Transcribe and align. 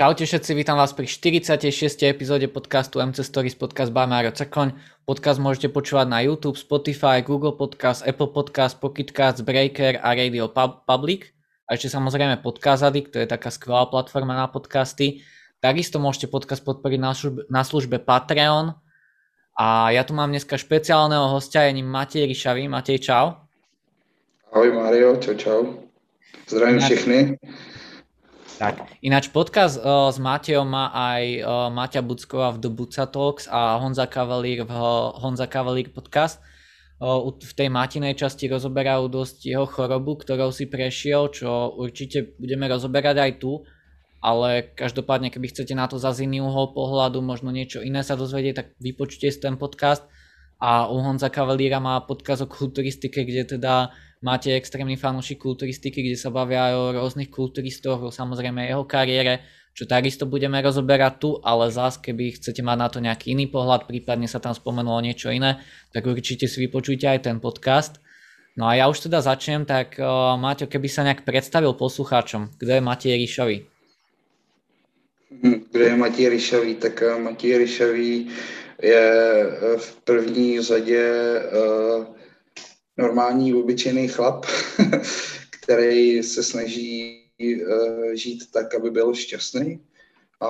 Čaute 0.00 0.24
všetci, 0.24 0.56
vítam 0.56 0.80
vás 0.80 0.96
pri 0.96 1.04
46. 1.04 1.76
epizóde 2.08 2.48
podcastu 2.48 3.04
MC 3.04 3.20
Stories 3.20 3.52
podcast 3.52 3.92
by 3.92 4.08
Mario 4.08 4.32
Cekoň. 4.32 4.72
Podcast 5.04 5.36
môžete 5.36 5.68
počúvať 5.68 6.08
na 6.08 6.24
YouTube, 6.24 6.56
Spotify, 6.56 7.20
Google 7.20 7.52
Podcast, 7.52 8.00
Apple 8.08 8.32
Podcast, 8.32 8.80
Pocket 8.80 9.12
Cast, 9.12 9.44
Breaker 9.44 10.00
a 10.00 10.16
Radio 10.16 10.48
Public. 10.88 11.36
A 11.68 11.76
ešte 11.76 11.92
samozrejme 11.92 12.40
Podcast 12.40 12.80
Addict, 12.80 13.12
to 13.12 13.20
je 13.20 13.28
taká 13.28 13.52
skvelá 13.52 13.92
platforma 13.92 14.32
na 14.32 14.48
podcasty. 14.48 15.20
Takisto 15.60 16.00
môžete 16.00 16.32
podcast 16.32 16.64
podporiť 16.64 16.96
na 16.96 17.12
službe, 17.12 17.40
na 17.52 17.60
službe 17.60 18.00
Patreon. 18.00 18.72
A 19.52 19.92
ja 19.92 20.00
tu 20.08 20.16
mám 20.16 20.32
dneska 20.32 20.56
špeciálneho 20.56 21.28
hostia, 21.28 21.68
je 21.68 21.76
ním 21.76 21.92
Matej 21.92 22.24
Ryšavý. 22.24 22.72
Matej, 22.72 23.04
čau. 23.04 23.36
Ahoj 24.48 24.72
Mario, 24.72 25.20
čau 25.20 25.36
čau. 25.36 25.60
Zdravím 26.48 26.80
všechny. 26.80 27.36
Tak, 28.60 29.00
ináč 29.00 29.32
podcast 29.32 29.80
uh, 29.80 30.12
s 30.12 30.20
Matejom 30.20 30.68
má 30.68 30.92
aj 30.92 31.24
uh, 31.40 31.72
Maťa 31.72 32.04
Bucková 32.04 32.52
v 32.52 32.60
The 32.60 32.68
Buca 32.68 33.08
Talks 33.08 33.48
a 33.48 33.80
Honza 33.80 34.04
Kavalír 34.04 34.68
v 34.68 34.72
uh, 34.76 35.16
Honza 35.16 35.48
Kavalír 35.48 35.88
podcast. 35.88 36.44
Uh, 37.00 37.24
v 37.40 37.52
tej 37.56 37.72
Matinej 37.72 38.20
časti 38.20 38.52
rozoberajú 38.52 39.08
dosť 39.08 39.48
jeho 39.48 39.64
chorobu, 39.64 40.20
ktorou 40.20 40.52
si 40.52 40.68
prešiel, 40.68 41.32
čo 41.32 41.72
určite 41.72 42.36
budeme 42.36 42.68
rozoberať 42.68 43.16
aj 43.24 43.32
tu, 43.40 43.64
ale 44.20 44.76
každopádne, 44.76 45.32
keby 45.32 45.56
chcete 45.56 45.72
na 45.72 45.88
to 45.88 45.96
za 45.96 46.12
iný 46.20 46.44
uhol 46.44 46.76
pohľadu, 46.76 47.24
možno 47.24 47.48
niečo 47.48 47.80
iné 47.80 48.04
sa 48.04 48.12
dozvedieť, 48.12 48.54
tak 48.60 48.66
vypočujte 48.76 49.32
si 49.32 49.40
ten 49.40 49.56
podcast. 49.56 50.04
A 50.60 50.84
u 50.84 51.00
Honza 51.00 51.32
Kavalíra 51.32 51.80
má 51.80 51.96
podcast 52.04 52.44
o 52.44 52.52
kulturistike, 52.52 53.24
kde 53.24 53.56
teda 53.56 53.88
máte 54.20 54.52
extrémny 54.52 55.00
fanúšik 55.00 55.40
kulturistiky, 55.40 56.04
kde 56.04 56.16
sa 56.16 56.28
bavia 56.28 56.70
aj 56.70 56.74
o 56.76 56.84
rôznych 57.00 57.32
kulturistoch, 57.32 58.00
o 58.04 58.10
samozrejme 58.12 58.68
jeho 58.68 58.84
kariére, 58.84 59.44
čo 59.72 59.88
takisto 59.88 60.28
budeme 60.28 60.60
rozoberať 60.60 61.12
tu, 61.16 61.30
ale 61.40 61.72
zás, 61.72 61.96
keby 61.96 62.36
chcete 62.36 62.60
mať 62.60 62.76
na 62.76 62.88
to 62.92 62.98
nejaký 63.00 63.32
iný 63.32 63.48
pohľad, 63.48 63.88
prípadne 63.88 64.28
sa 64.28 64.42
tam 64.42 64.52
spomenulo 64.52 65.00
niečo 65.00 65.32
iné, 65.32 65.64
tak 65.92 66.04
určite 66.04 66.44
si 66.44 66.58
vypočujte 66.60 67.08
aj 67.08 67.26
ten 67.26 67.40
podcast. 67.40 68.02
No 68.58 68.68
a 68.68 68.76
ja 68.76 68.90
už 68.90 69.08
teda 69.08 69.24
začnem, 69.24 69.64
tak 69.64 69.96
uh, 69.96 70.36
Maťo, 70.36 70.68
keby 70.68 70.88
sa 70.90 71.06
nejak 71.06 71.24
predstavil 71.24 71.72
poslucháčom, 71.72 72.60
kto 72.60 72.70
je 72.76 72.82
Matej 72.82 73.14
Ríšový? 73.16 73.70
Hm, 75.30 75.70
kdo 75.70 75.84
je 75.84 75.96
Matěj 75.96 76.28
Ryšavý? 76.28 76.74
Tak 76.74 77.02
uh, 77.06 77.22
Matěj 77.22 77.58
Ryšavý 77.58 78.28
je 78.82 79.46
uh, 79.46 79.78
v 79.78 79.96
první 80.04 80.60
řadě 80.60 81.04
uh, 81.52 82.19
normální, 83.00 83.54
obyčejný 83.54 84.08
chlap, 84.08 84.46
který 85.50 86.22
se 86.22 86.42
snaží 86.42 87.20
uh, 87.40 88.12
žít 88.12 88.50
tak, 88.50 88.74
aby 88.74 88.90
byl 88.90 89.14
šťastný 89.14 89.80
a, 90.40 90.48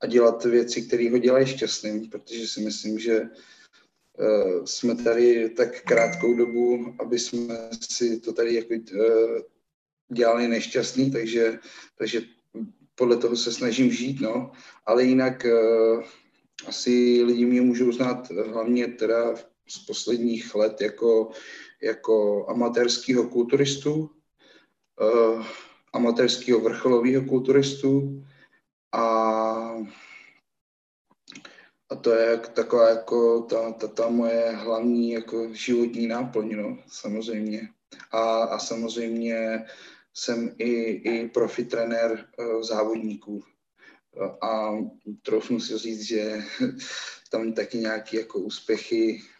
a 0.00 0.06
dělat 0.06 0.44
věci, 0.44 0.82
které 0.82 1.10
ho 1.10 1.18
dělají 1.18 1.46
šťastným, 1.46 2.10
protože 2.10 2.48
si 2.48 2.60
myslím, 2.60 2.98
že 2.98 3.20
uh, 3.20 4.64
jsme 4.64 4.94
tady 4.94 5.50
tak 5.50 5.80
krátkou 5.80 6.34
dobu, 6.34 6.94
aby 7.00 7.18
jsme 7.18 7.70
si 7.90 8.20
to 8.20 8.32
tady 8.32 8.54
jako 8.54 8.74
uh, 8.74 9.38
dělali 10.12 10.48
nešťastný, 10.48 11.10
takže, 11.10 11.58
takže 11.98 12.22
podle 12.94 13.16
toho 13.16 13.36
se 13.36 13.52
snažím 13.52 13.90
žít, 13.90 14.20
no. 14.20 14.52
Ale 14.86 15.04
jinak 15.04 15.46
asi 16.66 17.22
lidi 17.24 17.46
mě 17.46 17.60
můžou 17.60 17.92
znát 17.92 18.30
hlavně 18.30 18.86
teda 18.86 19.34
z 19.70 19.78
posledních 19.78 20.54
let 20.54 20.80
jako 20.80 21.30
jako 21.82 22.46
amatérského 22.48 23.28
kulturistu, 23.28 24.10
uh, 25.00 25.46
amatérského 25.92 26.60
vrcholového 26.60 27.24
kulturistu 27.24 28.22
a, 28.92 29.02
a 31.90 31.94
to 32.00 32.12
je 32.12 32.36
taková 32.38 32.88
jako 32.88 33.40
ta, 33.40 33.72
ta, 33.72 33.88
ta 33.88 34.08
moje 34.08 34.50
hlavní 34.50 35.10
jako 35.10 35.54
životní 35.54 36.06
náplň, 36.06 36.56
no, 36.56 36.78
samozřejmě. 36.86 37.68
A, 38.10 38.42
a 38.42 38.58
samozřejmě 38.58 39.66
jsem 40.14 40.54
i, 40.58 40.72
i 40.90 41.28
profi 41.28 41.64
trenér 41.64 42.28
uh, 42.38 42.62
závodníků. 42.62 43.44
A 44.42 44.70
troufnu 45.22 45.60
si 45.60 45.78
říct, 45.78 46.02
že 46.02 46.42
tam 47.30 47.52
taky 47.52 47.78
nějaké 47.78 48.16
jako 48.16 48.38
úspěchy 48.38 49.22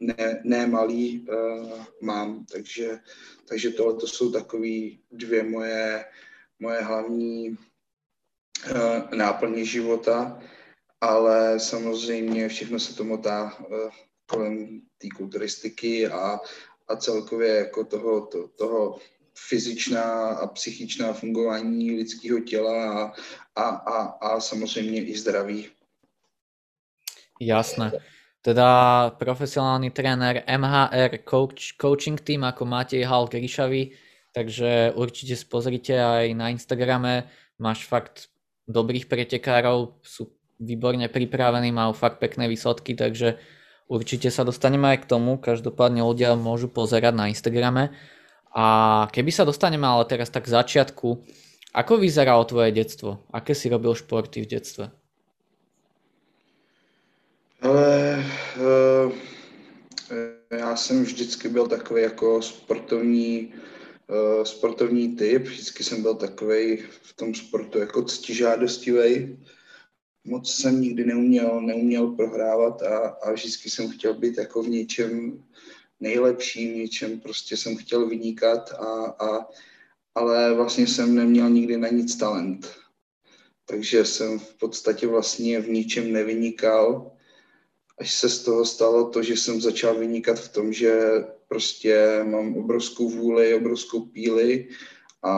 ne, 0.00 0.40
ne 0.44 0.66
malý 0.66 1.26
uh, 1.28 1.84
mám, 2.02 2.44
takže, 2.52 2.98
takže 3.48 3.70
tohle 3.70 3.94
to 3.94 4.06
jsou 4.06 4.32
takové 4.32 4.90
dvě 5.10 5.42
moje, 5.42 6.04
moje 6.58 6.82
hlavní 6.82 7.50
uh, 7.50 9.14
náplně 9.14 9.64
života, 9.64 10.40
ale 11.00 11.60
samozřejmě 11.60 12.48
všechno 12.48 12.78
se 12.78 12.94
to 12.94 13.04
motá 13.04 13.56
kolem 14.26 14.80
té 14.98 15.08
kulturistiky 15.16 16.08
a, 16.08 16.40
a 16.88 16.96
celkově 16.96 17.54
jako 17.54 17.84
toho, 17.84 18.26
to, 18.26 18.48
toho 18.48 18.98
fyzičná 19.48 20.28
a 20.28 20.46
psychičná 20.46 21.12
fungování 21.12 21.96
lidského 21.96 22.40
těla 22.40 23.02
a, 23.02 23.12
a, 23.56 23.62
a, 23.68 24.02
a 24.04 24.40
samozřejmě 24.40 25.04
i 25.04 25.18
zdraví. 25.18 25.68
Jasné 27.40 27.92
teda 28.48 28.68
profesionálny 29.20 29.92
tréner 29.92 30.40
MHR 30.48 31.20
coach, 31.28 31.76
coaching 31.76 32.16
team 32.16 32.48
ako 32.48 32.64
Matej 32.64 33.04
Halk 33.04 33.36
Ríšavý, 33.36 33.92
takže 34.32 34.96
určite 34.96 35.36
si 35.36 35.44
pozrite 35.44 35.92
aj 35.92 36.32
na 36.32 36.48
Instagrame, 36.48 37.28
máš 37.60 37.84
fakt 37.84 38.32
dobrých 38.64 39.04
pretekárov, 39.04 40.00
sú 40.00 40.32
výborne 40.56 41.12
pripravení, 41.12 41.68
majú 41.68 41.92
fakt 41.92 42.24
pekné 42.24 42.48
výsledky, 42.48 42.96
takže 42.96 43.36
určite 43.84 44.32
sa 44.32 44.48
dostaneme 44.48 44.96
aj 44.96 45.04
k 45.04 45.08
tomu, 45.12 45.36
každopádne 45.36 46.00
ľudia 46.00 46.32
môžu 46.32 46.72
pozerať 46.72 47.12
na 47.12 47.28
Instagrame. 47.28 47.92
A 48.56 49.06
keby 49.12 49.28
sa 49.28 49.44
dostaneme 49.44 49.84
ale 49.84 50.08
teraz 50.08 50.32
tak 50.32 50.48
k 50.48 50.56
začiatku, 50.56 51.20
ako 51.76 51.92
vyzeralo 52.00 52.48
tvoje 52.48 52.72
detstvo? 52.72 53.28
Aké 53.28 53.52
si 53.52 53.68
robil 53.68 53.92
športy 53.92 54.40
v 54.40 54.50
detstve? 54.56 54.88
Ale 57.60 58.24
uh, 58.56 59.12
já 60.50 60.76
jsem 60.76 61.02
vždycky 61.02 61.48
byl 61.48 61.66
takový 61.66 62.02
jako 62.02 62.42
sportovní, 62.42 63.54
uh, 64.06 64.44
sportovní 64.44 65.16
typ, 65.16 65.42
vždycky 65.42 65.84
jsem 65.84 66.02
byl 66.02 66.14
takový 66.14 66.76
v 67.02 67.16
tom 67.16 67.34
sportu 67.34 67.78
jako 67.78 68.02
ctižádostivý. 68.02 69.38
Moc 70.24 70.54
jsem 70.54 70.80
nikdy 70.80 71.04
neuměl, 71.04 71.60
neuměl 71.60 72.06
prohrávat 72.06 72.82
a, 72.82 72.98
a 73.08 73.32
vždycky 73.32 73.70
jsem 73.70 73.90
chtěl 73.90 74.14
být 74.14 74.38
jako 74.38 74.62
v 74.62 74.68
něčem 74.68 75.44
nejlepší, 76.00 76.72
v 76.72 76.76
něčem 76.76 77.20
prostě 77.20 77.56
jsem 77.56 77.76
chtěl 77.76 78.08
vynikat, 78.08 78.70
a, 78.70 79.04
a, 79.04 79.46
ale 80.14 80.54
vlastně 80.54 80.86
jsem 80.86 81.14
neměl 81.14 81.50
nikdy 81.50 81.76
na 81.76 81.88
nic 81.88 82.16
talent. 82.16 82.70
Takže 83.64 84.04
jsem 84.04 84.38
v 84.38 84.54
podstatě 84.54 85.06
vlastně 85.06 85.60
v 85.60 85.70
ničem 85.70 86.12
nevynikal 86.12 87.17
až 88.00 88.14
se 88.14 88.28
z 88.28 88.42
toho 88.42 88.64
stalo 88.64 89.10
to, 89.10 89.22
že 89.22 89.36
jsem 89.36 89.60
začal 89.60 89.98
vynikat 89.98 90.38
v 90.38 90.48
tom, 90.48 90.72
že 90.72 91.00
prostě 91.48 92.20
mám 92.24 92.56
obrovskou 92.56 93.08
vůli, 93.10 93.54
obrovskou 93.54 94.00
píli 94.00 94.68
a, 95.22 95.32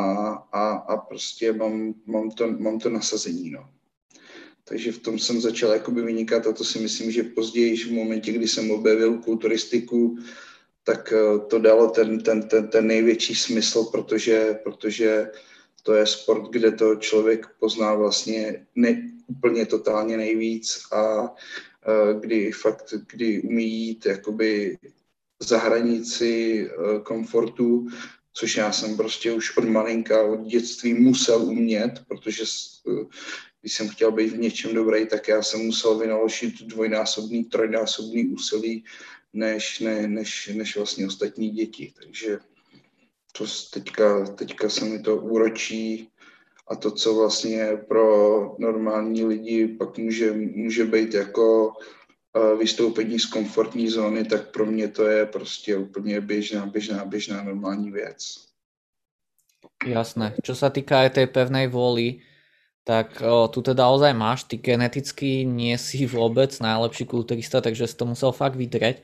a, 0.52 0.70
a 0.70 0.96
prostě 0.96 1.52
mám, 1.52 1.94
mám, 2.06 2.30
to, 2.30 2.48
mám 2.48 2.78
to 2.78 2.90
nasazení. 2.90 3.50
No. 3.50 3.70
Takže 4.64 4.92
v 4.92 4.98
tom 4.98 5.18
jsem 5.18 5.40
začal 5.40 5.72
jakoby 5.72 6.02
vynikat 6.02 6.46
a 6.46 6.52
to 6.52 6.64
si 6.64 6.78
myslím, 6.78 7.10
že 7.10 7.22
později, 7.22 7.76
v 7.76 7.92
momentě, 7.92 8.32
kdy 8.32 8.48
jsem 8.48 8.70
objevil 8.70 9.18
kulturistiku, 9.18 10.18
tak 10.84 11.12
eh, 11.12 11.38
to 11.38 11.58
dalo 11.58 11.90
ten, 11.90 12.20
ten, 12.20 12.48
ten, 12.48 12.68
ten 12.68 12.86
největší 12.86 13.34
smysl, 13.34 13.84
protože, 13.84 14.58
protože 14.62 15.30
to 15.82 15.94
je 15.94 16.06
sport, 16.06 16.50
kde 16.50 16.72
to 16.72 16.96
člověk 16.96 17.46
pozná 17.58 17.94
vlastně 17.94 18.66
ne, 18.74 19.10
úplně 19.26 19.66
totálně 19.66 20.16
nejvíc 20.16 20.82
a 20.92 21.34
kdy 22.20 22.52
fakt, 22.52 22.94
kdy 23.12 23.42
umí 23.42 23.70
jít 23.70 24.06
jakoby 24.06 24.78
za 25.42 25.58
hranici 25.58 26.64
eh, 26.70 27.00
komfortu, 27.00 27.88
což 28.32 28.56
já 28.56 28.72
jsem 28.72 28.96
prostě 28.96 29.32
už 29.32 29.56
od 29.56 29.64
malinka, 29.64 30.22
od 30.22 30.46
dětství 30.46 30.94
musel 30.94 31.42
umět, 31.42 32.02
protože 32.08 32.44
eh, 32.88 33.04
když 33.60 33.74
jsem 33.74 33.88
chtěl 33.88 34.12
být 34.12 34.32
v 34.32 34.38
něčem 34.38 34.74
dobrý, 34.74 35.06
tak 35.06 35.28
já 35.28 35.42
jsem 35.42 35.60
musel 35.60 35.98
vynaložit 35.98 36.62
dvojnásobný, 36.62 37.44
trojnásobný 37.44 38.28
úsilí, 38.28 38.84
než, 39.32 39.80
ne, 39.80 40.08
než, 40.08 40.50
než 40.54 40.76
vlastně 40.76 41.06
ostatní 41.06 41.50
děti. 41.50 41.92
Takže 42.00 42.38
to 43.32 43.44
teďka, 43.72 44.26
teďka 44.26 44.68
se 44.68 44.84
mi 44.84 45.02
to 45.02 45.16
úročí 45.16 46.09
a 46.70 46.76
to, 46.76 46.90
co 46.90 47.14
vlastně 47.14 47.76
pro 47.88 48.06
normální 48.58 49.24
lidi 49.24 49.68
pak 49.68 49.98
může, 49.98 50.32
může 50.32 50.84
být 50.84 51.14
jako 51.14 51.72
eh, 52.36 52.56
vystoupení 52.56 53.18
z 53.18 53.26
komfortní 53.26 53.88
zóny, 53.88 54.24
tak 54.24 54.50
pro 54.50 54.66
mě 54.66 54.88
to 54.88 55.06
je 55.06 55.26
prostě 55.26 55.76
úplně 55.76 56.20
běžná, 56.20 56.66
běžná, 56.66 57.04
běžná 57.04 57.42
normální 57.42 57.90
věc. 57.90 58.50
Jasné. 59.80 60.36
Čo 60.44 60.52
sa 60.52 60.68
týka 60.68 61.08
aj 61.08 61.16
tej 61.16 61.26
pevnej 61.32 61.64
vôly, 61.72 62.20
tak 62.84 63.20
o, 63.24 63.48
tu 63.48 63.64
teda 63.64 63.88
ozaj 63.88 64.12
máš, 64.12 64.44
ty 64.44 64.60
geneticky 64.60 65.48
nie 65.48 65.76
si 65.80 66.04
vôbec 66.04 66.52
najlepší 66.60 67.08
kulturista, 67.08 67.64
takže 67.64 67.88
si 67.88 67.96
to 67.96 68.04
musel 68.04 68.32
fakt 68.32 68.60
vydreť. 68.60 69.00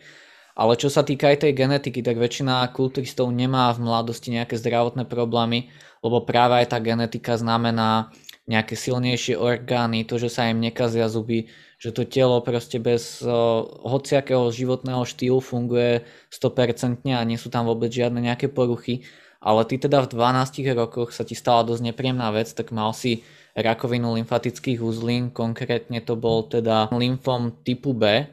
Ale 0.56 0.72
čo 0.80 0.88
sa 0.88 1.04
týka 1.04 1.28
aj 1.28 1.44
tej 1.44 1.52
genetiky, 1.52 2.00
tak 2.00 2.16
väčšina 2.16 2.64
kulturistov 2.72 3.28
nemá 3.28 3.68
v 3.76 3.84
mladosti 3.84 4.32
nejaké 4.32 4.56
zdravotné 4.56 5.04
problémy, 5.04 5.68
lebo 6.00 6.24
práve 6.24 6.64
aj 6.64 6.72
tá 6.72 6.78
genetika 6.80 7.36
znamená 7.36 8.08
nejaké 8.48 8.72
silnejšie 8.72 9.36
orgány, 9.36 10.08
to, 10.08 10.16
že 10.16 10.32
sa 10.32 10.48
im 10.48 10.64
nekazia 10.64 11.12
zuby, 11.12 11.52
že 11.76 11.92
to 11.92 12.08
telo 12.08 12.40
proste 12.40 12.80
bez 12.80 13.20
uh, 13.20 13.68
hociakého 13.84 14.48
životného 14.48 15.04
štýlu 15.04 15.44
funguje 15.44 16.08
100% 16.32 17.04
a 17.12 17.20
nie 17.26 17.36
sú 17.36 17.52
tam 17.52 17.68
vôbec 17.68 17.92
žiadne 17.92 18.24
nejaké 18.24 18.48
poruchy. 18.48 19.04
Ale 19.44 19.68
ty 19.68 19.76
teda 19.76 20.00
v 20.08 20.08
12 20.08 20.72
rokoch 20.72 21.12
sa 21.12 21.26
ti 21.26 21.36
stala 21.36 21.68
dosť 21.68 21.92
nepríjemná 21.92 22.32
vec, 22.32 22.48
tak 22.56 22.72
mal 22.72 22.96
si 22.96 23.26
rakovinu 23.52 24.16
lymfatických 24.16 24.80
uzlín, 24.80 25.28
konkrétne 25.28 26.00
to 26.00 26.16
bol 26.16 26.48
teda 26.48 26.88
lymfom 26.94 27.60
typu 27.60 27.92
B, 27.92 28.24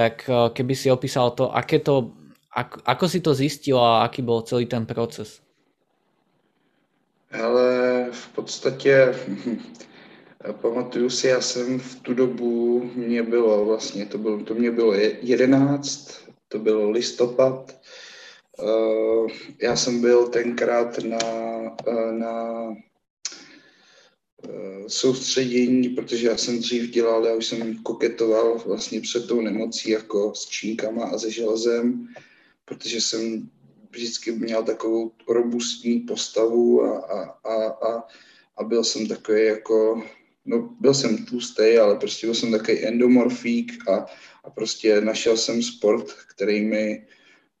tak 0.00 0.24
uh, 0.32 0.48
keby 0.48 0.72
si 0.72 0.88
opísal 0.88 1.36
to, 1.36 1.52
aké 1.52 1.84
to, 1.84 2.16
ako, 2.56 2.80
ako 2.88 3.04
si 3.04 3.20
to 3.20 3.36
zistil 3.36 3.76
a 3.76 4.08
aký 4.08 4.24
bol 4.24 4.40
celý 4.40 4.64
ten 4.64 4.88
proces? 4.88 5.44
Ale 7.28 8.08
v 8.08 8.26
podstatě 8.32 9.12
Pamatuju 10.60 11.10
si, 11.10 11.28
já 11.28 11.40
jsem 11.40 11.78
v 11.78 11.94
tu 12.00 12.14
dobu, 12.14 12.80
mě 12.94 13.22
bylo 13.22 13.64
vlastně, 13.64 14.06
to, 14.06 14.18
bylo, 14.18 14.40
to 14.40 14.54
mě 14.54 14.70
bylo 14.70 14.94
11, 14.94 16.16
to 16.48 16.58
byl 16.58 16.90
listopad, 16.90 17.76
uh, 18.62 19.28
já 19.62 19.76
jsem 19.76 20.00
byl 20.00 20.28
tenkrát 20.28 20.98
na, 20.98 21.18
uh, 21.86 22.12
na 22.12 22.34
soustředění, 24.86 25.88
protože 25.88 26.26
já 26.26 26.36
jsem 26.36 26.58
dřív 26.58 26.90
dělal, 26.90 27.26
já 27.26 27.34
už 27.34 27.46
jsem 27.46 27.82
koketoval 27.82 28.58
vlastně 28.66 29.00
před 29.00 29.26
tou 29.26 29.40
nemocí 29.40 29.90
jako 29.90 30.34
s 30.34 30.48
čínkama 30.48 31.04
a 31.04 31.18
se 31.18 31.30
železem, 31.30 32.08
protože 32.64 33.00
jsem 33.00 33.50
vždycky 33.90 34.32
měl 34.32 34.62
takovou 34.62 35.12
robustní 35.28 36.00
postavu 36.00 36.82
a, 36.84 36.98
a, 36.98 37.22
a, 37.44 37.66
a, 37.66 38.06
a 38.56 38.64
byl 38.64 38.84
jsem 38.84 39.06
takový 39.06 39.44
jako 39.44 40.02
no, 40.44 40.76
byl 40.80 40.94
jsem 40.94 41.24
tlustý, 41.24 41.78
ale 41.80 41.96
prostě 41.96 42.26
byl 42.26 42.34
jsem 42.34 42.50
takový 42.50 42.84
endomorfík 42.86 43.88
a, 43.88 44.06
a 44.44 44.50
prostě 44.50 45.00
našel 45.00 45.36
jsem 45.36 45.62
sport, 45.62 46.12
který 46.34 46.60
mi 46.60 47.06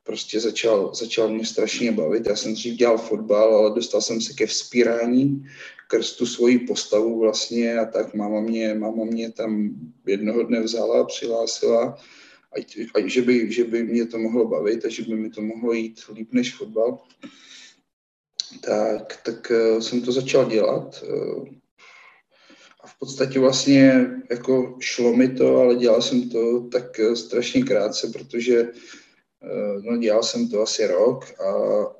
prostě 0.02 0.40
začal, 0.40 0.94
začal 0.94 1.28
mě 1.28 1.46
strašně 1.46 1.92
bavit. 1.92 2.26
Já 2.26 2.36
jsem 2.36 2.54
dřív 2.54 2.74
dělal 2.74 2.98
fotbal, 2.98 3.54
ale 3.54 3.74
dostal 3.74 4.00
jsem 4.00 4.20
se 4.20 4.32
ke 4.32 4.46
vzpírání 4.46 5.46
krz 5.90 6.16
tu 6.16 6.26
svoji 6.26 6.58
postavu 6.58 7.20
vlastně 7.20 7.78
a 7.78 7.84
tak 7.84 8.14
máma 8.14 8.40
mě, 8.40 8.74
máma 8.74 9.04
mě 9.04 9.32
tam 9.32 9.74
jednoho 10.06 10.42
dne 10.42 10.60
vzala, 10.60 11.04
přihlásila, 11.04 11.98
a, 12.56 12.58
a 12.94 13.08
že, 13.08 13.22
by, 13.22 13.52
že 13.52 13.64
by 13.64 13.82
mě 13.82 14.06
to 14.06 14.18
mohlo 14.18 14.48
bavit 14.48 14.84
a 14.84 14.88
že 14.88 15.02
by 15.02 15.14
mi 15.16 15.30
to 15.30 15.42
mohlo 15.42 15.72
jít 15.72 16.00
líp 16.14 16.28
než 16.32 16.54
fotbal. 16.54 16.98
Tak, 18.60 19.20
tak 19.24 19.50
uh, 19.50 19.80
jsem 19.80 20.02
to 20.02 20.12
začal 20.12 20.50
dělat. 20.50 21.04
Uh, 21.08 21.48
a 22.82 22.86
v 22.86 22.98
podstatě 22.98 23.38
vlastně 23.38 24.06
jako 24.30 24.76
šlo 24.80 25.16
mi 25.16 25.28
to, 25.28 25.56
ale 25.56 25.74
dělal 25.74 26.02
jsem 26.02 26.28
to 26.28 26.60
tak 26.72 27.00
eh, 27.00 27.16
strašně 27.16 27.62
krátce, 27.62 28.08
protože 28.08 28.60
eh, 28.60 28.72
no, 29.82 29.96
dělal 29.96 30.22
jsem 30.22 30.48
to 30.48 30.62
asi 30.62 30.86
rok 30.86 31.40
a, 31.40 31.52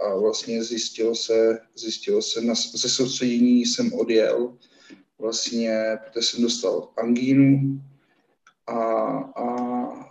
a 0.04 0.16
vlastně 0.16 0.64
zjistilo 0.64 1.14
se, 1.14 1.58
zjistilo 1.76 2.22
se, 2.22 2.40
na, 2.40 2.54
ze 2.54 2.88
soustředění 2.88 3.66
jsem 3.66 3.92
odjel, 3.92 4.56
vlastně, 5.18 5.98
protože 6.04 6.26
jsem 6.26 6.42
dostal 6.42 6.88
angínu 6.96 7.80
a, 8.66 8.74
a 9.36 10.10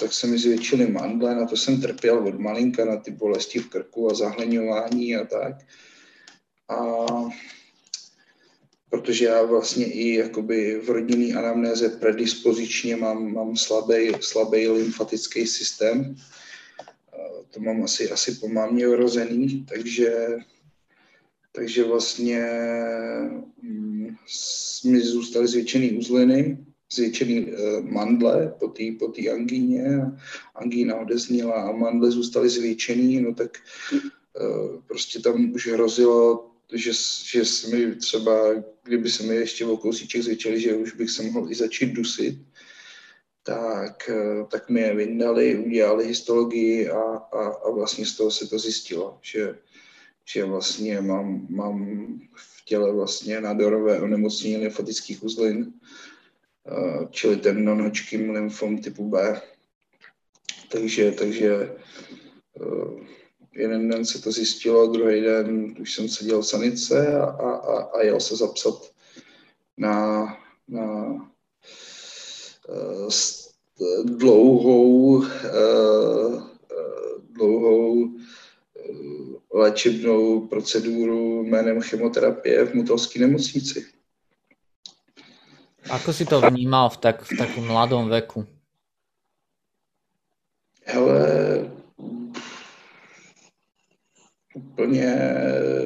tak 0.00 0.12
se 0.12 0.26
mi 0.26 0.38
zvětšily 0.38 0.86
mandle, 0.86 1.34
na 1.34 1.46
to 1.46 1.56
jsem 1.56 1.80
trpěl 1.80 2.28
od 2.28 2.38
malinka, 2.38 2.84
na 2.84 2.96
ty 2.96 3.10
bolesti 3.10 3.58
v 3.58 3.68
krku 3.68 4.10
a 4.10 4.14
zahleňování 4.14 5.16
a 5.16 5.24
tak. 5.24 5.54
A 6.68 7.06
protože 8.90 9.24
já 9.24 9.42
vlastně 9.42 9.92
i 9.92 10.14
jakoby 10.14 10.80
v 10.84 10.90
rodinný 10.90 11.34
anamnéze 11.34 11.88
predispozičně 11.88 12.96
mám, 12.96 13.34
mám 13.34 13.56
slabý, 13.56 14.12
slabý 14.20 14.68
lymfatický 14.68 15.46
systém. 15.46 16.16
To 17.54 17.60
mám 17.60 17.82
asi, 17.82 18.10
asi 18.10 18.34
po 18.34 18.48
mámě 18.48 18.88
vrozený, 18.88 19.66
takže, 19.68 20.28
takže 21.52 21.84
vlastně 21.84 22.44
mm, 23.62 24.16
mi 24.84 25.00
zůstaly 25.00 25.46
zvětšený 25.46 25.92
uzliny, 25.92 26.58
zvětšený 26.92 27.52
eh, 27.52 27.80
mandle 27.80 28.54
po 28.60 28.68
té 28.68 28.84
po 28.98 29.12
angíně. 29.32 29.84
Angína 30.54 30.96
odeznila 30.96 31.62
a 31.62 31.72
mandle 31.72 32.10
zůstaly 32.10 32.48
zvětšený, 32.48 33.20
no 33.20 33.34
tak 33.34 33.58
eh, 33.92 34.80
prostě 34.86 35.18
tam 35.18 35.52
už 35.54 35.66
hrozilo 35.66 36.52
že, 36.72 36.90
že 37.24 37.44
se 37.44 37.76
mi 37.76 37.96
třeba, 37.96 38.54
kdyby 38.84 39.10
se 39.10 39.22
mi 39.22 39.34
ještě 39.34 39.64
o 39.64 39.76
kousíček 39.76 40.22
zvětšili, 40.22 40.60
že 40.60 40.74
už 40.74 40.92
bych 40.94 41.10
se 41.10 41.22
mohl 41.22 41.50
i 41.50 41.54
začít 41.54 41.92
dusit, 41.92 42.38
tak, 43.42 44.08
eh, 44.08 44.44
tak 44.50 44.68
mi 44.68 44.80
je 44.80 44.94
vyndali, 44.94 45.58
udělali 45.58 46.06
histologii 46.06 46.88
a, 46.88 47.02
a, 47.32 47.48
a 47.48 47.70
vlastně 47.70 48.06
z 48.06 48.16
toho 48.16 48.30
se 48.30 48.46
to 48.46 48.58
zjistilo, 48.58 49.18
že, 49.22 49.58
že 50.24 50.44
vlastně 50.44 51.00
mám, 51.00 51.46
mám 51.50 52.06
v 52.34 52.64
těle 52.64 52.92
vlastně 52.92 53.40
nádorové 53.40 54.00
onemocnění 54.00 54.56
lymfatických 54.56 55.22
uzlin, 55.22 55.72
eh, 56.66 57.06
čili 57.10 57.36
ten 57.36 57.64
non-Hodgkin 57.64 58.30
lymfom 58.30 58.78
typu 58.78 59.08
B. 59.08 59.42
Takže, 60.68 61.12
takže 61.12 61.76
eh, 62.60 63.12
jeden 63.54 63.88
den 63.88 64.04
se 64.04 64.22
to 64.22 64.32
zjistilo, 64.32 64.86
druhý 64.86 65.20
den 65.20 65.74
už 65.80 65.94
jsem 65.94 66.08
seděl 66.08 66.42
v 66.42 66.46
sanice 66.46 67.16
a, 67.16 67.24
a, 67.24 67.82
a, 67.82 68.02
jel 68.02 68.20
se 68.20 68.36
zapsat 68.36 68.92
na, 69.76 70.26
na 70.68 71.16
dlouhou, 74.04 75.16
uh, 75.16 76.42
dlouhou 77.30 78.04
uh, 78.04 78.20
léčebnou 79.52 80.46
proceduru 80.46 81.44
jménem 81.44 81.80
chemoterapie 81.80 82.64
v 82.64 82.74
Mutolské 82.74 83.20
nemocnici. 83.20 83.86
Ako 85.90 86.14
si 86.14 86.22
to 86.22 86.38
vnímal 86.38 86.94
v, 86.94 86.96
tak, 86.96 87.26
v 87.26 87.30
takom 87.34 87.66
mladom 87.66 88.06
veku? 88.06 88.46
Hele, 90.86 91.20
úplně 94.54 95.14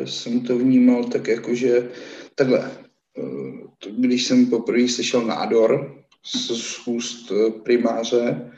jsem 0.04 0.40
to 0.40 0.59
vnímal 0.59 1.04
tak 1.04 1.28
jako, 1.28 1.54
že 1.54 1.90
takhle, 2.35 2.71
eh, 3.18 3.90
když 3.90 4.25
jsem 4.26 4.47
poprvé 4.47 4.88
slyšel 4.88 5.23
nádor 5.23 5.95
z 6.26 6.87
úst 6.87 7.30
eh, 7.30 7.50
primáře, 7.50 8.52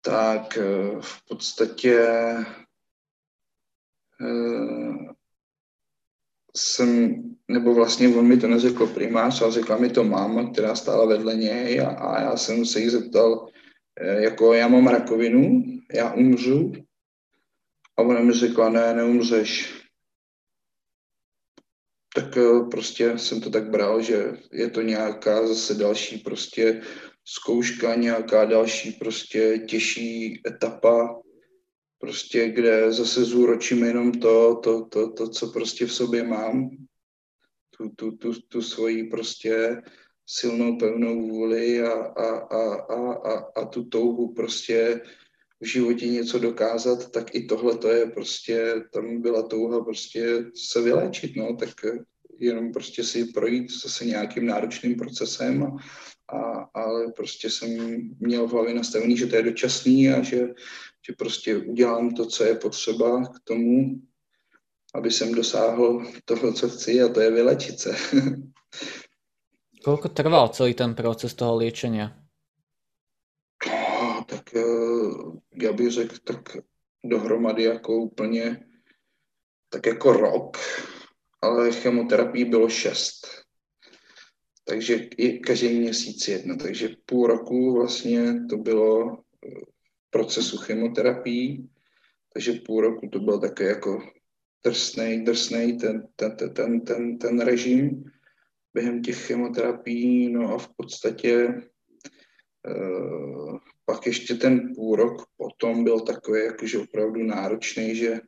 tak 0.00 0.58
eh, 0.58 1.00
v 1.00 1.28
podstatě 1.28 2.08
jsem, 6.56 7.22
nebo 7.48 7.74
vlastně 7.74 8.08
on 8.08 8.26
mi 8.26 8.36
to 8.36 8.48
neřekl 8.48 8.86
primář, 8.86 9.42
ale 9.42 9.52
řekla 9.52 9.76
mi 9.76 9.90
to 9.90 10.04
máma, 10.04 10.50
která 10.50 10.74
stála 10.74 11.06
vedle 11.06 11.34
něj 11.34 11.80
a, 11.80 11.88
a 11.88 12.20
já 12.20 12.36
jsem 12.36 12.66
se 12.66 12.80
jí 12.80 12.90
zeptal, 12.90 13.48
jako 14.00 14.54
já 14.54 14.68
mám 14.68 14.86
rakovinu, 14.86 15.62
já 15.94 16.12
umřu, 16.12 16.72
a 17.96 18.02
ona 18.02 18.20
mi 18.20 18.32
řekla, 18.32 18.68
ne, 18.68 18.94
neumřeš. 18.94 19.83
Tak 22.14 22.36
eh, 22.36 22.64
prostě 22.70 23.18
jsem 23.18 23.40
to 23.40 23.50
tak 23.50 23.70
bral, 23.70 24.02
že 24.02 24.32
je 24.52 24.70
to 24.70 24.82
nějaká 24.82 25.46
zase 25.46 25.74
další 25.74 26.18
prostě 26.18 26.82
zkouška, 27.24 27.94
nějaká 27.94 28.44
další 28.44 28.92
prostě 28.92 29.58
těžší 29.68 30.42
etapa, 30.46 31.20
prostě 31.98 32.48
kde 32.48 32.92
zase 32.92 33.24
zúročím 33.24 33.84
jenom 33.84 34.12
to, 34.12 34.60
to, 34.62 34.84
to, 34.84 35.12
to, 35.12 35.28
co 35.28 35.52
prostě 35.52 35.86
v 35.86 35.92
sobě 35.92 36.22
mám, 36.22 36.70
tu, 37.76 37.88
tu, 37.96 38.16
tu, 38.16 38.32
tu 38.48 38.62
svoji 38.62 39.04
prostě 39.04 39.82
silnou, 40.26 40.78
pevnou 40.78 41.28
vůli 41.28 41.82
a, 41.82 41.92
a, 41.92 42.28
a, 42.38 42.74
a, 42.74 43.12
a, 43.12 43.44
a 43.56 43.64
tu 43.64 43.84
touhu 43.84 44.34
prostě 44.34 45.00
v 45.60 45.66
životě 45.66 46.08
něco 46.08 46.38
dokázat, 46.38 47.10
tak 47.10 47.34
i 47.34 47.44
tohle 47.44 47.78
to 47.78 47.88
je 47.88 48.06
prostě, 48.06 48.74
tam 48.92 49.22
byla 49.22 49.42
touha 49.42 49.84
prostě 49.84 50.44
se 50.54 50.82
vyléčit, 50.82 51.36
no, 51.36 51.56
tak 51.56 51.70
jenom 52.38 52.72
prostě 52.72 53.04
si 53.04 53.24
projít 53.24 53.70
zase 53.82 54.04
nějakým 54.04 54.46
náročným 54.46 54.96
procesem, 54.96 55.62
a, 55.62 55.76
a, 56.36 56.68
ale 56.74 57.12
prostě 57.16 57.50
jsem 57.50 57.98
měl 58.20 58.46
v 58.46 58.52
hlavě 58.52 58.74
nastavený, 58.74 59.16
že 59.16 59.26
to 59.26 59.36
je 59.36 59.42
dočasný 59.42 60.08
a 60.08 60.22
že, 60.22 60.38
že 61.06 61.12
prostě 61.18 61.56
udělám 61.56 62.14
to, 62.14 62.26
co 62.26 62.44
je 62.44 62.54
potřeba 62.54 63.24
k 63.24 63.40
tomu, 63.44 64.00
aby 64.94 65.10
jsem 65.10 65.34
dosáhl 65.34 66.06
toho, 66.24 66.52
co 66.52 66.68
chci 66.68 67.02
a 67.02 67.08
to 67.08 67.20
je 67.20 67.30
vylečit 67.30 67.80
se. 67.80 67.96
Koľko 69.84 70.08
trval 70.16 70.48
celý 70.48 70.72
ten 70.72 70.96
proces 70.96 71.36
toho 71.36 71.60
liečenia? 71.60 72.23
Uh, 74.56 75.36
já 75.62 75.72
bych 75.72 75.90
řekl, 75.90 76.16
tak 76.24 76.56
dohromady 77.04 77.62
jako 77.62 77.96
úplně 77.96 78.66
tak 79.68 79.86
jako 79.86 80.12
rok, 80.12 80.56
ale 81.40 81.72
chemoterapii 81.72 82.44
bylo 82.44 82.68
šest. 82.68 83.26
Takže 84.64 84.94
i 84.94 85.38
každý 85.38 85.78
měsíc 85.78 86.28
jedna. 86.28 86.56
Takže 86.56 86.88
půl 87.06 87.26
roku 87.26 87.74
vlastně 87.74 88.46
to 88.50 88.56
bylo 88.56 89.18
procesu 90.10 90.56
chemoterapii, 90.56 91.68
takže 92.32 92.52
půl 92.52 92.80
roku 92.80 93.08
to 93.08 93.18
byl 93.18 93.40
také 93.40 93.64
jako 93.64 94.02
drsnej, 94.64 95.24
drsnej 95.24 95.76
ten, 95.76 96.08
ten, 96.16 96.36
ten, 96.36 96.54
ten, 96.54 96.80
ten, 96.80 97.18
ten 97.18 97.40
režim 97.40 98.04
během 98.74 99.02
těch 99.02 99.26
chemoterapií, 99.26 100.32
no 100.32 100.54
a 100.54 100.58
v 100.58 100.68
podstatě 100.76 101.62
pak 103.84 104.06
ještě 104.06 104.34
ten 104.34 104.74
půl 104.74 104.96
rok 104.96 105.22
potom 105.36 105.84
byl 105.84 106.00
takový 106.00 106.40
jakože 106.44 106.78
opravdu 106.78 107.22
náročný, 107.22 107.96
že 107.96 108.20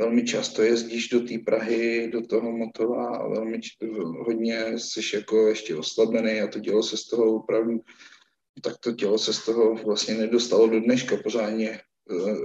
velmi 0.00 0.24
často 0.24 0.62
jezdíš 0.62 1.08
do 1.08 1.20
té 1.20 1.38
Prahy, 1.38 2.10
do 2.12 2.26
toho 2.26 2.52
Motova 2.52 3.16
a 3.16 3.28
velmi 3.28 3.60
hodně 4.02 4.78
jsi 4.78 5.00
jako 5.16 5.48
ještě 5.48 5.76
oslabený 5.76 6.40
a 6.40 6.46
to 6.46 6.58
dělo 6.58 6.82
se 6.82 6.96
z 6.96 7.04
toho 7.04 7.34
opravdu, 7.34 7.80
tak 8.62 8.78
to 8.78 8.92
tělo 8.92 9.18
se 9.18 9.32
z 9.32 9.44
toho 9.44 9.74
vlastně 9.74 10.14
nedostalo 10.14 10.68
do 10.68 10.80
dneška 10.80 11.16
pořádně 11.16 11.80
uh, 12.10 12.38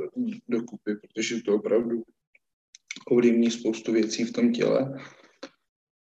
dokupy, 0.48 0.96
protože 0.96 1.42
to 1.42 1.56
opravdu 1.56 2.04
ovlivní 3.12 3.52
spoustu 3.52 3.92
věcí 3.92 4.24
v 4.24 4.34
tom 4.34 4.52
těle, 4.52 4.94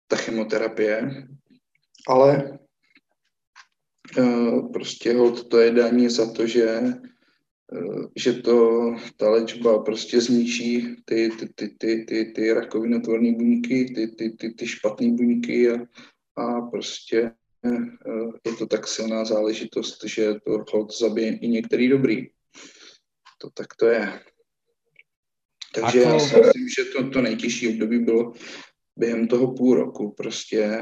ta 0.08 0.16
chemoterapie, 0.16 1.28
ale 2.08 2.58
prostě 4.72 5.12
hod 5.12 5.48
to 5.48 5.58
je 5.58 5.70
daní 5.70 6.08
za 6.08 6.32
to, 6.32 6.46
že 6.46 6.94
Eh, 7.72 8.08
že 8.16 8.32
to, 8.32 8.80
ta 9.16 9.30
léčba 9.30 9.78
prostě 9.78 10.20
zničí 10.20 10.96
ty, 11.04 11.30
ty, 11.30 11.48
ty, 11.54 11.68
ty, 11.78 12.04
ty, 12.04 12.24
ty 12.24 12.52
rakovinotvorné 12.52 13.32
buňky, 13.32 13.84
ty, 13.84 14.08
ty, 14.08 14.30
ty, 14.30 14.54
ty 14.54 14.66
špatné 14.66 15.12
buňky 15.12 15.70
a, 15.70 15.76
a 16.36 16.60
prostě 16.60 17.32
eh, 17.64 18.50
je 18.50 18.52
to 18.58 18.66
tak 18.66 18.88
silná 18.88 19.24
záležitost, 19.24 20.04
že 20.04 20.34
to 20.44 20.64
hod 20.72 20.98
zabije 20.98 21.38
i 21.38 21.48
některý 21.48 21.88
dobrý. 21.88 22.26
To 23.38 23.50
tak 23.50 23.74
to 23.74 23.86
je. 23.86 24.20
Takže 25.74 26.00
já 26.00 26.18
si 26.18 26.36
myslím, 26.36 26.68
že 26.68 26.84
to, 26.84 27.10
to 27.10 27.22
nejtěžší 27.22 27.68
období 27.68 27.98
bylo 27.98 28.32
během 28.96 29.28
toho 29.28 29.54
půl 29.54 29.74
roku 29.74 30.10
prostě 30.10 30.78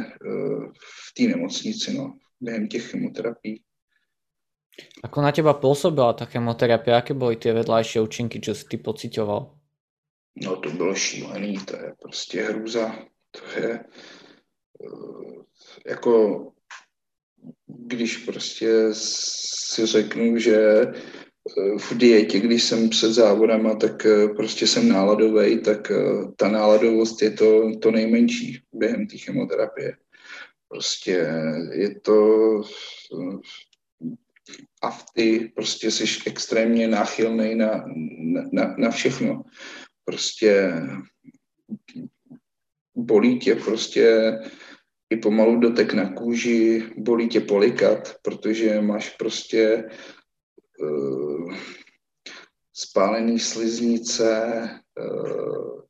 v 1.08 1.14
té 1.14 1.22
nemocnici, 1.22 1.94
no, 1.94 2.18
během 2.42 2.68
těch 2.68 2.90
chemoterapií. 2.90 3.62
Ako 5.04 5.20
na 5.20 5.32
teba 5.32 5.52
pôsobila 5.52 6.16
tá 6.16 6.24
chemoterapia? 6.24 6.96
Aké 6.96 7.12
boli 7.12 7.36
tie 7.36 7.52
vedľajšie 7.52 8.00
účinky, 8.00 8.40
čo 8.40 8.56
si 8.56 8.64
ty 8.64 8.80
pocitoval? 8.80 9.52
No 10.40 10.56
to 10.56 10.70
bylo 10.70 10.94
šílený, 10.94 11.58
to 11.64 11.76
je 11.76 11.92
prostě 12.02 12.42
hrůza. 12.42 12.96
To 13.30 13.60
je 13.60 13.84
uh, 14.80 15.44
jako 15.86 16.12
když 17.66 18.16
prostě 18.16 18.88
si 18.92 19.86
řeknu, 19.86 20.38
že 20.38 20.56
eh, 20.56 21.78
v 21.78 21.94
dietě, 21.96 22.40
když 22.40 22.62
jsem 22.62 22.88
před 22.88 23.12
závodama, 23.12 23.74
tak 23.74 24.06
eh, 24.06 24.28
prostě 24.28 24.66
jsem 24.66 24.88
náladový, 24.88 25.60
tak 25.62 25.92
ta 26.36 26.48
náladovost 26.48 27.22
je 27.22 27.30
to, 27.30 27.76
to 27.82 27.90
nejmenší 27.90 28.62
během 28.72 29.06
té 29.06 29.18
chemoterapie. 29.18 29.96
Prostě 30.72 31.28
je 31.72 32.00
to 32.00 32.60
a 34.82 34.98
ty 35.14 35.52
prostě 35.54 35.90
jsi 35.90 36.04
extrémně 36.26 36.88
náchylný 36.88 37.54
na, 37.54 37.84
na, 38.52 38.74
na 38.78 38.90
všechno. 38.90 39.42
Prostě 40.04 40.72
bolí 42.94 43.38
tě 43.38 43.54
prostě 43.54 44.38
i 45.10 45.16
pomalu 45.16 45.60
dotek 45.60 45.92
na 45.92 46.12
kůži, 46.12 46.92
bolí 46.96 47.28
tě 47.28 47.40
polikat, 47.40 48.16
protože 48.22 48.80
máš 48.80 49.10
prostě 49.10 49.84
uh, 50.80 51.54
spálený 52.72 53.38
sliznice, 53.38 54.62
uh, 55.00 55.80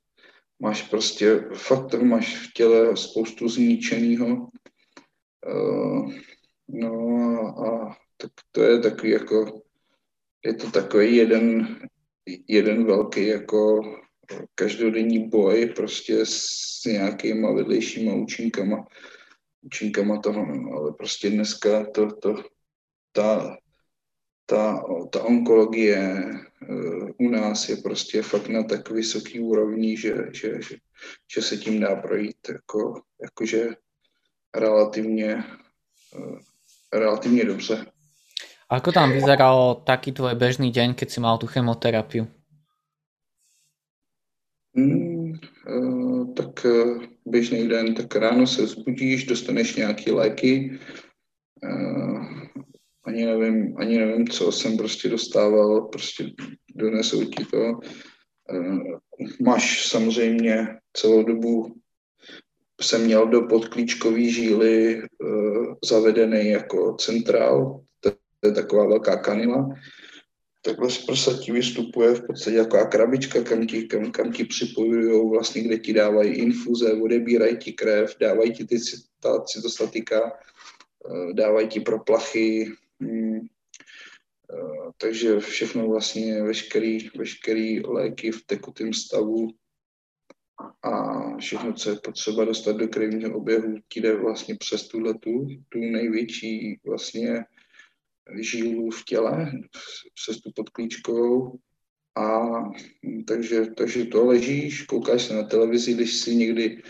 máš 0.60 0.82
prostě, 0.82 1.44
fakt 1.54 1.94
máš 1.94 2.36
v 2.36 2.52
těle 2.52 2.96
spoustu 2.96 3.48
zničeného. 3.48 4.48
Uh, 5.46 6.12
no 6.68 6.92
a 7.66 7.96
tak 8.16 8.30
to 8.50 8.62
je 8.62 8.78
takový 8.78 9.10
jako, 9.10 9.62
je 10.44 10.54
to 10.54 10.70
takový 10.70 11.16
jeden, 11.16 11.78
jeden 12.48 12.84
velký 12.84 13.26
jako 13.26 13.80
každodenní 14.54 15.28
boj 15.28 15.66
prostě 15.76 16.26
s 16.26 16.84
nějakýma 16.86 17.52
vedlejšíma 17.52 18.14
účinkama, 18.14 18.86
účinkama 19.62 20.20
toho, 20.20 20.46
no, 20.46 20.72
ale 20.72 20.92
prostě 20.92 21.30
dneska 21.30 21.84
to, 21.84 22.16
to, 22.16 22.34
ta, 23.12 23.56
ta, 24.46 24.82
ta 25.12 25.22
onkologie 25.22 26.24
uh, 26.68 27.10
u 27.18 27.28
nás 27.28 27.68
je 27.68 27.76
prostě 27.76 28.22
fakt 28.22 28.48
na 28.48 28.62
tak 28.62 28.90
vysoký 28.90 29.40
úrovni, 29.40 29.96
že, 29.96 30.14
že, 30.32 30.62
že, 30.62 30.76
že 31.34 31.42
se 31.42 31.56
tím 31.56 31.80
dá 31.80 31.96
projít 31.96 32.48
jako, 32.48 33.02
jakože 33.22 33.68
relativně, 34.54 35.44
uh, 36.16 36.38
relativně 36.92 37.44
dobře. 37.44 37.86
Ako 38.72 38.92
tam 38.92 39.12
vyzeral 39.12 39.84
taký 39.84 40.16
tvoj 40.16 40.32
bežný 40.32 40.72
deň, 40.72 40.96
keď 40.96 41.08
si 41.12 41.20
mal 41.20 41.36
tú 41.36 41.44
chemoterapiu? 41.44 42.24
Mm, 44.72 45.36
uh, 45.68 46.32
tak 46.32 46.64
uh, 46.64 47.04
běžný 47.28 47.68
den, 47.68 47.94
tak 47.94 48.16
ráno 48.16 48.46
se 48.46 48.66
zbudíš, 48.66 49.28
dostaneš 49.28 49.76
nějaké 49.76 50.12
léky, 50.12 50.80
ani 53.04 53.26
nevím, 53.26 53.76
ani 53.78 53.98
nevím, 53.98 54.28
co 54.28 54.52
jsem 54.52 54.76
prostě 54.76 55.08
dostával, 55.08 55.80
prostě 55.80 56.30
donesou 56.74 57.24
ti 57.24 57.44
to. 57.44 57.80
Máš 59.44 59.86
samozřejmě 59.88 60.66
celou 60.92 61.22
dobu 61.22 61.81
jsem 62.82 63.04
měl 63.04 63.26
do 63.26 63.42
podklíčkový 63.42 64.32
žíly 64.32 65.02
uh, 65.02 65.74
zavedený 65.84 66.48
jako 66.48 66.94
centrál, 66.94 67.80
to 68.00 68.12
je 68.42 68.52
taková 68.52 68.86
velká 68.86 69.16
kanila, 69.16 69.68
takhle 70.62 70.90
z 70.90 70.98
prsa 70.98 71.38
ti 71.38 71.52
vystupuje 71.52 72.14
v 72.14 72.26
podstatě 72.26 72.56
taková 72.56 72.84
krabička, 72.84 73.42
kam 73.42 73.66
ti, 73.66 73.82
kam, 73.82 74.12
kam 74.12 74.32
ti 74.32 74.44
připojují 74.44 75.30
vlastně, 75.30 75.62
kde 75.62 75.78
ti 75.78 75.92
dávají 75.92 76.34
infuze, 76.34 76.92
odebírají 76.92 77.56
ti 77.56 77.72
krev, 77.72 78.16
dávají 78.20 78.52
ti 78.52 78.64
ty 78.64 78.76
ta 79.20 79.40
cytostatika, 79.40 80.32
eh, 81.10 81.32
dávají 81.32 81.68
ti 81.68 81.80
proplachy, 81.80 82.72
hmm. 83.00 83.40
Eh, 84.52 84.90
takže 84.96 85.40
všechno 85.40 85.88
vlastně, 85.88 86.42
veškerý, 86.42 87.10
veškerý 87.16 87.80
léky 87.80 88.30
v 88.30 88.44
tekutém 88.46 88.92
stavu 88.92 89.48
a 90.82 91.36
všechno, 91.36 91.72
co 91.72 91.90
je 91.90 91.96
potřeba 91.96 92.44
dostat 92.44 92.76
do 92.76 92.88
krevního 92.88 93.36
oběhu, 93.36 93.74
ti 93.88 94.00
jde 94.00 94.16
vlastně 94.16 94.54
přes 94.54 94.88
tuhle 94.88 95.14
tu, 95.14 95.46
tu 95.68 95.78
největší 95.78 96.80
vlastně 96.86 97.44
žílu 98.40 98.90
v 98.90 99.04
těle 99.04 99.52
přes 100.14 100.40
tu 100.40 100.50
podklíčkovou. 100.56 101.58
A 102.16 102.40
takže, 103.26 103.66
takže 103.66 104.04
to 104.04 104.24
ležíš, 104.24 104.82
koukáš 104.82 105.22
se 105.22 105.34
na 105.34 105.42
televizi, 105.42 105.94
když 105.94 106.16
si 106.16 106.36
někdy 106.36 106.82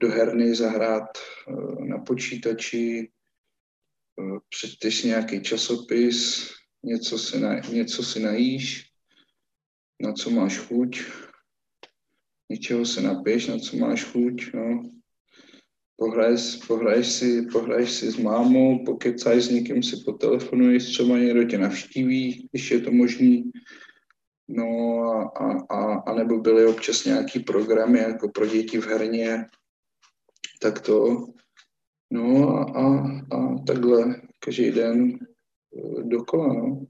do 0.00 0.08
herny 0.10 0.54
zahrát 0.54 1.08
eh, 1.48 1.84
na 1.84 1.98
počítači, 1.98 3.10
eh, 4.20 4.38
přečteš 4.48 5.02
nějaký 5.02 5.42
časopis, 5.42 6.48
něco 6.82 7.18
si, 7.18 7.40
na, 7.40 7.60
něco 7.60 8.02
si 8.02 8.20
najíš, 8.20 8.90
na 10.00 10.12
co 10.12 10.30
máš 10.30 10.58
chuť, 10.58 11.00
něčeho 12.52 12.86
se 12.86 13.00
napiješ, 13.00 13.46
na 13.46 13.58
co 13.58 13.76
máš 13.76 14.04
chuť, 14.04 14.52
no 14.54 14.92
pohraješ, 16.02 16.66
pohraješ, 16.66 17.06
si, 17.06 17.28
pohraješ 17.52 17.90
si 17.90 18.06
s 18.10 18.16
mámou, 18.18 18.84
pokecáš 18.84 19.42
s 19.42 19.50
někým, 19.50 19.82
si 19.82 19.96
potelefonuješ, 20.04 20.84
třeba 20.86 21.18
někdo 21.18 21.44
tě 21.44 21.58
navštíví, 21.58 22.48
když 22.50 22.70
je 22.70 22.80
to 22.80 22.90
možný. 22.90 23.50
No 24.48 24.66
a, 24.98 25.22
a, 25.22 25.46
a, 25.70 25.94
a 26.06 26.14
nebo 26.14 26.38
byly 26.40 26.66
občas 26.66 27.04
nějaký 27.04 27.40
programy 27.40 27.98
jako 27.98 28.28
pro 28.28 28.46
děti 28.46 28.78
v 28.78 28.86
herně, 28.86 29.46
tak 30.60 30.80
to. 30.80 31.26
No 32.10 32.48
a, 32.48 32.64
a, 32.64 32.84
a 33.36 33.58
takhle 33.66 34.20
každý 34.38 34.70
den 34.70 35.18
eh, 35.18 36.02
dokola, 36.02 36.54
no. 36.54 36.86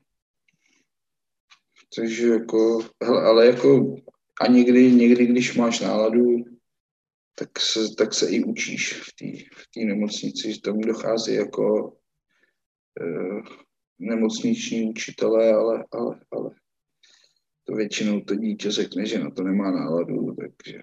Takže 1.96 2.28
jako, 2.28 2.80
hele, 3.04 3.22
ale 3.22 3.46
jako 3.46 3.96
a 4.42 4.46
někdy, 4.46 4.92
někdy, 4.92 5.26
když 5.26 5.54
máš 5.54 5.80
náladu, 5.80 6.44
tak 7.34 7.60
se, 7.60 7.94
tak 7.98 8.14
se 8.14 8.30
i 8.30 8.44
učíš 8.44 8.92
v 8.92 9.12
té 9.12 9.44
v 9.82 9.86
nemocnici, 9.86 10.52
že 10.52 10.60
tam 10.60 10.78
dochází 10.78 11.34
jako 11.34 11.84
uh, 13.00 13.42
nemocniční 13.98 14.88
učitelé, 14.88 15.52
ale, 15.52 15.84
ale, 15.92 16.20
ale 16.32 16.50
to 17.64 17.74
většinou 17.74 18.20
to 18.20 18.34
dítě 18.34 18.70
řekne, 18.70 19.06
že 19.06 19.18
na 19.18 19.30
to 19.30 19.42
nemá 19.42 19.70
náladu, 19.70 20.34
takže, 20.34 20.78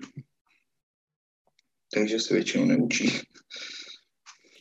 takže 1.94 2.20
se 2.20 2.34
většinou 2.34 2.66
neučí. 2.66 3.10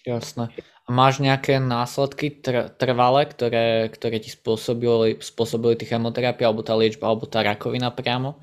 Jasné. 0.08 0.48
A 0.86 0.92
máš 0.92 1.18
nějaké 1.18 1.60
následky 1.60 2.30
tr- 2.30 2.68
trvalé, 2.68 3.26
které, 3.26 3.88
které 3.88 4.18
ti 4.18 4.30
způsobily, 4.30 5.16
způsobily 5.20 5.76
ty 5.76 5.84
chemoterapie, 5.84 6.46
alebo 6.46 6.62
ta 6.62 6.74
léčba, 6.74 7.08
alebo 7.08 7.26
ta 7.26 7.42
rakovina 7.42 7.90
přímo? 7.90 8.40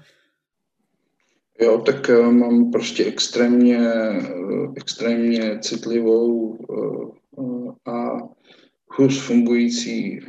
Jo, 1.62 1.81
tak 1.85 2.09
uh, 2.09 2.31
mám 2.31 2.71
prostě 2.71 3.05
extrémně, 3.05 3.79
uh, 3.79 4.74
extrémně 4.75 5.59
citlivou 5.59 6.47
uh, 6.47 7.75
a 7.85 8.17
hůř 8.88 9.21
fungující 9.21 10.19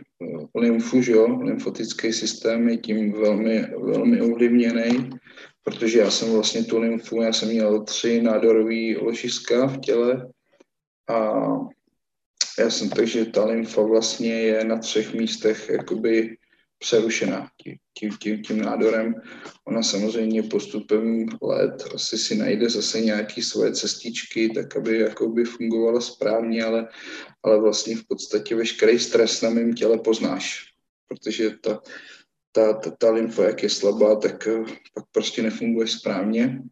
lymfu, 0.54 1.02
že 1.02 1.12
jo, 1.12 1.38
lymfotický 1.40 2.12
systém 2.12 2.68
je 2.68 2.76
tím 2.76 3.12
velmi, 3.12 3.62
velmi 3.62 4.20
ovlivněný, 4.20 5.10
protože 5.62 5.98
já 5.98 6.10
jsem 6.10 6.32
vlastně 6.32 6.64
tu 6.64 6.78
lymfu, 6.78 7.22
já 7.22 7.32
jsem 7.32 7.48
měl 7.48 7.84
tři 7.84 8.22
nádorové 8.22 8.94
ložiska 9.00 9.66
v 9.66 9.80
těle 9.80 10.28
a 11.08 11.32
já 12.58 12.70
jsem, 12.70 12.90
takže 12.90 13.24
ta 13.24 13.44
lymfa 13.44 13.82
vlastně 13.82 14.32
je 14.32 14.64
na 14.64 14.78
třech 14.78 15.14
místech 15.14 15.68
jakoby 15.68 16.35
přerušená 16.78 17.48
tím, 17.98 18.10
tím, 18.18 18.42
tím 18.42 18.60
nádorem. 18.60 19.14
Ona 19.64 19.82
samozřejmě 19.82 20.42
postupem 20.42 21.26
let 21.42 21.84
asi 21.94 22.18
si 22.18 22.34
najde 22.34 22.70
zase 22.70 23.00
nějaké 23.00 23.42
svoje 23.42 23.72
cestičky, 23.72 24.48
tak 24.48 24.76
aby 24.76 24.98
jakoby 24.98 25.44
fungovala 25.44 26.00
správně, 26.00 26.64
ale, 26.64 26.88
ale 27.42 27.60
vlastně 27.60 27.96
v 27.96 28.06
podstatě 28.08 28.56
veškerý 28.56 28.98
stres 28.98 29.42
na 29.42 29.50
mém 29.50 29.74
těle 29.74 29.98
poznáš, 29.98 30.64
protože 31.08 31.50
ta, 31.50 31.80
ta, 32.52 32.72
ta, 32.72 32.90
ta 32.90 33.10
lymfa, 33.10 33.44
jak 33.44 33.62
je 33.62 33.70
slabá, 33.70 34.16
tak 34.16 34.46
eh, 34.46 34.64
pak 34.94 35.04
prostě 35.12 35.42
nefunguje 35.42 35.88
správně 35.88 36.62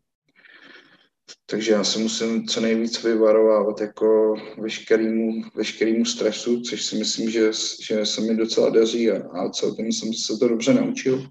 takže 1.46 1.72
já 1.72 1.84
se 1.84 1.98
musím 1.98 2.46
co 2.46 2.60
nejvíc 2.60 3.02
vyvarovávat 3.02 3.80
jako 3.80 4.36
veškerýmu, 4.58 5.42
veškerýmu 5.54 6.04
stresu, 6.04 6.60
což 6.60 6.82
si 6.82 6.96
myslím, 6.96 7.30
že, 7.30 7.50
že 7.80 8.06
se 8.06 8.20
mi 8.20 8.36
docela 8.36 8.70
daří 8.70 9.10
a, 9.10 9.28
a 9.28 9.48
celkem 9.48 9.92
jsem 9.92 10.12
se 10.12 10.36
to 10.38 10.48
dobře 10.48 10.74
naučil. 10.74 11.26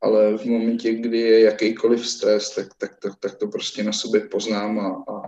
Ale 0.00 0.38
v 0.38 0.44
momentě, 0.44 0.92
kdy 0.92 1.18
je 1.18 1.40
jakýkoliv 1.40 2.06
stres, 2.06 2.54
tak, 2.54 2.66
tak, 2.78 2.96
tak, 3.02 3.12
tak 3.20 3.36
to 3.36 3.48
prostě 3.48 3.84
na 3.84 3.92
sobě 3.92 4.20
poznám 4.20 4.78
a, 4.78 4.88
a, 4.88 5.26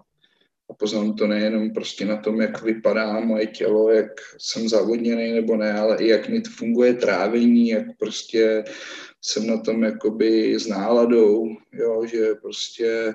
a 0.71 0.75
poznám 0.78 1.14
to 1.14 1.26
nejenom 1.26 1.71
prostě 1.71 2.05
na 2.05 2.17
tom, 2.17 2.40
jak 2.40 2.62
vypadá 2.62 3.21
moje 3.21 3.47
tělo, 3.47 3.90
jak 3.90 4.12
jsem 4.38 4.69
závodněný 4.69 5.33
nebo 5.33 5.57
ne, 5.57 5.73
ale 5.73 5.97
i 5.97 6.09
jak 6.09 6.28
mi 6.28 6.40
to 6.40 6.50
funguje 6.50 6.95
trávení, 6.95 7.69
jak 7.69 7.87
prostě 7.99 8.64
jsem 9.23 9.47
na 9.47 9.61
tom 9.61 9.83
jakoby 9.83 10.55
s 10.59 10.67
náladou, 10.67 11.47
jo, 11.73 12.07
že 12.07 12.35
prostě 12.43 13.14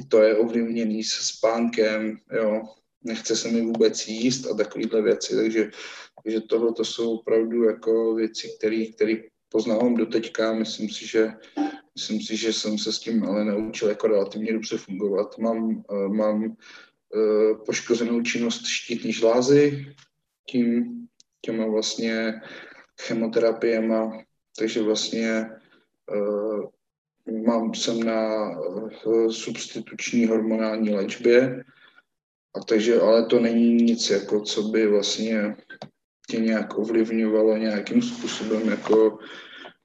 i 0.00 0.04
to 0.04 0.22
je 0.22 0.36
ovlivněný 0.36 1.04
se 1.04 1.24
spánkem, 1.24 2.18
jo, 2.32 2.62
nechce 3.04 3.36
se 3.36 3.48
mi 3.48 3.60
vůbec 3.60 4.08
jíst 4.08 4.46
a 4.46 4.54
takovéhle 4.54 5.02
věci, 5.02 5.36
takže, 5.36 5.70
takže 6.24 6.40
tohle 6.40 6.72
to 6.72 6.84
jsou 6.84 7.18
opravdu 7.18 7.64
jako 7.64 8.14
věci, 8.14 8.48
které 8.58 8.84
poznávám 9.48 9.94
do 9.94 10.06
teďka, 10.06 10.54
myslím 10.54 10.88
si, 10.88 11.06
že 11.06 11.32
myslím 11.94 12.20
si, 12.20 12.36
že 12.36 12.52
jsem 12.52 12.78
se 12.78 12.92
s 12.92 12.98
tím 12.98 13.24
ale 13.24 13.44
naučil 13.44 13.88
jako 13.88 14.06
relativně 14.06 14.52
dobře 14.52 14.76
fungovat. 14.76 15.38
Mám, 15.38 15.84
uh, 15.90 16.08
mám 16.08 16.44
uh, 16.44 17.64
poškozenou 17.66 18.22
činnost 18.22 18.66
štítní 18.66 19.12
žlázy 19.12 19.94
tím, 20.46 20.96
těma 21.40 21.66
vlastně 21.66 22.40
chemoterapiema, 23.00 24.24
takže 24.58 24.82
vlastně 24.82 25.50
uh, 26.10 26.64
mám, 27.46 27.74
jsem 27.74 28.02
na 28.02 28.50
uh, 28.58 29.30
substituční 29.30 30.26
hormonální 30.26 30.90
léčbě, 30.90 31.64
a 32.54 32.60
takže, 32.60 33.00
ale 33.00 33.26
to 33.26 33.40
není 33.40 33.74
nic, 33.74 34.10
jako 34.10 34.40
co 34.40 34.62
by 34.62 34.86
vlastně 34.86 35.56
tě 36.30 36.40
nějak 36.40 36.78
ovlivňovalo 36.78 37.56
nějakým 37.56 38.02
způsobem 38.02 38.68
jako, 38.68 39.18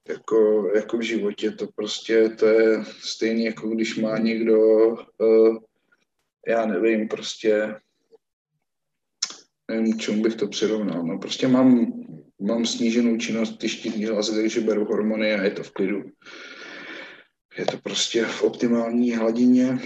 jako, 0.07 0.69
jako 0.75 0.97
v 0.97 1.01
životě. 1.01 1.51
To 1.51 1.67
prostě 1.75 2.29
to 2.29 2.45
je 2.45 2.83
stejné, 2.85 3.41
jako 3.41 3.67
když 3.67 3.97
má 3.97 4.17
někdo, 4.17 4.87
uh, 4.87 5.57
já 6.47 6.65
nevím, 6.65 7.07
prostě 7.07 7.75
nevím, 9.71 9.99
čemu 9.99 10.23
bych 10.23 10.35
to 10.35 10.47
přirovnal. 10.47 11.03
No 11.03 11.19
prostě 11.19 11.47
mám, 11.47 11.93
mám 12.41 12.65
sníženou 12.65 13.17
činnost 13.17 13.57
ty 13.57 13.69
štítní 13.69 14.05
hlasy, 14.05 14.35
takže 14.35 14.61
beru 14.61 14.85
hormony 14.85 15.33
a 15.33 15.43
je 15.43 15.51
to 15.51 15.63
v 15.63 15.71
klidu 15.71 16.03
je 17.57 17.65
to 17.65 17.77
prostě 17.77 18.25
v 18.25 18.43
optimální 18.43 19.15
hladině. 19.15 19.79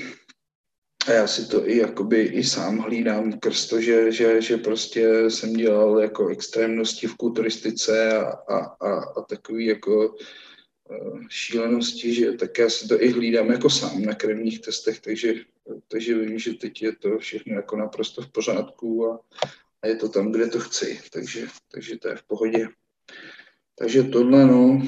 A 1.08 1.12
já 1.12 1.28
si 1.28 1.48
to 1.48 1.70
i 1.70 1.78
jakoby 1.78 2.22
i 2.22 2.44
sám 2.44 2.78
hlídám 2.78 3.40
krz 3.40 3.68
to, 3.68 3.82
že, 3.82 4.12
že, 4.12 4.42
že 4.42 4.58
prostě 4.58 5.30
jsem 5.30 5.54
dělal 5.54 6.00
jako 6.00 6.28
extrémnosti 6.28 7.08
v 7.08 7.16
kulturistice 7.16 8.18
a, 8.18 8.30
a, 8.30 8.58
a, 8.58 9.00
a 9.18 9.22
takový 9.22 9.66
jako 9.66 10.08
uh, 10.10 11.22
šílenosti, 11.30 12.14
že 12.14 12.32
tak 12.32 12.58
já 12.58 12.70
si 12.70 12.88
to 12.88 13.04
i 13.04 13.12
hlídám 13.12 13.52
jako 13.52 13.70
sám 13.70 14.02
na 14.02 14.14
krevních 14.16 14.62
testech, 14.62 15.00
takže, 15.00 15.34
takže 15.88 16.18
vím, 16.18 16.40
že 16.40 16.54
teď 16.54 16.82
je 16.82 16.96
to 16.96 17.18
všechno 17.18 17.56
jako 17.56 17.78
naprosto 17.78 18.22
v 18.22 18.32
pořádku 18.32 19.08
a, 19.08 19.20
a 19.82 19.88
je 19.88 19.96
to 19.96 20.10
tam, 20.10 20.32
kde 20.32 20.48
to 20.48 20.60
chci, 20.60 21.02
takže, 21.14 21.48
takže 21.72 21.98
to 21.98 22.08
je 22.08 22.16
v 22.16 22.24
pohodě. 22.24 22.68
Takže 23.76 24.04
tohle, 24.04 24.46
no, 24.46 24.82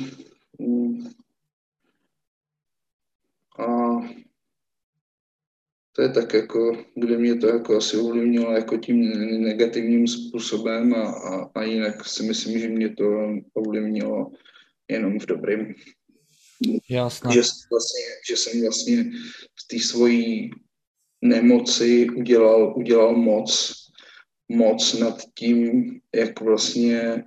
mm, 0.59 1.11
a 3.59 3.65
to 5.91 6.01
je 6.01 6.09
tak 6.09 6.33
jako, 6.33 6.85
kde 6.95 7.17
mě 7.17 7.35
to 7.35 7.47
jako 7.47 7.77
asi 7.77 7.97
ovlivnilo 7.97 8.51
jako 8.51 8.77
tím 8.77 9.01
negativním 9.43 10.07
způsobem 10.07 10.93
a, 10.93 11.11
a, 11.11 11.49
a 11.55 11.63
jinak 11.63 12.05
si 12.05 12.23
myslím, 12.23 12.59
že 12.59 12.69
mě 12.69 12.95
to 12.95 13.05
ovlivnilo 13.53 14.31
jenom 14.87 15.19
v 15.19 15.25
dobrým. 15.25 15.75
Jasné. 16.89 17.33
Že, 17.33 17.41
vlastně, 17.71 18.03
že 18.29 18.37
jsem 18.37 18.61
vlastně 18.61 19.03
v 19.59 19.67
té 19.67 19.79
svojí 19.79 20.51
nemoci 21.21 22.09
udělal, 22.09 22.73
udělal 22.77 23.15
moc, 23.15 23.73
moc 24.49 24.99
nad 24.99 25.21
tím, 25.35 25.99
jak 26.15 26.41
vlastně 26.41 27.23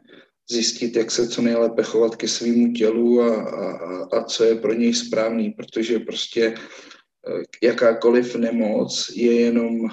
zjistit, 0.50 0.96
jak 0.96 1.10
se 1.10 1.28
co 1.28 1.42
nejlépe 1.42 1.82
chovat 1.82 2.16
ke 2.16 2.28
svýmu 2.28 2.72
tělu 2.72 3.22
a, 3.22 3.42
a, 3.44 4.18
a 4.18 4.24
co 4.24 4.44
je 4.44 4.54
pro 4.54 4.72
něj 4.72 4.94
správný, 4.94 5.50
protože 5.50 5.98
prostě 5.98 6.54
eh, 6.54 7.66
jakákoliv 7.66 8.34
nemoc 8.34 9.12
je 9.14 9.40
jenom 9.40 9.80
uh, 9.80 9.90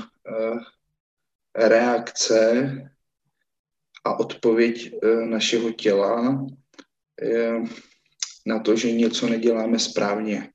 reakce 1.56 2.72
a 4.04 4.20
odpověď 4.20 4.94
uh, 4.94 5.26
našeho 5.26 5.72
těla 5.72 6.46
na 8.46 8.60
to, 8.60 8.76
že 8.76 8.92
něco 8.92 9.30
neděláme 9.30 9.80
správně, 9.80 10.50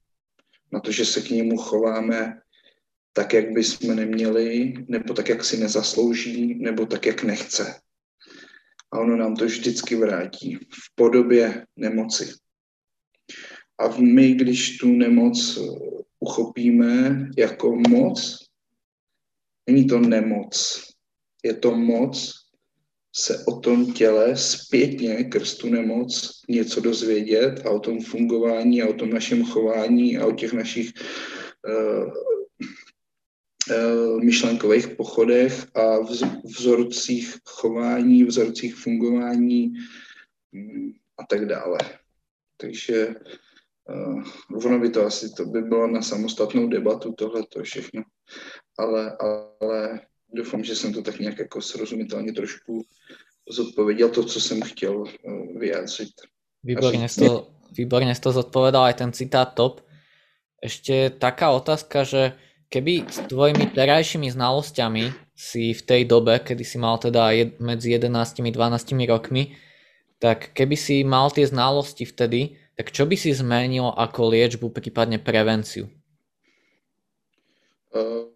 na 0.72 0.80
to, 0.80 0.92
že 0.92 1.04
se 1.04 1.20
k 1.20 1.30
němu 1.30 1.56
chováme 1.56 2.40
tak, 3.12 3.34
jak 3.34 3.50
bychom 3.50 3.96
neměli, 3.96 4.74
nebo 4.88 5.14
tak, 5.14 5.28
jak 5.28 5.44
si 5.44 5.56
nezaslouží, 5.56 6.54
nebo 6.54 6.86
tak, 6.86 7.06
jak 7.06 7.22
nechce 7.22 7.80
a 8.92 8.98
ono 8.98 9.16
nám 9.16 9.36
to 9.36 9.44
vždycky 9.44 9.96
vrátí 9.96 10.56
v 10.56 10.94
podobě 10.94 11.66
nemoci. 11.76 12.32
A 13.78 13.88
my, 13.98 14.32
když 14.32 14.78
tu 14.78 14.88
nemoc 14.88 15.58
eh, 15.58 15.62
uchopíme 16.20 17.26
jako 17.36 17.76
moc, 17.88 18.46
není 19.66 19.86
to 19.86 20.00
nemoc, 20.00 20.82
je 21.44 21.54
to 21.54 21.76
moc 21.76 22.32
se 23.18 23.44
o 23.44 23.60
tom 23.60 23.92
těle 23.92 24.36
zpětně 24.36 25.24
krz 25.24 25.56
tu 25.56 25.68
nemoc 25.68 26.30
něco 26.48 26.80
dozvědět 26.80 27.66
a 27.66 27.70
o 27.70 27.80
tom 27.80 28.00
fungování 28.00 28.82
a 28.82 28.88
o 28.88 28.92
tom 28.92 29.10
našem 29.10 29.44
chování 29.44 30.18
a 30.18 30.26
o 30.26 30.32
těch 30.32 30.52
našich 30.52 30.92
Eh, 31.68 32.35
myšlenkových 34.22 34.88
pochodech 34.88 35.66
a 35.76 35.98
vzorcích 36.44 37.36
chování, 37.44 38.24
vzorcích 38.24 38.74
fungování 38.74 39.72
mm, 40.52 40.92
a 41.18 41.26
tak 41.26 41.46
dále. 41.46 41.78
Takže 42.56 43.14
uh, 43.88 44.22
ono 44.66 44.78
by 44.78 44.90
to 44.90 45.06
asi 45.06 45.30
to 45.32 45.44
by 45.44 45.62
bylo 45.62 45.86
na 45.86 46.02
samostatnou 46.02 46.68
debatu 46.68 47.12
tohle 47.12 47.42
to 47.48 47.62
všechno. 47.62 48.02
Ale, 48.78 49.16
ale 49.20 50.00
doufám, 50.32 50.64
že 50.64 50.76
jsem 50.76 50.92
to 50.92 51.02
tak 51.02 51.18
nějak 51.18 51.38
jako 51.38 51.62
srozumitelně 51.62 52.32
trošku 52.32 52.84
zodpověděl 53.50 54.08
to, 54.08 54.24
co 54.24 54.40
jsem 54.40 54.62
chtěl 54.62 54.96
uh, 55.00 55.58
vyjádřit. 55.58 56.10
Výborně 56.64 57.06
to, 57.18 57.50
výborně 57.72 58.14
to 58.14 58.32
zodpovedal 58.32 58.84
aj 58.84 58.94
ten 58.94 59.12
citát 59.12 59.54
top. 59.54 59.86
Ešte 60.56 61.12
taká 61.14 61.52
otázka, 61.52 62.02
že 62.02 62.32
keby 62.68 63.06
s 63.06 63.18
tvojimi 63.30 63.70
terajšími 63.70 64.30
znalosťami 64.30 65.04
si 65.36 65.76
v 65.76 65.82
tej 65.82 66.02
dobe, 66.08 66.40
kedy 66.40 66.64
si 66.64 66.76
mal 66.80 66.98
teda 66.98 67.30
jed, 67.30 67.60
medzi 67.60 67.92
11 67.92 68.40
12 68.40 69.06
rokmi, 69.06 69.56
tak 70.18 70.56
keby 70.56 70.76
si 70.76 71.04
mal 71.04 71.28
tie 71.28 71.44
znalosti 71.46 72.08
vtedy, 72.08 72.56
tak 72.76 72.92
čo 72.92 73.04
by 73.04 73.16
si 73.16 73.32
zmenil 73.32 73.92
ako 73.92 74.32
liečbu, 74.32 74.72
prípadne 74.72 75.20
prevenciu? 75.20 75.88
Uh, 77.92 78.28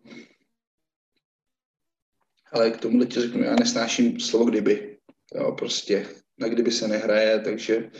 ale 2.52 2.70
k 2.70 2.80
tomu 2.80 3.04
ti 3.04 3.20
řeknu, 3.20 3.42
já 3.42 3.54
nesnáším 3.54 4.20
slovo 4.20 4.44
kdyby. 4.44 4.96
Jo, 5.34 5.52
prostě 5.52 6.06
na 6.38 6.48
kdyby 6.48 6.72
se 6.72 6.88
nehraje, 6.88 7.40
takže 7.40 7.90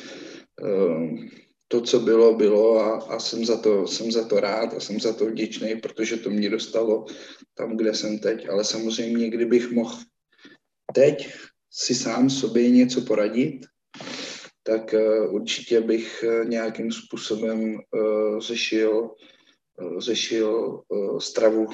uh, 0.60 1.18
to, 1.70 1.80
co 1.80 2.00
bylo, 2.00 2.34
bylo 2.34 2.78
a, 2.78 3.14
a 3.14 3.18
jsem, 3.18 3.44
za 3.44 3.56
to, 3.60 3.86
jsem 3.86 4.12
za 4.12 4.28
to 4.28 4.40
rád 4.40 4.74
a 4.74 4.80
jsem 4.80 5.00
za 5.00 5.12
to 5.12 5.26
vděčný, 5.26 5.80
protože 5.80 6.16
to 6.16 6.30
mě 6.30 6.50
dostalo 6.50 7.06
tam, 7.54 7.76
kde 7.76 7.94
jsem 7.94 8.18
teď. 8.18 8.48
Ale 8.48 8.64
samozřejmě, 8.64 9.30
kdybych 9.30 9.70
mohl 9.70 9.98
teď 10.94 11.32
si 11.70 11.94
sám 11.94 12.30
sobě 12.30 12.70
něco 12.70 13.00
poradit, 13.00 13.60
tak 14.62 14.94
uh, 14.94 15.34
určitě 15.34 15.80
bych 15.80 16.24
uh, 16.26 16.48
nějakým 16.48 16.92
způsobem 16.92 17.74
uh, 17.74 18.40
řešil, 18.40 19.14
uh, 19.80 20.00
řešil 20.00 20.82
stravu, 21.18 21.66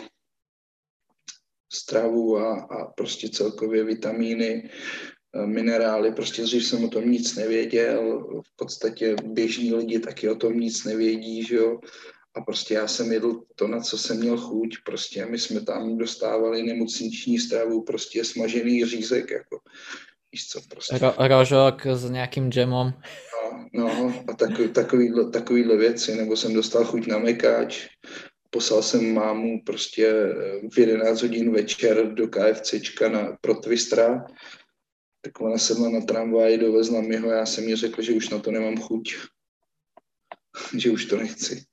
stravu 1.73 2.39
a, 2.39 2.61
a 2.61 2.85
prostě 2.85 3.29
celkově 3.29 3.85
vitamíny, 3.85 4.71
Eh, 4.71 5.16
minerály, 5.45 6.13
prostě 6.13 6.43
dřív 6.43 6.67
jsem 6.67 6.85
o 6.85 6.89
tom 6.89 7.11
nic 7.11 7.37
nevěděl, 7.37 8.25
v 8.47 8.57
podstatě 8.57 9.17
běžní 9.25 9.75
lidi 9.75 9.99
taky 9.99 10.29
o 10.29 10.35
tom 10.35 10.61
nic 10.61 10.85
nevědí, 10.85 11.45
že 11.45 11.57
jo, 11.57 11.81
a 12.37 12.41
prostě 12.41 12.75
já 12.75 12.89
jsem 12.89 13.13
jedl 13.13 13.41
to, 13.55 13.69
na 13.69 13.81
co 13.81 13.99
jsem 13.99 14.17
měl 14.17 14.39
chuť, 14.39 14.77
prostě 14.85 15.27
my 15.27 15.39
jsme 15.39 15.61
tam 15.61 15.99
dostávali 15.99 16.63
nemocniční 16.63 17.39
stravu, 17.39 17.83
prostě 17.83 18.25
smažený 18.25 18.85
řízek, 18.85 19.31
jako, 19.31 19.59
víš 20.33 20.49
co, 20.49 20.61
prostě. 20.71 20.95
Ro- 20.95 21.29
rožok 21.29 21.87
s 21.87 22.11
nějakým 22.11 22.53
džemom. 22.53 22.93
No, 23.73 23.89
no 23.99 24.25
a 24.29 24.35
takový, 24.35 24.69
takovýhle, 24.69 25.31
takovýhle 25.31 25.77
věci, 25.77 26.17
nebo 26.17 26.37
jsem 26.37 26.55
dostal 26.55 26.85
chuť 26.85 27.07
na 27.07 27.19
mekáč, 27.19 27.89
poslal 28.51 28.83
jsem 28.83 29.15
mámu 29.15 29.61
prostě 29.67 30.13
v 30.73 30.79
11 30.79 31.23
hodin 31.23 31.53
večer 31.53 32.15
do 32.15 32.29
KFCčka 32.29 33.09
na, 33.09 33.37
pro 33.41 33.55
Twistra, 33.55 34.27
tak 35.27 35.41
ona 35.41 35.59
sedla 35.59 35.91
na 35.91 36.01
tramvaj, 36.01 36.59
dovezla 36.59 37.01
mi 37.01 37.17
ho, 37.17 37.31
já 37.31 37.47
jsem 37.47 37.69
jí 37.69 37.77
řekl, 37.77 38.03
že 38.03 38.13
už 38.13 38.29
na 38.29 38.39
to 38.39 38.51
nemám 38.51 38.77
chuť, 38.77 39.15
že 40.79 40.91
už 40.91 41.05
to 41.05 41.17
nechci. 41.17 41.65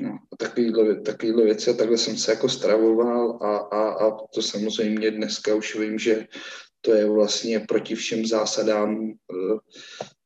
No, 0.00 0.18
a 0.32 0.36
takovýhle, 0.36 1.00
takovýhle 1.00 1.44
věci 1.44 1.70
a 1.70 1.74
takhle 1.74 1.98
jsem 1.98 2.16
se 2.16 2.30
jako 2.30 2.48
stravoval 2.48 3.38
a, 3.42 3.56
a, 3.56 4.06
a 4.06 4.26
to 4.34 4.42
samozřejmě 4.42 5.10
dneska 5.10 5.54
už 5.54 5.76
vím, 5.76 5.98
že 5.98 6.26
to 6.80 6.94
je 6.94 7.06
vlastně 7.06 7.60
proti 7.60 7.94
všem 7.94 8.26
zásadám 8.26 9.10
eh, 9.10 9.58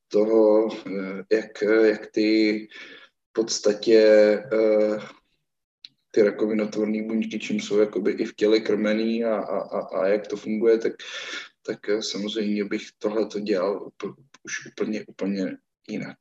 toho, 0.09 0.69
eh, 0.87 1.37
jak, 1.37 1.63
jak 1.85 2.07
ty 2.07 2.69
v 3.31 3.33
podstatě 3.33 3.99
eh, 4.53 4.99
ty 6.11 6.23
rakovinotvorné 6.23 7.03
buňky, 7.03 7.39
čím 7.39 7.61
jsou 7.61 7.79
jakoby 7.79 8.13
i 8.13 8.25
v 8.25 8.35
těle 8.35 8.61
krmený 8.61 9.25
a, 9.25 9.37
a, 9.37 9.81
a 9.81 10.07
jak 10.07 10.27
to 10.27 10.37
funguje, 10.37 10.79
tak 10.79 10.93
tak 11.69 11.89
eh, 11.89 12.03
samozřejmě 12.03 12.65
bych 12.65 12.83
tohle 12.99 13.27
to 13.27 13.41
dělal 13.41 13.89
už 14.45 14.67
úplně, 14.73 15.05
úplně 15.09 15.57
jinak. 15.89 16.19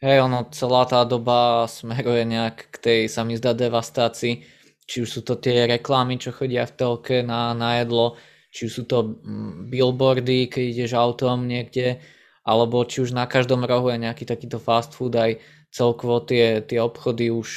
Hej, 0.00 0.20
ono, 0.24 0.48
celá 0.48 0.88
tá 0.88 1.04
doba 1.04 1.68
smeruje 1.68 2.24
nejak 2.24 2.72
k 2.72 2.76
tej, 2.80 3.00
sa 3.12 3.20
mi 3.20 3.36
zdá, 3.36 3.52
devastácii. 3.52 4.40
Či 4.88 4.96
už 5.04 5.08
sú 5.12 5.20
to 5.20 5.36
tie 5.36 5.68
reklamy, 5.68 6.16
čo 6.16 6.32
chodia 6.32 6.64
v 6.64 6.72
telke 6.72 7.20
na, 7.20 7.52
na 7.52 7.84
jedlo, 7.84 8.16
či 8.48 8.66
už 8.66 8.72
sú 8.72 8.84
to 8.88 9.20
mm, 9.20 9.68
billboardy, 9.68 10.48
keď 10.48 10.64
ideš 10.72 10.92
autom 10.96 11.44
niekde, 11.44 12.00
alebo 12.48 12.80
či 12.88 13.04
už 13.04 13.12
na 13.12 13.28
každom 13.28 13.60
rohu 13.68 13.92
je 13.92 14.00
nejaký 14.00 14.24
takýto 14.24 14.56
fast 14.56 14.96
food, 14.96 15.20
aj 15.20 15.36
celkovo 15.68 16.24
tie, 16.24 16.64
tie 16.64 16.80
obchody 16.80 17.28
už 17.28 17.48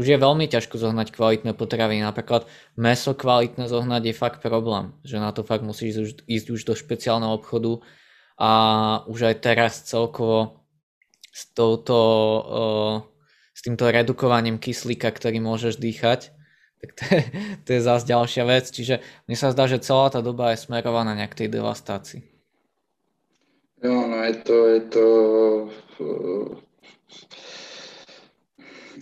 už 0.00 0.06
je 0.08 0.16
veľmi 0.16 0.48
ťažko 0.48 0.80
zohnať 0.80 1.12
kvalitné 1.12 1.52
potraviny. 1.52 2.00
Napríklad 2.00 2.48
meso 2.80 3.12
kvalitné 3.12 3.68
zohnať 3.68 4.02
je 4.08 4.14
fakt 4.16 4.40
problém, 4.40 4.96
že 5.04 5.20
na 5.20 5.28
to 5.28 5.44
fakt 5.44 5.60
musíš 5.60 6.16
ísť, 6.24 6.46
už 6.48 6.60
do 6.64 6.72
špeciálneho 6.72 7.36
obchodu 7.36 7.84
a 8.40 8.50
už 9.04 9.28
aj 9.28 9.36
teraz 9.44 9.84
celkovo 9.84 10.64
s, 11.28 11.52
touto, 11.52 12.00
s 13.52 13.60
týmto 13.60 13.84
redukovaním 13.92 14.56
kyslíka, 14.56 15.12
ktorý 15.12 15.44
môžeš 15.44 15.76
dýchať, 15.76 16.32
tak 16.80 16.90
to 16.96 17.04
je, 17.04 17.22
to 17.68 17.68
je 17.76 17.80
zase 17.84 18.08
ďalšia 18.08 18.44
vec. 18.48 18.64
Čiže 18.72 19.04
mne 19.28 19.36
sa 19.36 19.52
zdá, 19.52 19.68
že 19.68 19.84
celá 19.84 20.08
tá 20.08 20.24
doba 20.24 20.56
je 20.56 20.64
smerovaná 20.64 21.12
nejak 21.12 21.36
tej 21.36 21.52
devastácii. 21.52 22.24
Jo, 23.84 24.08
no 24.08 24.16
je 24.24 24.34
to, 24.44 24.56
je 24.64 24.80
to 24.92 25.04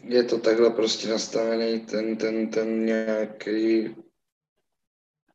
je 0.05 0.25
to 0.25 0.39
takhle 0.39 0.71
prostě 0.71 1.09
nastavený 1.09 1.81
ten, 1.81 2.17
ten, 2.17 2.51
ten 2.51 2.85
nějaký 2.85 3.95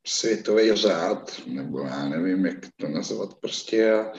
světový 0.08 0.76
řád, 0.76 1.41
nebo 1.45 1.80
já 1.80 2.10
nevím, 2.10 2.45
jak 2.45 2.58
to 2.76 2.88
nazvat 2.88 3.34
prostě 3.34 3.93
a, 3.93 4.12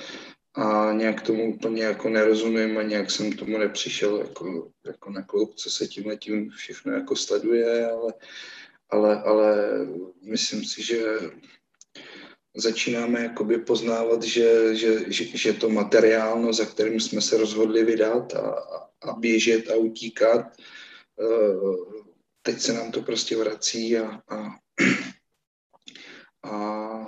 a 0.54 0.92
nějak 0.92 1.22
tomu 1.22 1.54
úplně 1.54 1.83
jako 1.83 2.09
nerozumím 2.09 2.78
a 2.78 2.83
nějak 2.83 3.11
jsem 3.11 3.33
tomu 3.33 3.59
nepřišel 3.59 4.18
jako, 4.18 4.70
jako 4.87 5.11
na 5.11 5.22
kloup, 5.22 5.54
co 5.54 5.70
se 5.70 5.87
tím 5.87 6.18
tím 6.18 6.50
všechno 6.50 6.92
jako 6.92 7.16
sleduje, 7.16 7.87
ale, 7.90 8.14
ale, 8.90 9.22
ale 9.22 9.57
myslím 10.22 10.64
si, 10.64 10.83
že 10.83 11.04
začínáme 12.57 13.22
jakoby 13.22 13.59
poznávat, 13.59 14.22
že, 14.22 14.76
že, 14.76 15.12
že, 15.12 15.24
že 15.24 15.52
to 15.52 15.68
materiálno, 15.68 16.52
za 16.52 16.64
kterým 16.64 17.00
jsme 17.00 17.20
se 17.20 17.37
rozhodli 17.37 17.85
vydat 17.85 18.35
a, 18.35 18.50
a 19.04 19.12
běžet 19.12 19.70
a 19.70 19.76
utíkat, 19.76 20.46
eh, 21.20 22.04
teď 22.42 22.60
se 22.60 22.72
nám 22.72 22.92
to 22.92 23.02
prostě 23.02 23.36
vrací 23.36 23.98
a, 23.98 24.22
a, 24.28 24.56
a 26.42 27.06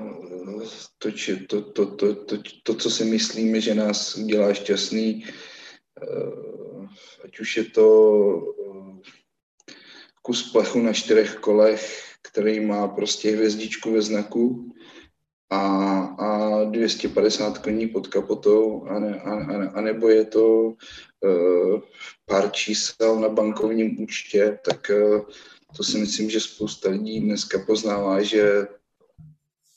to, 0.99 1.09
to, 1.47 1.63
to, 1.63 1.97
to, 1.97 2.15
to, 2.15 2.37
to, 2.63 2.75
co 2.75 2.91
si 2.91 3.05
myslíme, 3.05 3.61
že 3.61 3.75
nás 3.75 4.17
udělá 4.17 4.55
šťastný, 4.55 5.25
eh, 6.03 6.87
ať 7.25 7.41
už 7.41 7.57
je 7.57 7.65
to 7.65 7.87
eh, 8.61 9.73
kus 10.23 10.53
plechu 10.53 10.81
na 10.81 10.93
čtyřech 10.93 11.35
kolech, 11.35 12.03
který 12.23 12.61
má 12.61 12.89
prostě 12.89 13.31
hvězdičku 13.31 13.93
ve 13.93 14.03
znaku, 14.03 14.73
a, 15.51 15.59
a 16.19 16.65
250 16.65 17.59
koní 17.59 17.87
pod 17.87 18.07
kapotou, 18.07 18.85
a, 18.85 18.99
ne, 18.99 19.21
a, 19.21 19.35
a, 19.35 19.69
a 19.69 19.81
nebo 19.81 20.09
je 20.09 20.25
to 20.25 20.75
uh, 21.21 21.81
pár 22.25 22.53
čísel 22.53 23.21
na 23.21 23.29
bankovním 23.29 24.03
účtě, 24.03 24.59
tak 24.65 24.91
uh, 24.91 25.21
to 25.77 25.85
si 25.85 25.99
myslím, 25.99 26.31
že 26.31 26.41
spousta 26.41 26.91
lidí 26.91 27.21
dneska 27.21 27.59
poznává, 27.67 28.23
že 28.23 28.67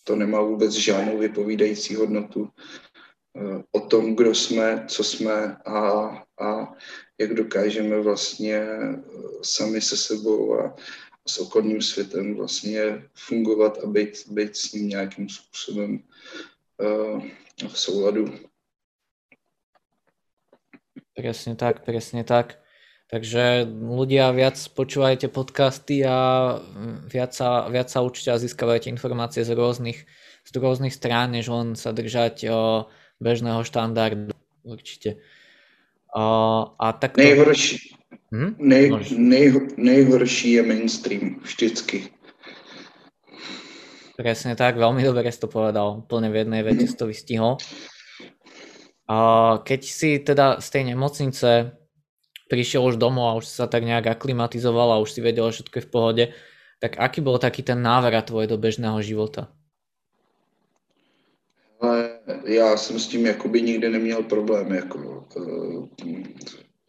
to 0.04 0.16
nemá 0.16 0.42
vůbec 0.42 0.72
žádnou 0.72 1.18
vypovídající 1.18 1.96
hodnotu 1.96 2.42
uh, 2.42 3.62
o 3.72 3.80
tom, 3.80 4.16
kdo 4.16 4.36
jsme, 4.36 4.86
co 4.88 5.04
jsme 5.04 5.58
a, 5.66 5.82
a 6.42 6.74
jak 7.20 7.34
dokážeme 7.34 8.02
vlastně 8.02 8.68
sami 9.42 9.82
se 9.82 9.98
sebou 9.98 10.60
a, 10.60 10.76
s 11.30 11.38
okolním 11.38 11.82
světem 11.82 12.36
vlastně 12.36 13.06
fungovat 13.14 13.78
a 13.84 13.88
být, 13.88 14.28
být 14.28 14.58
s 14.58 14.74
ním 14.74 14.90
nějakým 14.90 15.30
způsobem 15.30 16.04
uh, 16.82 17.22
v 17.68 17.80
souladu. 17.80 18.34
Presne 21.20 21.60
tak, 21.60 21.84
presne 21.84 22.24
tak. 22.24 22.64
Takže 23.12 23.68
ľudia 23.68 24.32
viac 24.32 24.56
počúvajte 24.72 25.28
podcasty 25.28 26.06
a 26.08 26.56
viac 27.12 27.36
sa, 27.36 27.68
viac 27.68 27.92
sa 27.92 28.00
určite 28.00 28.32
a 28.32 28.40
získavajte 28.40 28.88
informácie 28.88 29.44
z 29.44 29.52
rôznych, 29.52 30.08
z 30.48 30.52
rôznych 30.56 30.96
strán, 30.96 31.36
než 31.36 31.52
len 31.52 31.76
sa 31.76 31.92
držať 31.92 32.48
o, 32.48 32.86
bežného 33.20 33.66
štandardu. 33.68 34.32
Určite. 34.64 35.20
O, 36.16 36.24
a 36.80 36.88
tak 36.96 37.18
to... 37.18 37.26
Nejhorší, 37.26 37.99
Hmm? 38.30 38.54
Nej, 38.62 38.94
nej, 39.18 39.54
nejhorší 39.78 40.52
je 40.52 40.64
mainstream, 40.64 41.42
vždycky. 41.42 42.14
Presne 44.20 44.54
tak, 44.54 44.76
veľmi 44.76 45.02
dobre 45.02 45.32
si 45.32 45.40
to 45.40 45.48
povedal, 45.48 46.04
úplne 46.04 46.30
v 46.30 46.44
jednej 46.44 46.62
vete 46.62 46.86
si 46.86 46.94
to 46.94 47.08
vystihol. 47.08 47.56
A 49.10 49.18
keď 49.66 49.82
si 49.82 50.20
teda 50.22 50.62
z 50.62 50.68
tej 50.70 50.84
nemocnice 50.94 51.74
prišiel 52.52 52.84
už 52.86 53.02
domov 53.02 53.26
a 53.26 53.38
už 53.40 53.50
si 53.50 53.54
sa 53.58 53.66
tak 53.66 53.82
nejak 53.88 54.12
aklimatizoval 54.12 54.94
a 54.94 55.02
už 55.02 55.18
si 55.18 55.20
vedel, 55.24 55.50
že 55.50 55.64
všetko 55.64 55.76
je 55.80 55.86
v 55.88 55.94
pohode, 55.94 56.24
tak 56.84 57.00
aký 57.02 57.24
bol 57.24 57.42
taký 57.42 57.66
ten 57.66 57.82
návrat 57.82 58.30
tvoj 58.30 58.46
do 58.46 58.58
bežného 58.62 59.02
života? 59.02 59.50
Ale 61.80 62.20
já 62.46 62.78
jsem 62.78 63.00
s 63.00 63.08
tím 63.08 63.26
jakoby 63.26 63.62
nikdy 63.62 63.90
neměl 63.90 64.24
problém. 64.24 64.72
Jako, 64.72 65.28
uh, 65.36 65.88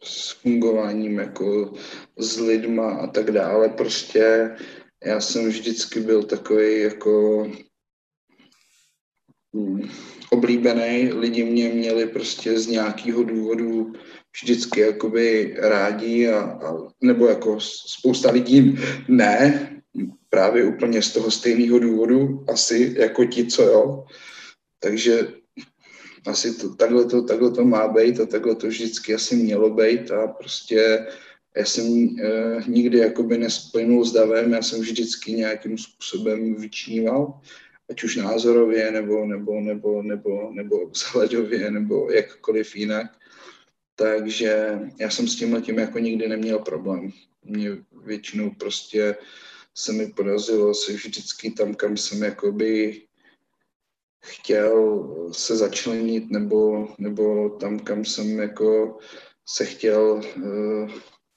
s 0.03 0.31
fungováním 0.31 1.19
jako 1.19 1.73
s 2.17 2.39
lidma 2.39 2.93
a 2.93 3.07
tak 3.07 3.31
dále. 3.31 3.69
Prostě 3.69 4.55
já 5.05 5.21
jsem 5.21 5.49
vždycky 5.49 5.99
byl 5.99 6.23
takový 6.23 6.81
jako 6.81 7.47
hm, 9.55 9.89
oblíbený, 10.31 11.13
lidi 11.13 11.43
mě 11.43 11.69
měli 11.69 12.07
prostě 12.07 12.59
z 12.59 12.67
nějakého 12.67 13.23
důvodu 13.23 13.93
vždycky 14.41 14.79
jakoby 14.79 15.55
rádi 15.57 16.27
a, 16.27 16.39
a 16.41 16.77
nebo 17.01 17.27
jako 17.27 17.59
spousta 17.59 18.31
lidí 18.31 18.77
ne, 19.07 19.67
právě 20.29 20.63
úplně 20.65 21.01
z 21.01 21.13
toho 21.13 21.31
stejného 21.31 21.79
důvodu, 21.79 22.45
asi 22.47 22.95
jako 22.97 23.25
ti, 23.25 23.45
co 23.45 23.63
jo. 23.63 24.05
Takže 24.79 25.40
asi 26.27 26.57
to, 26.57 26.75
takhle, 26.75 27.05
to, 27.05 27.21
takhle 27.21 27.51
to 27.51 27.65
má 27.65 27.87
být 27.87 28.19
a 28.19 28.25
takhle 28.25 28.55
to 28.55 28.67
vždycky 28.67 29.13
asi 29.13 29.35
mělo 29.35 29.69
být 29.69 30.11
a 30.11 30.27
prostě 30.27 31.07
já 31.55 31.65
jsem 31.65 32.15
eh, 32.19 32.63
nikdy 32.67 32.97
jakoby 32.97 33.37
nesplynul 33.37 34.05
s 34.05 34.11
davem, 34.11 34.53
já 34.53 34.61
jsem 34.61 34.79
vždycky 34.81 35.31
nějakým 35.31 35.77
způsobem 35.77 36.55
vyčníval, 36.55 37.39
ať 37.89 38.03
už 38.03 38.15
názorově, 38.15 38.91
nebo, 38.91 39.25
nebo, 39.25 39.61
nebo, 39.61 40.03
nebo, 40.03 40.51
nebo 40.53 40.89
vzhledově, 40.89 41.71
nebo 41.71 42.11
jakkoliv 42.11 42.75
jinak. 42.75 43.05
Takže 43.95 44.79
já 44.99 45.09
jsem 45.09 45.27
s 45.27 45.35
tím 45.35 45.61
tím 45.61 45.79
jako 45.79 45.99
nikdy 45.99 46.27
neměl 46.27 46.59
problém. 46.59 47.11
Mě 47.43 47.69
většinou 48.03 48.49
prostě 48.49 49.15
se 49.75 49.93
mi 49.93 50.07
podařilo 50.07 50.73
se 50.73 50.93
vždycky 50.93 51.51
tam, 51.51 51.75
kam 51.75 51.97
jsem 51.97 52.23
jakoby 52.23 53.01
chtěl 54.23 55.07
se 55.31 55.55
začlenit, 55.55 56.31
nebo, 56.31 56.87
nebo 56.97 57.49
tam, 57.49 57.79
kam 57.79 58.05
jsem 58.05 58.39
jako 58.39 58.97
se 59.45 59.65
chtěl 59.65 60.21
uh, 60.37 60.91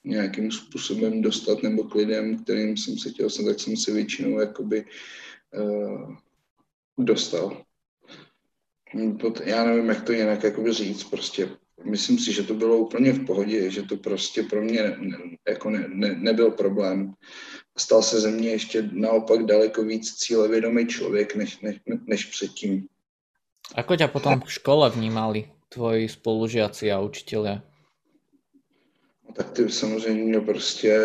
nějakým 0.05 0.51
způsobem 0.51 1.23
dostat, 1.23 1.62
nebo 1.62 1.85
k 1.85 1.94
lidem, 1.94 2.38
kterým 2.38 2.77
jsem 2.77 2.99
se 2.99 3.11
chtěl 3.11 3.29
tak 3.47 3.61
jsem 3.61 3.77
se 3.77 3.92
většinou 3.92 4.40
jakoby 4.40 4.85
uh, 5.55 6.14
dostal. 6.99 7.64
Já 9.44 9.64
nevím, 9.64 9.88
jak 9.88 10.03
to 10.03 10.12
jinak 10.12 10.44
jakoby 10.44 10.73
říct, 10.73 11.05
prostě 11.05 11.49
myslím 11.85 12.18
si, 12.18 12.33
že 12.33 12.42
to 12.42 12.55
bylo 12.55 12.79
úplně 12.79 13.12
v 13.12 13.27
pohodě, 13.27 13.70
že 13.70 13.83
to 13.83 13.97
prostě 13.97 14.42
pro 14.42 14.62
mě 14.62 14.97
ne, 15.01 15.18
jako 15.49 15.70
ne, 15.70 15.88
ne, 15.88 16.14
nebyl 16.14 16.51
problém. 16.51 17.14
Stal 17.78 18.02
se 18.02 18.20
ze 18.20 18.30
mě 18.30 18.50
ještě 18.50 18.88
naopak 18.92 19.42
daleko 19.42 19.82
víc 19.82 20.14
cílevědomý 20.14 20.87
člověk, 20.87 21.34
než, 21.34 21.60
než, 21.60 21.76
než 22.06 22.24
předtím. 22.24 22.87
Ako 23.74 23.96
ťa 23.96 24.12
potom 24.12 24.44
v 24.44 24.52
škole 24.52 24.92
vnímali 24.92 25.48
tvoji 25.72 26.08
spolužiaci 26.08 26.92
a 26.92 27.00
učitelé? 27.00 27.64
No, 29.24 29.32
tak 29.32 29.50
ty 29.50 29.64
samozřejmě 29.72 30.40
prostě 30.40 31.00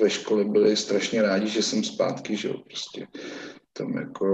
ve 0.00 0.10
škole 0.10 0.44
byli 0.44 0.76
strašně 0.76 1.22
rádi, 1.22 1.48
že 1.48 1.62
jsem 1.62 1.84
zpátky, 1.84 2.36
že 2.36 2.48
jo, 2.48 2.58
prostě 2.58 3.06
tam 3.72 3.96
jako 3.96 4.26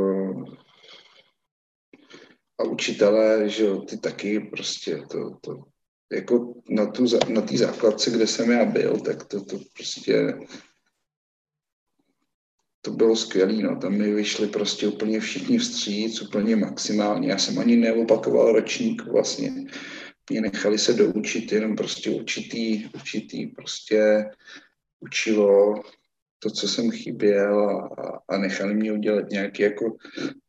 a 2.58 2.64
učitelé, 2.64 3.48
že 3.48 3.64
jo, 3.64 3.80
ty 3.80 3.98
taky 3.98 4.40
prostě 4.40 5.02
to, 5.10 5.36
to 5.40 5.64
jako 6.12 6.54
na, 6.68 6.86
tu, 6.86 7.04
na 7.28 7.40
té 7.40 7.56
základce, 7.56 8.10
kde 8.10 8.26
jsem 8.26 8.50
já 8.50 8.64
byl, 8.64 9.00
tak 9.00 9.24
to, 9.24 9.44
to 9.44 9.58
prostě 9.76 10.34
to 12.88 12.94
bylo 12.94 13.16
skvělé, 13.16 13.52
no. 13.52 13.76
tam 13.76 13.92
mi 13.92 14.14
vyšli 14.14 14.46
prostě 14.46 14.88
úplně 14.88 15.20
všichni 15.20 15.58
vstříc, 15.58 16.22
úplně 16.22 16.56
maximálně. 16.56 17.30
Já 17.30 17.38
jsem 17.38 17.58
ani 17.58 17.76
neopakoval 17.76 18.52
ročník 18.52 19.02
vlastně. 19.06 19.64
Mě 20.30 20.40
nechali 20.40 20.78
se 20.78 20.92
doučit, 20.92 21.52
jenom 21.52 21.76
prostě 21.76 22.10
určitý, 22.10 22.88
určitý 22.94 23.46
prostě 23.46 24.24
učivo, 25.00 25.74
to, 26.38 26.50
co 26.50 26.68
jsem 26.68 26.90
chyběl 26.90 27.70
a, 27.70 28.22
a 28.28 28.38
nechali 28.38 28.74
mě 28.74 28.92
udělat 28.92 29.30
nějaké 29.30 29.62
jako 29.62 29.96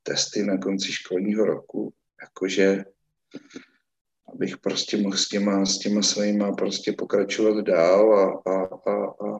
testy 0.04 0.44
na 0.44 0.58
konci 0.58 0.92
školního 0.92 1.46
roku 1.46 1.94
jakože 2.22 2.84
abych 4.34 4.58
prostě 4.58 4.98
mohl 4.98 5.18
s 5.18 5.30
těma, 5.30 5.66
s 5.66 5.80
těma 5.80 6.02
svýma 6.02 6.52
prostě 6.52 6.94
pokračovat 6.94 7.66
dál 7.66 8.14
a, 8.14 8.52
a, 8.52 8.64
a, 8.66 9.06
a 9.06 9.40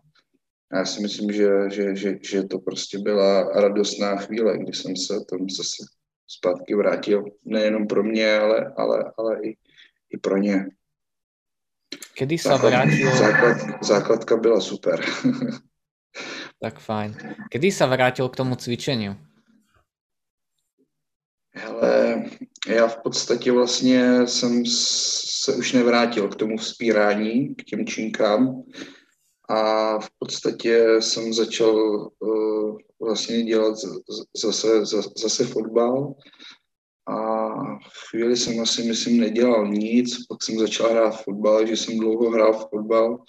já 0.74 0.86
si 0.86 1.02
myslím, 1.02 1.32
že, 1.32 1.50
že, 1.72 1.96
že, 1.96 2.18
že 2.22 2.44
to 2.44 2.60
prostě 2.60 2.98
byla 2.98 3.44
radostná 3.62 4.16
chvíle, 4.16 4.58
kdy 4.58 4.74
jsem 4.74 4.96
se 4.96 5.14
tam 5.30 5.50
zase 5.50 5.84
zpátky 6.28 6.76
vrátil. 6.76 7.26
Nejenom 7.46 7.88
pro 7.88 8.04
mě, 8.04 8.38
ale, 8.38 8.74
ale, 8.78 9.12
ale 9.18 9.42
i, 9.44 9.58
i 10.10 10.18
pro 10.18 10.38
ně. 10.38 10.66
Kedy 12.18 12.38
se 12.38 12.58
vrátil? 12.58 13.18
Základ, 13.18 13.58
základka 13.84 14.38
byla 14.38 14.62
super. 14.62 15.06
tak 16.62 16.80
fajn. 16.80 17.18
Kedy 17.52 17.72
se 17.72 17.86
vrátil 17.86 18.30
k 18.30 18.36
tomu 18.36 18.56
cvičení? 18.56 19.18
Hele, 21.54 22.24
já 22.68 22.88
v 22.88 22.98
podstatě 22.98 23.52
vlastně 23.52 24.28
jsem 24.28 24.64
se 24.66 25.56
už 25.56 25.74
nevrátil 25.74 26.28
k 26.28 26.36
tomu 26.36 26.58
vzpírání, 26.58 27.56
k 27.56 27.64
těm 27.64 27.86
činkám 27.86 28.64
a 29.50 30.00
v 30.00 30.10
podstatě 30.20 30.88
jsem 31.00 31.34
začal 31.34 32.10
uh, 32.20 32.78
vlastně 33.02 33.44
dělat 33.44 33.76
zase, 34.38 34.86
zase 35.18 35.46
fotbal. 35.46 36.16
A 37.08 37.50
chvíli 38.10 38.38
jsem 38.38 38.60
asi, 38.60 38.84
myslím, 38.84 39.20
nedělal 39.20 39.68
nic, 39.68 40.26
pak 40.28 40.44
jsem 40.44 40.60
začal 40.60 40.90
hrát 40.90 41.24
fotbal, 41.24 41.66
že 41.66 41.78
jsem 41.78 42.00
dlouho 42.00 42.30
hrál 42.30 42.54
fotbal 42.54 43.24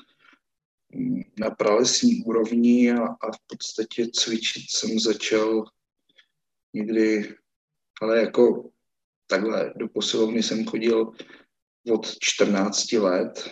na 1.38 1.50
pralesní 1.50 2.24
úrovni 2.24 2.92
a, 2.92 3.04
a 3.04 3.32
v 3.32 3.38
podstatě 3.46 4.06
cvičit 4.12 4.70
jsem 4.70 4.98
začal 4.98 5.64
někdy 6.74 7.34
ale 8.00 8.20
jako 8.20 8.70
takhle 9.26 9.72
do 9.76 9.88
posilovny 9.88 10.42
jsem 10.42 10.66
chodil 10.66 11.12
od 11.92 12.06
14 12.20 12.92
let, 12.92 13.48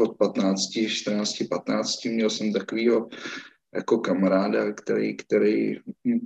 od 0.00 0.16
15, 0.16 0.58
14, 0.88 1.42
15 1.50 2.04
měl 2.04 2.30
jsem 2.30 2.52
takovýho 2.52 3.08
jako 3.74 3.98
kamaráda, 3.98 4.72
který, 4.72 5.16
který 5.16 5.76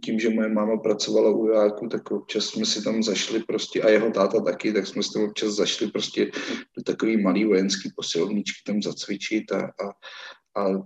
tím, 0.02 0.20
že 0.20 0.30
moje 0.30 0.48
máma 0.48 0.76
pracovala 0.76 1.30
u 1.30 1.38
vojáku, 1.38 1.88
tak 1.88 2.10
občas 2.10 2.44
jsme 2.44 2.66
si 2.66 2.84
tam 2.84 3.02
zašli 3.02 3.42
prostě, 3.42 3.82
a 3.82 3.88
jeho 3.88 4.10
táta 4.10 4.40
taky, 4.40 4.72
tak 4.72 4.86
jsme 4.86 5.02
si 5.02 5.12
tam 5.12 5.22
občas 5.22 5.54
zašli 5.54 5.86
prostě 5.86 6.30
do 6.76 6.82
takový 6.82 7.22
malý 7.22 7.44
vojenský 7.44 7.92
posilovničky 7.96 8.62
tam 8.66 8.82
zacvičit 8.82 9.52
a, 9.52 9.62
a, 9.62 9.88
a 10.62 10.82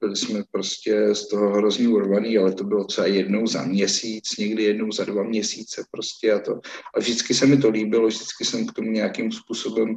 byli 0.00 0.16
jsme 0.16 0.42
prostě 0.50 1.14
z 1.14 1.28
toho 1.28 1.50
hrozně 1.50 1.88
urvaný, 1.88 2.38
ale 2.38 2.52
to 2.52 2.64
bylo 2.64 2.84
třeba 2.84 3.06
jednou 3.06 3.46
za 3.46 3.62
měsíc, 3.62 4.36
někdy 4.38 4.62
jednou 4.62 4.92
za 4.92 5.04
dva 5.04 5.22
měsíce 5.22 5.84
prostě 5.90 6.32
a 6.32 6.38
to. 6.38 6.60
A 6.94 6.98
vždycky 6.98 7.34
se 7.34 7.46
mi 7.46 7.56
to 7.56 7.70
líbilo, 7.70 8.08
vždycky 8.08 8.44
jsem 8.44 8.66
k 8.66 8.72
tomu 8.72 8.90
nějakým 8.90 9.32
způsobem 9.32 9.96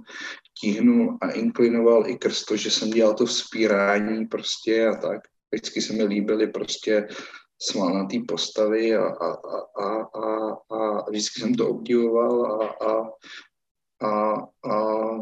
tíhnul 0.61 1.17
a 1.21 1.31
inklinoval 1.31 2.09
i 2.09 2.17
krz 2.17 2.45
to, 2.45 2.57
že 2.57 2.71
jsem 2.71 2.89
dělal 2.89 3.13
to 3.13 3.25
vzpírání 3.25 4.25
prostě 4.25 4.87
a 4.87 4.95
tak. 4.95 5.21
Vždycky 5.51 5.81
se 5.81 5.93
mi 5.93 6.03
líbily 6.03 6.47
prostě 6.47 7.07
svalnatý 7.61 8.19
postavy 8.19 8.95
a, 8.95 9.05
a, 9.05 9.27
a, 9.27 9.81
a, 9.83 10.01
a, 10.15 10.99
a 10.99 11.09
vždycky 11.09 11.41
jsem 11.41 11.55
to 11.55 11.69
obdivoval 11.69 12.61
a, 12.61 12.67
a, 12.85 13.09
a, 14.07 14.33
a 14.71 15.15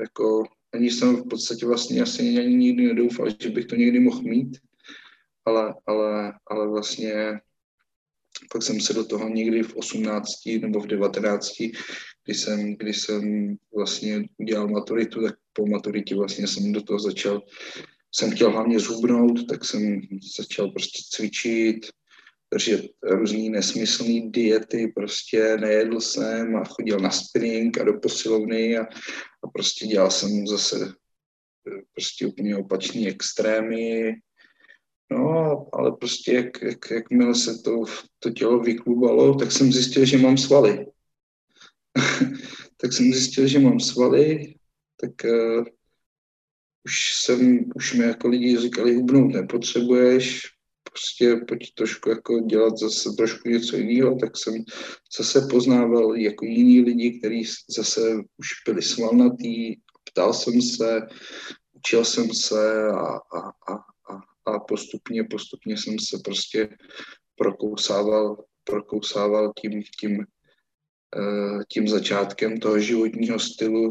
jako 0.00 0.44
ani 0.72 0.90
jsem 0.90 1.16
v 1.16 1.28
podstatě 1.28 1.66
vlastně 1.66 2.02
asi 2.02 2.22
ani 2.22 2.54
nikdy 2.54 2.86
nedoufal, 2.86 3.26
že 3.40 3.50
bych 3.50 3.66
to 3.66 3.76
někdy 3.76 4.00
mohl 4.00 4.22
mít, 4.22 4.58
ale, 5.44 5.74
ale, 5.86 6.32
ale 6.46 6.68
vlastně 6.68 7.40
pak 8.52 8.62
jsem 8.62 8.80
se 8.80 8.92
do 8.92 9.04
toho 9.04 9.28
někdy 9.28 9.62
v 9.62 9.76
18 9.76 10.30
nebo 10.60 10.80
v 10.80 10.86
19, 10.86 11.52
kdy 12.24 12.34
jsem, 12.34 12.76
kdy 12.76 12.94
jsem 12.94 13.56
vlastně 13.74 14.28
udělal 14.36 14.68
maturitu, 14.68 15.22
tak 15.22 15.34
po 15.52 15.66
maturitě 15.66 16.14
vlastně 16.14 16.46
jsem 16.46 16.72
do 16.72 16.82
toho 16.82 16.98
začal, 16.98 17.42
jsem 18.14 18.30
chtěl 18.30 18.50
hlavně 18.50 18.80
zhubnout, 18.80 19.46
tak 19.48 19.64
jsem 19.64 20.00
začal 20.36 20.70
prostě 20.70 21.02
cvičit, 21.10 21.86
držet 22.52 22.90
různý 23.02 23.50
nesmyslný 23.50 24.30
diety, 24.30 24.92
prostě 24.96 25.56
nejedl 25.56 26.00
jsem 26.00 26.56
a 26.56 26.64
chodil 26.64 26.98
na 26.98 27.10
spinning 27.10 27.80
a 27.80 27.84
do 27.84 28.00
posilovny 28.00 28.78
a, 28.78 28.82
a 29.44 29.48
prostě 29.54 29.86
dělal 29.86 30.10
jsem 30.10 30.46
zase 30.46 30.94
prostě 31.94 32.26
úplně 32.26 32.56
opačný 32.56 33.08
extrémy, 33.08 34.14
No, 35.12 35.66
ale 35.72 35.92
prostě 35.92 36.32
jak, 36.32 36.62
jak, 36.62 36.90
jakmile 36.90 37.34
se 37.34 37.58
to, 37.64 37.84
to 38.18 38.30
tělo 38.30 38.60
vyklubalo, 38.60 39.34
tak 39.34 39.52
jsem 39.52 39.72
zjistil, 39.72 40.04
že 40.04 40.18
mám 40.18 40.38
svaly. 40.38 40.86
tak 42.76 42.92
jsem 42.92 43.12
zjistil, 43.12 43.46
že 43.46 43.58
mám 43.58 43.80
svaly, 43.80 44.54
tak 45.00 45.10
uh, 45.24 45.64
už 46.84 47.14
jsem, 47.14 47.64
už 47.74 47.94
mi 47.94 48.04
jako 48.04 48.28
lidi 48.28 48.58
říkali, 48.58 48.94
hubnout 48.94 49.32
nepotřebuješ, 49.32 50.51
prostě 50.92 51.36
pojď 51.48 51.74
trošku 51.74 52.08
jako 52.08 52.38
dělat 52.38 52.78
zase 52.78 53.10
trošku 53.16 53.48
něco 53.48 53.76
jiného, 53.76 54.16
tak 54.20 54.36
jsem 54.36 54.54
zase 55.18 55.46
poznával 55.50 56.16
jako 56.16 56.44
jiný 56.44 56.80
lidi, 56.80 57.18
kteří 57.18 57.44
zase 57.76 58.00
už 58.36 58.48
byli 58.66 58.82
svalnatý, 58.82 59.76
ptal 60.04 60.32
jsem 60.32 60.62
se, 60.62 61.00
učil 61.72 62.04
jsem 62.04 62.34
se 62.34 62.88
a, 62.88 63.06
a, 63.16 63.40
a, 63.68 63.74
a, 64.10 64.20
a 64.52 64.58
postupně, 64.58 65.24
postupně 65.24 65.76
jsem 65.76 65.98
se 65.98 66.18
prostě 66.24 66.68
prokousával, 67.36 68.44
prokousával 68.64 69.52
tím, 69.60 69.82
tím, 70.00 70.24
eh, 71.16 71.64
tím 71.68 71.88
začátkem 71.88 72.60
toho 72.60 72.78
životního 72.78 73.38
stylu, 73.38 73.90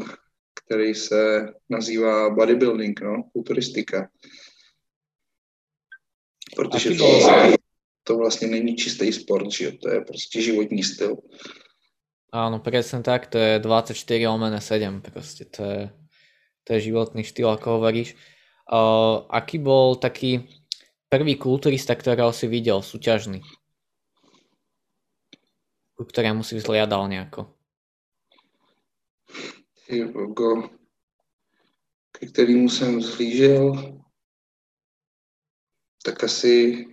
který 0.64 0.94
se 0.94 1.48
nazývá 1.68 2.30
bodybuilding, 2.30 3.00
no, 3.00 3.22
kulturistika. 3.32 4.08
Protože 6.56 6.90
to 6.90 7.04
vlastně, 7.04 7.56
to 8.04 8.16
vlastně 8.16 8.48
není 8.48 8.76
čistý 8.76 9.12
sport, 9.12 9.50
že 9.50 9.72
to 9.72 9.88
je 9.88 10.00
prostě 10.00 10.42
životní 10.42 10.82
styl. 10.82 11.16
Áno, 12.32 12.64
presne 12.64 13.04
tak, 13.04 13.28
to 13.28 13.36
je 13.36 13.60
24 13.60 13.92
omené 14.24 14.56
7, 14.56 15.04
proste 15.04 15.44
to 15.44 15.62
je, 15.68 15.82
to 16.64 16.68
je 16.72 16.88
životný 16.88 17.28
štýl, 17.28 17.52
ako 17.52 17.76
hovoríš. 17.76 18.16
Uh, 18.64 19.28
aký 19.28 19.60
bol 19.60 20.00
taký 20.00 20.48
prvý 21.12 21.36
kulturista, 21.36 21.92
ktorého 21.92 22.32
si 22.32 22.48
videl, 22.48 22.80
súťažný? 22.80 23.44
Ku 25.92 26.08
ktorému 26.08 26.40
si 26.40 26.56
vzhliadal 26.56 27.04
nejako? 27.04 27.52
Go, 30.32 30.72
ke 32.16 32.26
kterému 32.32 32.72
jsem 32.72 32.98
vzhlížel, 32.98 33.76
tak 36.04 36.24
asi 36.24 36.84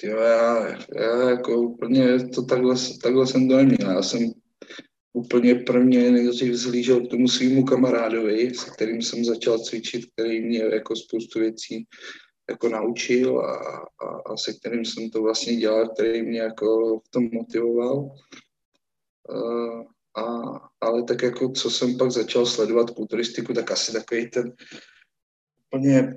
Tyjo, 0.00 0.16
já, 0.16 0.68
já 0.96 1.30
jako 1.30 1.60
úplně 1.60 2.28
to 2.28 2.42
takhle, 2.42 2.74
takhle 3.02 3.26
jsem 3.26 3.48
to 3.48 3.56
neměl. 3.56 3.90
Já 3.90 4.02
jsem 4.02 4.32
úplně 5.12 5.54
prvně 5.54 6.10
nejdřív 6.10 6.52
vzhlížel 6.52 7.06
k 7.06 7.10
tomu 7.10 7.28
svýmu 7.28 7.64
kamarádovi, 7.64 8.54
se 8.54 8.70
kterým 8.70 9.02
jsem 9.02 9.24
začal 9.24 9.58
cvičit, 9.58 10.04
který 10.12 10.40
mě 10.40 10.58
jako 10.58 10.96
spoustu 10.96 11.38
věcí 11.38 11.86
jako 12.50 12.68
naučil 12.68 13.40
a, 13.40 13.56
a, 14.04 14.32
a 14.32 14.36
se 14.36 14.52
kterým 14.52 14.84
jsem 14.84 15.10
to 15.10 15.22
vlastně 15.22 15.56
dělal, 15.56 15.88
který 15.88 16.22
mě 16.22 16.40
jako 16.40 16.98
v 16.98 17.08
tom 17.10 17.28
motivoval. 17.32 18.10
Uh, 19.28 19.82
a, 20.16 20.24
ale 20.80 21.02
tak 21.02 21.22
jako 21.22 21.48
co 21.48 21.70
jsem 21.70 21.98
pak 21.98 22.10
začal 22.10 22.46
sledovat 22.46 22.90
kulturistiku, 22.90 23.52
tak 23.52 23.70
asi 23.70 23.92
takový 23.92 24.30
ten 24.30 24.52
úplně 25.66 26.14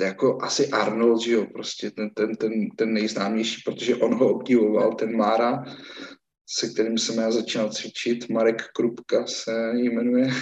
jako 0.00 0.38
asi 0.42 0.68
Arnold, 0.68 1.20
že 1.20 1.32
jo, 1.32 1.46
prostě 1.46 1.90
ten, 1.90 2.10
ten, 2.10 2.36
ten, 2.36 2.70
ten 2.70 2.92
nejznámější, 2.92 3.62
protože 3.64 3.96
on 3.96 4.14
ho 4.14 4.34
obdivoval, 4.34 4.94
ten 4.94 5.16
Mára, 5.16 5.64
se 6.48 6.68
kterým 6.68 6.98
jsem 6.98 7.18
já 7.18 7.30
začal 7.30 7.70
cvičit, 7.70 8.28
Marek 8.28 8.62
Krupka 8.72 9.26
se 9.26 9.72
jmenuje. 9.74 10.30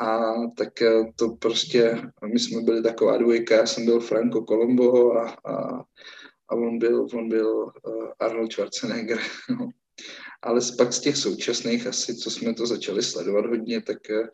A 0.00 0.32
tak 0.56 0.82
eh, 0.82 1.12
to 1.16 1.28
prostě, 1.28 2.02
my 2.32 2.38
jsme 2.38 2.62
byli 2.62 2.82
taková 2.82 3.16
dvojka, 3.16 3.56
já 3.56 3.66
jsem 3.66 3.84
byl 3.84 4.00
Franco 4.00 4.44
Colombo 4.48 5.12
a, 5.12 5.28
a, 5.44 5.84
a 6.48 6.54
on 6.54 6.78
byl, 6.78 7.06
on 7.14 7.28
byl 7.28 7.64
uh, 7.64 7.72
Arnold 8.18 8.52
Schwarzenegger. 8.52 9.18
Ale 10.42 10.60
pak 10.78 10.92
z 10.92 11.00
těch 11.00 11.16
současných 11.16 11.86
asi, 11.86 12.16
co 12.16 12.30
jsme 12.30 12.54
to 12.54 12.66
začali 12.66 13.02
sledovat 13.02 13.46
hodně, 13.46 13.82
tak 13.82 13.98
uh, 14.10 14.26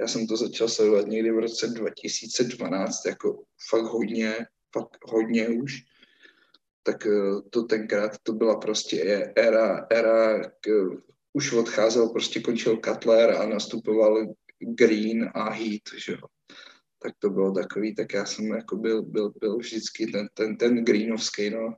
já 0.00 0.08
jsem 0.08 0.26
to 0.26 0.36
začal 0.36 0.68
sledovat 0.68 1.06
někdy 1.06 1.30
v 1.30 1.38
roce 1.38 1.66
2012, 1.66 3.06
jako 3.06 3.42
fakt 3.70 3.84
hodně, 3.84 4.46
fakt 4.74 4.98
hodně 5.04 5.48
už. 5.48 5.72
Tak 6.82 7.06
eh, 7.06 7.40
to 7.50 7.62
tenkrát 7.62 8.18
to 8.22 8.32
byla 8.32 8.56
prostě 8.56 9.32
éra, 9.36 9.86
éra 9.90 10.40
k, 10.60 10.68
už 11.32 11.52
odcházel, 11.52 12.08
prostě 12.08 12.40
končil 12.40 12.80
Cutler 12.84 13.30
a 13.30 13.46
nastupoval 13.46 14.26
Green 14.58 15.30
a 15.34 15.50
Heat, 15.50 15.82
že 16.06 16.12
jo. 16.12 16.28
Tak 17.02 17.12
to 17.18 17.30
bylo 17.30 17.52
takový, 17.52 17.94
tak 17.94 18.14
já 18.14 18.26
jsem 18.26 18.46
jako 18.46 18.76
byl, 18.76 19.02
byl, 19.02 19.32
byl 19.40 19.56
vždycky 19.56 20.06
ten, 20.06 20.28
ten, 20.34 20.56
ten 20.56 20.84
Greenovský, 20.84 21.50
no. 21.50 21.74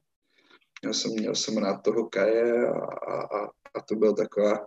Já 0.85 0.93
jsem, 0.93 1.11
měl 1.11 1.35
jsem 1.35 1.57
rád 1.57 1.83
toho 1.83 2.09
Kaje 2.09 2.69
a, 2.69 3.15
a, 3.15 3.47
a 3.75 3.83
to 3.89 3.95
byla 3.95 4.13
taková, 4.13 4.67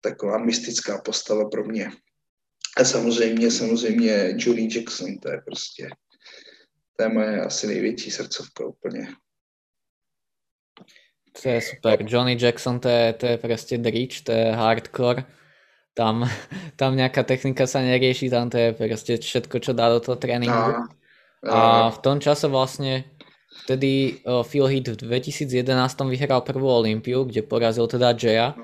taková 0.00 0.38
mystická 0.38 1.02
postava 1.04 1.48
pro 1.48 1.64
mě. 1.64 1.90
A 2.76 2.84
samozřejmě, 2.84 3.50
samozřejmě 3.50 4.34
Julie 4.36 4.68
Jackson, 4.76 5.18
to 5.18 5.30
je 5.30 5.40
prostě, 5.44 5.88
to 6.96 7.02
je 7.02 7.08
moje 7.08 7.40
asi 7.40 7.66
největší 7.66 8.10
srdcovka 8.10 8.66
úplně. 8.66 9.08
To 11.42 11.48
je 11.48 11.60
super. 11.60 12.04
Johnny 12.08 12.36
Jackson, 12.40 12.80
to 12.80 12.88
je, 12.88 13.12
to 13.12 13.26
je 13.26 13.38
prostě 13.38 13.78
drič, 13.78 14.20
to 14.20 14.32
je 14.32 14.52
hardcore. 14.52 15.24
Tam, 15.94 16.30
tam 16.76 16.96
nějaká 16.96 17.22
technika 17.22 17.66
sa 17.66 17.80
nerieši, 17.80 18.30
tam 18.30 18.50
to 18.50 18.58
je 18.58 18.72
prostě 18.72 19.16
všetko, 19.16 19.58
čo 19.58 19.72
dá 19.72 19.88
do 19.88 20.00
toho 20.00 20.16
tréninku. 20.16 20.56
A, 20.56 20.92
a 21.50 21.90
v 21.90 21.98
tom 21.98 22.20
čase 22.20 22.48
vlastně 22.48 23.04
vtedy 23.64 24.20
uh, 24.26 24.44
Phil 24.44 24.66
Heath 24.66 24.88
v 24.88 24.96
2011 24.96 26.00
vyhral 26.00 26.40
prvú 26.40 26.68
Olympiu, 26.68 27.24
kde 27.24 27.42
porazil 27.42 27.86
teda 27.86 28.12
Jaya. 28.22 28.54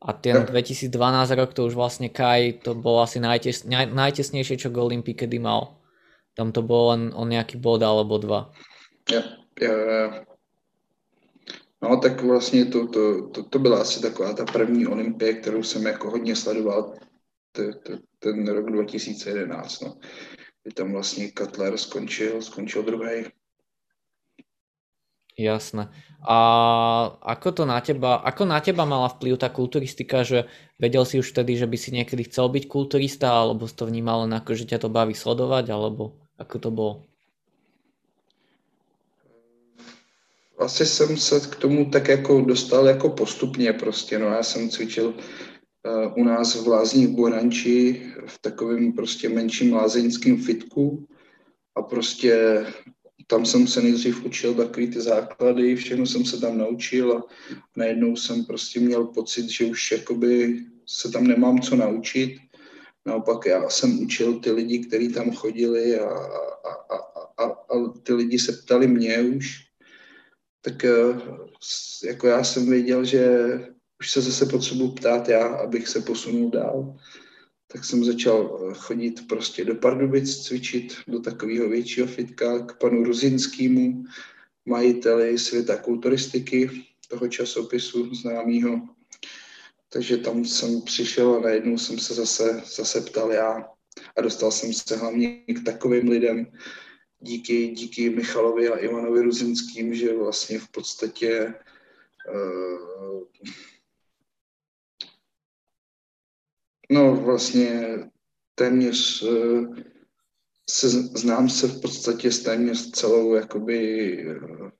A 0.00 0.12
ten 0.12 0.48
2012 0.48 0.88
rok 1.36 1.52
to 1.52 1.68
už 1.68 1.76
vlastne 1.76 2.08
Kai, 2.08 2.56
to 2.56 2.72
bolo 2.72 3.04
asi 3.04 3.20
najtes, 3.20 3.68
naj, 3.68 3.92
najtesnejšie, 3.92 4.56
čo 4.56 4.72
k 4.72 4.80
Olympii 4.80 5.12
kedy 5.12 5.36
mal. 5.36 5.76
Tam 6.32 6.56
to 6.56 6.64
bolo 6.64 6.96
len 6.96 7.02
o 7.12 7.28
nejaký 7.28 7.60
bod 7.60 7.84
alebo 7.84 8.16
dva. 8.16 8.48
Jo, 9.12 9.20
jo, 9.60 9.74
jo. 9.76 10.24
No 11.82 11.96
tak 11.96 12.22
vlastně 12.22 12.64
to, 12.64 12.86
to, 12.86 13.28
to, 13.28 13.42
to 13.42 13.58
byla 13.58 13.80
asi 13.80 14.02
taková 14.02 14.32
ta 14.32 14.44
první 14.44 14.86
olympie, 14.86 15.34
kterou 15.34 15.62
jsem 15.62 15.86
jako 15.86 16.10
hodně 16.10 16.36
sledoval 16.36 16.94
t, 17.52 17.72
t, 17.72 17.98
ten 18.18 18.48
rok 18.48 18.70
2011. 18.70 19.80
No. 19.80 19.98
Kdy 20.62 20.72
tam 20.72 20.92
vlastně 20.92 21.32
Cutler 21.38 21.76
skončil, 21.76 22.42
skončil 22.42 22.82
druhý. 22.82 23.24
Jasné. 25.40 25.88
A 26.20 26.36
ako 27.24 27.48
to 27.52 27.62
na 27.64 27.80
teba, 27.80 28.20
ako 28.20 28.44
na 28.44 28.60
teba 28.60 28.84
mala 28.84 29.08
vplyv 29.08 29.40
tá 29.40 29.48
kulturistika, 29.48 30.20
že 30.20 30.44
vedel 30.76 31.08
si 31.08 31.16
už 31.16 31.32
vtedy, 31.32 31.56
že 31.56 31.64
by 31.64 31.76
si 31.80 31.96
niekedy 31.96 32.28
chcel 32.28 32.52
byť 32.52 32.68
kulturista, 32.68 33.32
alebo 33.32 33.64
si 33.64 33.72
to 33.72 33.88
vnímal 33.88 34.28
len 34.28 34.36
ako, 34.36 34.52
že 34.52 34.68
ťa 34.68 34.84
to 34.84 34.92
baví 34.92 35.16
sledovať, 35.16 35.72
alebo 35.72 36.20
ako 36.36 36.56
to 36.60 36.70
bylo? 36.70 36.94
Asi 40.60 40.86
jsem 40.86 41.16
se 41.16 41.40
k 41.40 41.56
tomu 41.56 41.90
tak 41.90 42.08
jako 42.08 42.40
dostal 42.40 42.86
jako 42.86 43.08
postupně 43.08 43.72
prostě, 43.72 44.18
no 44.18 44.26
já 44.26 44.42
jsem 44.42 44.68
cvičil 44.68 45.08
uh, 45.08 46.12
u 46.16 46.24
nás 46.24 46.54
v 46.54 46.68
Lázních 46.68 47.08
Boranči 47.08 48.02
v 48.26 48.38
takovém 48.40 48.92
prostě 48.92 49.28
menším 49.28 49.72
lázeňském 49.72 50.36
fitku 50.36 51.06
a 51.76 51.82
prostě 51.82 52.64
tam 53.30 53.46
jsem 53.46 53.66
se 53.66 53.82
nejdřív 53.82 54.24
učil 54.24 54.54
takový 54.54 54.90
ty 54.90 55.00
základy, 55.00 55.76
všechno 55.76 56.06
jsem 56.06 56.24
se 56.24 56.40
tam 56.40 56.58
naučil 56.58 57.12
a 57.12 57.22
najednou 57.76 58.16
jsem 58.16 58.44
prostě 58.44 58.80
měl 58.80 59.04
pocit, 59.04 59.48
že 59.48 59.64
už 59.64 59.92
jakoby 59.92 60.60
se 60.86 61.10
tam 61.10 61.26
nemám 61.26 61.60
co 61.60 61.76
naučit. 61.76 62.38
Naopak 63.06 63.46
já 63.46 63.68
jsem 63.68 64.02
učil 64.02 64.40
ty 64.40 64.50
lidi, 64.50 64.78
kteří 64.78 65.12
tam 65.12 65.32
chodili 65.32 65.98
a, 65.98 66.08
a, 66.08 66.72
a, 66.90 66.96
a, 67.38 67.44
a 67.44 67.88
ty 68.02 68.12
lidi 68.12 68.38
se 68.38 68.52
ptali 68.52 68.86
mě 68.86 69.20
už. 69.20 69.46
Tak 70.60 70.84
eh, 70.84 71.20
jako 72.04 72.26
já 72.26 72.44
jsem 72.44 72.70
věděl, 72.70 73.04
že 73.04 73.24
už 74.00 74.10
se 74.10 74.20
zase 74.20 74.46
potřebuji 74.46 74.88
ptát 74.88 75.28
já, 75.28 75.46
abych 75.46 75.88
se 75.88 76.00
posunul 76.00 76.50
dál 76.50 76.96
tak 77.72 77.84
jsem 77.84 78.04
začal 78.04 78.60
eh, 78.70 78.74
chodit 78.74 79.28
prostě 79.28 79.64
do 79.64 79.74
Pardubic 79.74 80.36
cvičit, 80.36 80.96
do 81.08 81.20
takového 81.20 81.68
většího 81.68 82.06
fitka 82.06 82.58
k 82.66 82.78
panu 82.78 83.04
Ruzinskému, 83.04 84.04
majiteli 84.66 85.38
světa 85.38 85.76
kulturistiky, 85.76 86.70
toho 87.08 87.28
časopisu 87.28 88.14
známého. 88.14 88.88
Takže 89.88 90.16
tam 90.16 90.44
jsem 90.44 90.82
přišel 90.82 91.34
a 91.34 91.40
najednou 91.40 91.78
jsem 91.78 91.98
se 91.98 92.14
zase, 92.14 92.62
zase 92.76 93.00
ptal 93.00 93.32
já 93.32 93.68
a 94.16 94.20
dostal 94.20 94.50
jsem 94.50 94.72
se 94.72 94.96
hlavně 94.96 95.36
k 95.36 95.64
takovým 95.64 96.08
lidem 96.08 96.46
díky, 97.20 97.68
díky 97.68 98.10
Michalovi 98.10 98.68
a 98.68 98.76
Ivanovi 98.76 99.22
Ruzinským, 99.22 99.94
že 99.94 100.16
vlastně 100.16 100.58
v 100.58 100.68
podstatě 100.68 101.54
uh, 102.34 103.22
No 106.90 107.16
vlastně 107.16 107.98
téměř 108.54 109.22
eh, 109.22 109.82
se, 110.70 110.90
znám 110.90 111.48
se 111.48 111.68
v 111.68 111.80
podstatě 111.80 112.32
s 112.32 112.42
téměř 112.42 112.90
celou 112.90 113.34
jakoby 113.34 114.16
eh, 114.30 114.70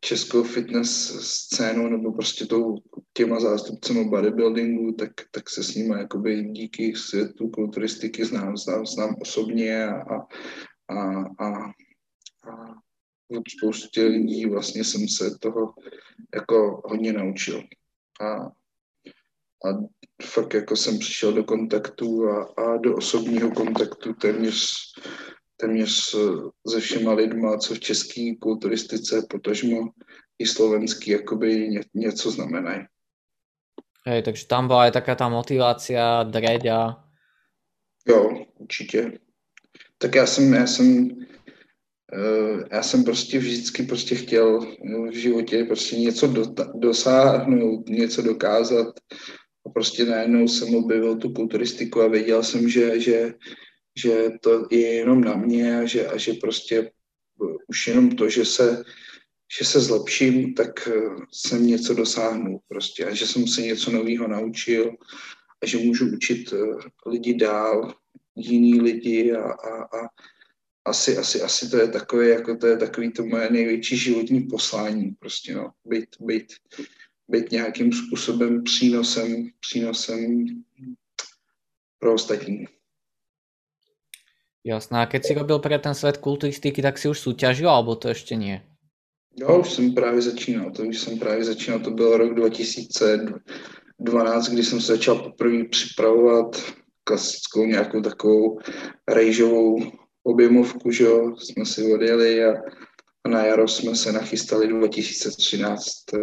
českou 0.00 0.42
fitness 0.42 1.20
scénu 1.20 1.88
nebo 1.88 2.12
prostě 2.12 2.46
tou, 2.46 2.76
těma 3.12 3.40
zástupcemi 3.40 4.04
bodybuildingu, 4.04 4.92
tak, 4.92 5.10
tak 5.30 5.50
se 5.50 5.62
s 5.62 5.74
nimi 5.74 5.94
jakoby 5.98 6.44
díky 6.44 6.96
světu 6.96 7.48
kulturistiky 7.48 8.24
znám, 8.24 8.56
znám, 8.56 8.86
znám 8.86 9.16
osobně 9.20 9.86
a, 9.86 10.16
a, 10.88 11.22
a, 11.38 11.48
a 12.50 12.74
od 13.30 13.50
spoustě 13.58 14.04
lidí 14.04 14.46
vlastně 14.46 14.84
jsem 14.84 15.08
se 15.08 15.38
toho 15.38 15.74
jako 16.34 16.82
hodně 16.84 17.12
naučil. 17.12 17.62
A 18.20 18.50
a 19.64 19.68
fakt 20.22 20.54
jako 20.54 20.76
jsem 20.76 20.98
přišel 20.98 21.32
do 21.32 21.44
kontaktu 21.44 22.28
a, 22.28 22.42
a 22.42 22.76
do 22.76 22.96
osobního 22.96 23.50
kontaktu 23.50 24.12
téměř, 24.12 24.74
téměř 25.56 26.16
se 26.68 26.80
všema 26.80 27.12
lidma, 27.12 27.58
co 27.58 27.74
v 27.74 27.80
české 27.80 28.34
kulturistice, 28.40 29.26
potažmo 29.30 29.88
i 30.38 30.46
slovenský, 30.46 31.10
jakoby 31.10 31.68
ně, 31.68 31.80
něco 31.94 32.30
znamenají. 32.30 32.84
Hej, 34.06 34.22
takže 34.22 34.46
tam 34.46 34.66
byla 34.66 34.86
i 34.86 34.90
taká 34.90 35.14
ta 35.14 35.28
motivácia, 35.28 36.22
dreď 36.22 36.66
a... 36.66 37.04
Jo, 38.08 38.44
určitě. 38.58 39.18
Tak 39.98 40.14
já 40.14 40.26
jsem, 40.26 40.54
já 40.54 40.66
jsem, 40.66 41.08
eh, 42.12 42.64
já 42.72 42.82
jsem 42.82 43.04
prostě 43.04 43.38
vždycky 43.38 43.82
prostě 43.82 44.14
chtěl 44.14 44.60
v 45.10 45.12
životě 45.12 45.64
prostě 45.64 45.96
něco 45.96 46.26
do, 46.26 46.44
dosáhnout, 46.74 47.88
něco 47.88 48.22
dokázat 48.22 48.94
prostě 49.74 50.04
najednou 50.04 50.48
jsem 50.48 50.74
objevil 50.74 51.16
tu 51.16 51.32
kulturistiku 51.32 52.02
a 52.02 52.08
věděl 52.08 52.42
jsem, 52.42 52.68
že, 52.68 53.00
že, 53.00 53.34
že 53.98 54.28
to 54.40 54.66
je 54.70 54.94
jenom 54.94 55.24
na 55.24 55.34
mě 55.34 55.78
a 55.78 55.84
že, 55.84 56.06
a 56.06 56.18
že 56.18 56.32
prostě 56.32 56.90
už 57.68 57.86
jenom 57.86 58.10
to, 58.10 58.28
že 58.28 58.44
se, 58.44 58.84
že 59.58 59.64
se 59.64 59.80
zlepším, 59.80 60.54
tak 60.54 60.88
eh, 60.88 60.92
jsem 61.32 61.66
něco 61.66 61.94
dosáhnul 61.94 62.60
prostě 62.68 63.04
a 63.04 63.14
že 63.14 63.26
jsem 63.26 63.46
se 63.46 63.62
něco 63.62 63.90
nového 63.90 64.28
naučil 64.28 64.94
a 65.62 65.66
že 65.66 65.78
můžu 65.78 66.16
učit 66.16 66.52
eh, 66.52 66.88
lidi 67.10 67.34
dál, 67.34 67.94
jiný 68.36 68.80
lidi 68.80 69.32
a, 69.32 69.42
a, 69.42 69.82
a 69.82 70.08
asi, 70.84 71.16
asi, 71.16 71.40
asi 71.42 71.70
to 71.70 71.76
je 71.76 71.88
takové, 71.88 72.28
jako 72.28 72.56
to 72.56 72.66
je 72.66 72.76
takový 72.76 73.12
to 73.12 73.26
moje 73.26 73.50
největší 73.50 73.96
životní 73.96 74.40
poslání, 74.40 75.10
prostě 75.10 75.54
no, 75.54 75.70
být, 75.84 76.08
být, 76.20 76.52
být 77.28 77.50
nějakým 77.50 77.92
způsobem 77.92 78.62
přínosem, 78.62 79.50
přínosem 79.60 80.46
pro 81.98 82.14
ostatní. 82.14 82.66
Jasné. 84.64 85.00
A 85.00 85.06
keď 85.06 85.24
si 85.24 85.34
robil 85.34 85.58
pre 85.58 85.78
ten 85.78 85.94
svet 85.94 86.16
kulturistiky, 86.16 86.82
tak 86.82 86.98
si 86.98 87.08
už 87.08 87.20
súťažil, 87.20 87.68
alebo 87.68 87.96
to 87.96 88.08
ještě 88.08 88.36
nie? 88.36 88.62
Jo, 89.36 89.60
už 89.60 89.72
jsem 89.72 89.94
právě 89.94 90.22
začínal, 90.22 90.70
to 90.70 90.82
už 90.82 90.98
jsem 90.98 91.18
právě 91.18 91.44
začínal, 91.44 91.80
to 91.80 91.90
byl 91.90 92.16
rok 92.16 92.34
2012, 92.34 94.48
kdy 94.48 94.64
jsem 94.64 94.80
se 94.80 94.92
začal 94.92 95.18
poprvé 95.18 95.64
připravovat 95.64 96.62
klasickou 97.04 97.66
nějakou 97.66 98.00
takovou 98.00 98.58
rejžovou 99.08 99.92
objemovku, 100.22 100.90
že 100.90 101.04
jo, 101.04 101.36
jsme 101.36 101.66
si 101.66 101.94
odjeli 101.94 102.44
a, 102.44 102.54
a 103.24 103.28
na 103.28 103.44
jaro 103.44 103.68
jsme 103.68 103.96
se 103.96 104.12
nachystali 104.12 104.68
2013, 104.68 105.84
eh, 106.14 106.18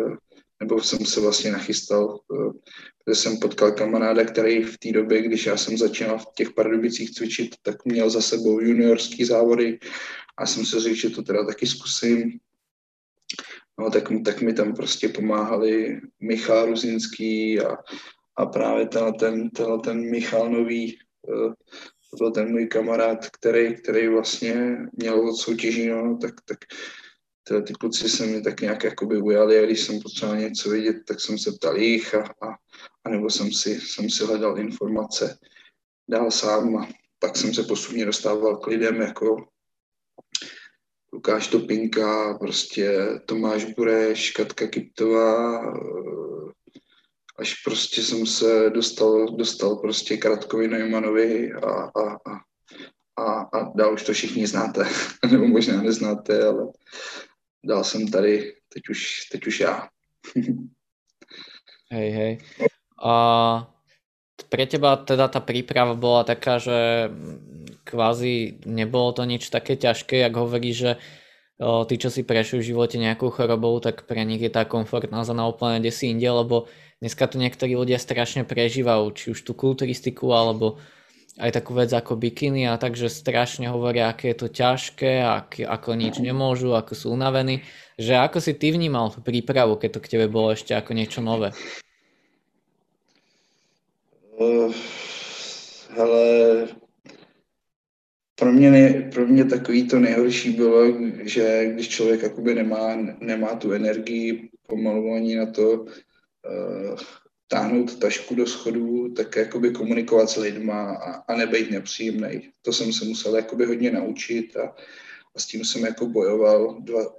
nebo 0.62 0.82
jsem 0.82 1.06
se 1.06 1.22
vlastně 1.22 1.52
nachystal, 1.52 2.20
eh, 2.34 2.52
protože 3.06 3.16
jsem 3.16 3.38
potkal 3.38 3.72
kamaráda, 3.72 4.26
který 4.26 4.64
v 4.64 4.78
té 4.78 4.92
době, 4.92 5.22
když 5.22 5.46
já 5.46 5.58
jsem 5.58 5.78
začínal 5.78 6.20
v 6.20 6.26
těch 6.36 6.52
Pardubicích 6.52 7.12
cvičit, 7.12 7.56
tak 7.62 7.86
měl 7.86 8.10
za 8.10 8.22
sebou 8.22 8.60
juniorský 8.60 9.26
závody 9.26 9.80
a 10.38 10.46
jsem 10.46 10.66
si 10.66 10.80
řekl, 10.80 10.96
že 10.96 11.10
to 11.10 11.22
teda 11.22 11.46
taky 11.46 11.68
zkusím. 11.68 12.40
No, 13.80 13.90
tak, 13.90 14.04
tak 14.26 14.42
mi 14.42 14.54
tam 14.54 14.74
prostě 14.74 15.10
pomáhali 15.10 16.02
Michal 16.20 16.66
Ruzinský 16.66 17.60
a, 17.60 17.78
a 18.36 18.46
právě 18.46 18.88
tenhle 18.88 19.14
ten, 19.14 19.50
tenhle 19.50 19.80
ten 19.80 20.12
Michal 20.12 20.50
Nový, 20.50 21.00
uh, 21.28 21.54
to 22.10 22.18
byl 22.18 22.32
ten 22.32 22.52
můj 22.52 22.68
kamarád, 22.68 23.30
který, 23.30 23.76
který 23.76 24.08
vlastně 24.08 24.78
měl 24.94 25.30
od 25.30 25.36
soutěží, 25.36 25.88
no, 25.88 26.18
tak, 26.22 26.34
tak 26.46 26.58
tyhle 27.44 27.64
ty 27.64 27.74
kluci 27.74 28.10
se 28.10 28.26
mi 28.26 28.42
tak 28.42 28.62
nějak 28.62 28.84
jakoby 28.84 29.22
ujali 29.22 29.60
a 29.60 29.66
když 29.66 29.82
jsem 29.82 30.00
potřeboval 30.00 30.42
něco 30.42 30.70
vidět, 30.70 30.98
tak 31.08 31.20
jsem 31.20 31.38
se 31.38 31.52
ptal 31.52 31.78
jich 31.78 32.16
a, 32.16 32.22
a, 32.22 32.48
a 33.04 33.10
nebo 33.10 33.30
jsem 33.30 33.52
si, 33.52 33.82
jsem 33.82 34.10
si 34.10 34.26
hledal 34.26 34.60
informace 34.60 35.38
dál 36.10 36.32
sám 36.32 36.78
a 36.78 36.88
pak 37.20 37.38
jsem 37.38 37.54
se 37.54 37.64
postupně 37.64 38.06
dostával 38.06 38.58
k 38.58 38.68
lidem 38.68 39.02
jako 39.02 39.48
Lukáš 41.14 41.48
Topinka, 41.48 42.38
prostě 42.40 43.00
Tomáš 43.26 43.66
Bureš, 43.66 44.32
Katka 44.32 44.68
Kiptová, 44.68 45.62
až 47.38 47.64
prostě 47.64 48.04
jsem 48.04 48.26
se 48.26 48.70
dostal, 48.70 49.26
dostal 49.26 49.76
prostě 49.76 50.18
k 50.18 50.26
Radkovi 50.26 50.68
Neumanovi 50.68 51.52
a, 51.52 51.70
a, 51.70 52.14
a, 52.14 52.40
a, 53.18 53.42
a 53.42 53.72
dál 53.76 53.94
už 53.94 54.04
to 54.04 54.14
všichni 54.14 54.48
znáte, 54.48 54.86
nebo 55.32 55.48
možná 55.48 55.82
neznáte, 55.82 56.48
ale 56.48 56.68
dal 57.64 57.84
jsem 57.84 58.08
tady, 58.08 58.54
teď 58.74 58.84
už, 58.90 59.00
teď 59.32 59.48
už 59.48 59.60
já. 59.60 59.88
hej, 61.92 62.10
hej. 62.12 62.38
A 63.04 63.14
pre 64.50 64.66
teba 64.66 64.98
teda 64.98 65.28
tá 65.28 65.40
príprava 65.42 65.96
bola 65.98 66.24
taká, 66.24 66.58
že 66.58 67.10
kvázi 67.84 68.62
nebolo 68.66 69.14
to 69.14 69.24
nič 69.26 69.50
také 69.50 69.76
ťažké, 69.76 70.22
jak 70.22 70.34
hovorí, 70.36 70.74
že 70.74 70.98
tí, 71.62 71.96
čo 71.98 72.10
si 72.10 72.26
prešli 72.26 72.62
v 72.62 72.68
živote 72.74 72.98
nejakou 72.98 73.30
chorobou, 73.30 73.78
tak 73.78 74.10
pre 74.10 74.26
nich 74.26 74.42
je 74.42 74.50
tá 74.50 74.66
komfortná 74.66 75.22
zóna 75.22 75.46
úplne 75.46 75.78
kde 75.78 75.94
si 75.94 76.10
inde, 76.10 76.26
lebo 76.26 76.66
dneska 77.02 77.30
to 77.30 77.38
niektorí 77.38 77.78
ľudia 77.78 78.02
strašne 78.02 78.46
prežívajú, 78.46 79.06
či 79.14 79.26
už 79.34 79.46
tú 79.46 79.54
kulturistiku, 79.54 80.34
alebo 80.34 80.82
aj 81.40 81.52
takú 81.56 81.72
vec 81.72 81.88
ako 81.94 82.20
bikiny 82.20 82.68
a 82.68 82.76
takže 82.76 83.08
strašne 83.08 83.72
hovoria, 83.72 84.12
aké 84.12 84.36
je 84.36 84.38
to 84.44 84.48
ťažké, 84.52 85.24
ak, 85.24 85.64
ako 85.64 85.96
nič 85.96 86.20
nemôžu, 86.20 86.76
ako 86.76 86.92
sú 86.92 87.08
unavení. 87.16 87.64
Že 87.96 88.20
ako 88.28 88.38
si 88.44 88.52
ty 88.58 88.74
vnímal 88.74 89.14
tú 89.14 89.24
prípravu, 89.24 89.80
keď 89.80 89.90
to 89.96 90.04
k 90.04 90.12
tebe 90.18 90.28
bolo 90.28 90.52
ešte 90.52 90.76
ako 90.76 90.92
niečo 90.92 91.24
nové? 91.24 91.56
Uh, 94.42 94.74
hele, 95.96 96.24
pro 98.36 98.52
mě, 98.52 98.72
ne, 98.72 99.10
pro 99.14 99.28
mě 99.28 99.46
takový 99.46 99.88
to 99.88 100.00
nejhorší 100.00 100.52
bylo, 100.52 100.84
že 101.24 101.66
když 101.74 101.90
člověk 101.90 102.22
jakoby 102.24 102.56
nemá, 102.56 102.96
nemá 103.20 103.56
tu 103.56 103.72
energii 103.72 104.50
pomalu 104.68 105.14
ani 105.14 105.36
na 105.36 105.46
to, 105.46 105.86
uh, 105.86 106.98
táhnout 107.52 108.00
tašku 108.00 108.36
do 108.36 108.48
schodů, 108.48 109.14
tak 109.14 109.36
jakoby 109.36 109.72
komunikovat 109.72 110.30
s 110.30 110.36
lidma 110.36 110.96
a, 110.96 111.12
a 111.12 111.36
nebejt 111.36 111.72
nepříjemný. 111.72 112.50
To 112.62 112.74
jsem 112.74 112.94
se 112.94 113.06
musel 113.06 113.36
jakoby 113.36 113.66
hodně 113.66 113.92
naučit 113.92 114.58
a, 114.58 114.76
a 115.36 115.40
s 115.40 115.46
tím 115.46 115.66
jsem 115.66 115.84
jako 115.84 116.06
bojoval 116.06 116.80
dva, 116.80 117.16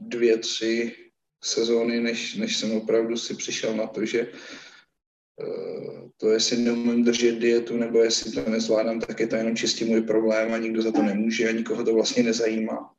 dvě, 0.00 0.38
tři 0.38 0.92
sezóny, 1.44 2.00
než, 2.00 2.34
než 2.34 2.56
jsem 2.56 2.72
opravdu 2.72 3.16
si 3.16 3.34
přišel 3.36 3.76
na 3.76 3.86
to, 3.86 4.04
že 4.04 4.32
uh, 5.36 6.08
to, 6.16 6.30
jestli 6.30 6.56
neumím 6.56 7.04
držet 7.04 7.38
dietu, 7.38 7.76
nebo 7.76 7.98
jestli 7.98 8.32
to 8.32 8.50
nezvládám, 8.50 9.00
tak 9.00 9.20
je 9.20 9.26
to 9.26 9.36
jenom 9.36 9.56
čistě 9.56 9.84
můj 9.84 10.00
problém 10.00 10.52
a 10.52 10.58
nikdo 10.58 10.82
za 10.82 10.92
to 10.92 11.02
nemůže 11.02 11.48
a 11.48 11.52
nikoho 11.52 11.84
to 11.84 11.94
vlastně 11.94 12.22
nezajímá. 12.22 12.90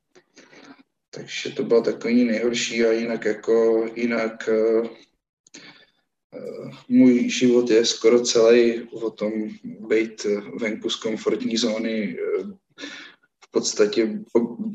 Takže 1.09 1.49
to 1.49 1.63
bylo 1.63 1.81
takový 1.81 2.23
nejhorší 2.23 2.85
a 2.85 2.91
jinak 2.91 3.25
jako, 3.25 3.85
jinak 3.95 4.49
uh, 4.51 4.87
můj 6.89 7.29
život 7.29 7.69
je 7.69 7.85
skoro 7.85 8.21
celý 8.21 8.81
o 8.81 9.09
tom 9.09 9.31
být 9.63 10.25
venku 10.59 10.89
z 10.89 10.95
komfortní 10.95 11.57
zóny 11.57 12.17
v 13.45 13.51
podstatě 13.51 14.19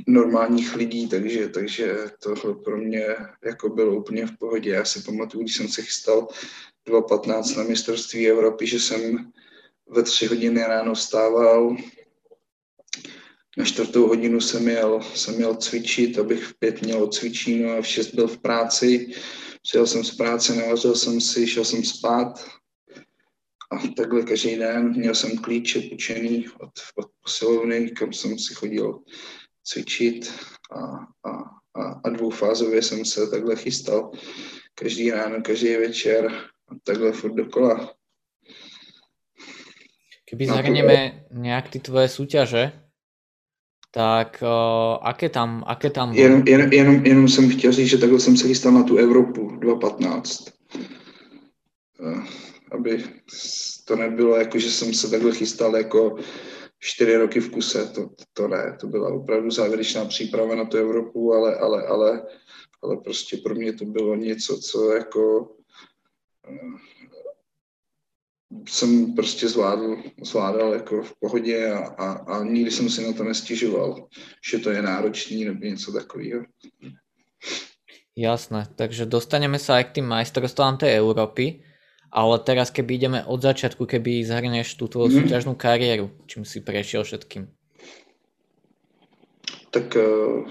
normálních 0.06 0.76
lidí, 0.76 1.08
takže, 1.08 1.48
takže 1.48 1.96
tohle 2.22 2.54
pro 2.54 2.78
mě 2.78 3.04
jako 3.44 3.68
bylo 3.68 3.96
úplně 3.96 4.26
v 4.26 4.38
pohodě. 4.38 4.70
Já 4.70 4.84
si 4.84 5.02
pamatuju, 5.02 5.42
když 5.42 5.56
jsem 5.56 5.68
se 5.68 5.82
chystal 5.82 6.28
2.15 6.88 7.56
na 7.56 7.64
mistrovství 7.64 8.28
Evropy, 8.28 8.66
že 8.66 8.80
jsem 8.80 9.30
ve 9.88 10.02
tři 10.02 10.26
hodiny 10.26 10.60
ráno 10.60 10.94
vstával, 10.94 11.76
na 13.56 13.64
čtvrtou 13.64 14.06
hodinu 14.06 14.40
jsem 14.40 14.68
jel, 14.68 15.00
jsem 15.14 15.40
jel 15.40 15.54
cvičit, 15.54 16.18
abych 16.18 16.44
v 16.44 16.54
pět 16.58 16.82
měl 16.82 17.08
cvičíno 17.08 17.72
a 17.72 17.82
v 17.82 17.86
šest 17.86 18.14
byl 18.14 18.28
v 18.28 18.38
práci 18.38 19.12
Přijel 19.62 19.86
jsem 19.86 20.04
z 20.04 20.16
práce, 20.16 20.54
navařil 20.56 20.94
jsem 20.94 21.20
si, 21.20 21.46
šel 21.46 21.64
jsem 21.64 21.84
spát. 21.84 22.44
A 23.70 23.76
takhle 23.96 24.22
každý 24.22 24.56
den. 24.56 24.90
Měl 24.90 25.14
jsem 25.14 25.38
klíče 25.38 25.80
půjčený 25.80 26.48
od, 26.48 26.70
od 26.96 27.06
posilovny, 27.20 27.90
kam 27.90 28.12
jsem 28.12 28.38
si 28.38 28.54
chodil 28.54 29.02
cvičit. 29.62 30.32
A, 30.70 30.80
a, 31.30 31.32
a, 31.74 32.00
a 32.04 32.08
dvoufázově 32.08 32.82
jsem 32.82 33.04
se 33.04 33.30
takhle 33.30 33.56
chystal 33.56 34.10
každý 34.74 35.10
ráno, 35.10 35.42
každý 35.42 35.76
večer. 35.76 36.26
A 36.68 36.74
takhle 36.84 37.12
furt 37.12 37.34
dokola. 37.34 37.94
Keby 40.24 40.46
zahrneme 40.46 41.26
nějak 41.30 41.68
ty 41.68 41.78
tvoje 41.80 42.08
súťaže, 42.08 42.89
tak 43.90 44.42
uh, 44.42 44.98
aké 45.02 45.28
tam, 45.28 45.64
aké 45.66 45.90
tam 45.90 46.12
jen, 46.12 46.42
jen, 46.46 46.72
jenom, 46.72 47.06
jenom 47.06 47.28
jsem 47.28 47.50
chtěl 47.50 47.72
říct, 47.72 47.88
že 47.88 47.98
takhle 47.98 48.20
jsem 48.20 48.36
se 48.36 48.48
chystal 48.48 48.72
na 48.72 48.82
tu 48.82 48.96
Evropu 48.96 49.50
2015. 49.56 50.44
Uh, 52.00 52.24
aby 52.72 53.04
to 53.84 53.96
nebylo 53.96 54.36
jako, 54.36 54.58
že 54.58 54.70
jsem 54.70 54.94
se 54.94 55.10
takhle 55.10 55.32
chystal 55.32 55.76
jako 55.76 56.16
čtyři 56.78 57.16
roky 57.16 57.40
v 57.40 57.50
kuse, 57.50 57.86
to, 57.86 58.08
to 58.32 58.48
ne, 58.48 58.76
to 58.80 58.86
byla 58.86 59.12
opravdu 59.12 59.50
závěrečná 59.50 60.04
příprava 60.04 60.54
na 60.54 60.64
tu 60.64 60.76
Evropu, 60.76 61.32
ale, 61.34 61.56
ale, 61.56 61.86
ale, 61.86 62.22
ale 62.82 62.96
prostě 62.96 63.36
pro 63.36 63.54
mě 63.54 63.72
to 63.72 63.84
bylo 63.84 64.14
něco, 64.14 64.58
co 64.58 64.92
jako 64.92 65.40
uh, 66.48 66.80
jsem 68.68 69.14
prostě 69.14 69.48
zvládl, 69.48 69.96
zvládal 70.22 70.72
jako 70.72 71.02
v 71.02 71.12
pohodě 71.20 71.72
a, 71.72 71.78
a, 71.78 72.12
a 72.12 72.44
nikdy 72.44 72.70
jsem 72.70 72.90
si 72.90 73.06
na 73.06 73.12
to 73.12 73.24
nestěžoval, 73.24 74.08
že 74.50 74.58
to 74.58 74.70
je 74.70 74.82
náročný 74.82 75.44
nebo 75.44 75.64
něco 75.64 75.92
takového. 75.92 76.44
Jasné, 78.18 78.66
takže 78.76 79.06
dostaneme 79.06 79.56
sa 79.56 79.80
aj 79.80 79.84
k 79.88 79.94
tým 79.96 80.06
majstrovstvám 80.10 80.76
tej 80.76 80.98
Európy, 80.98 81.64
ale 82.10 82.42
teraz 82.42 82.68
keby 82.74 82.98
ideme 82.98 83.20
od 83.24 83.38
začiatku, 83.38 83.86
keby 83.86 84.26
zhrneš 84.26 84.74
tú 84.74 84.90
tvoju 84.90 85.08
mm. 85.08 85.16
súťažnú 85.24 85.54
kariéru, 85.54 86.10
čím 86.26 86.42
si 86.44 86.60
prešiel 86.60 87.06
všetkým. 87.06 87.46
Tak 89.70 89.96
uh, 89.96 90.50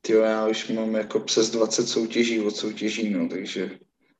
tyjo, 0.00 0.22
já 0.22 0.46
už 0.46 0.68
mám 0.68 0.94
jako 0.94 1.20
přes 1.20 1.50
20 1.50 1.86
soutěží 1.86 2.40
od 2.40 2.56
soutěží, 2.56 3.10
no, 3.10 3.28
takže 3.28 3.70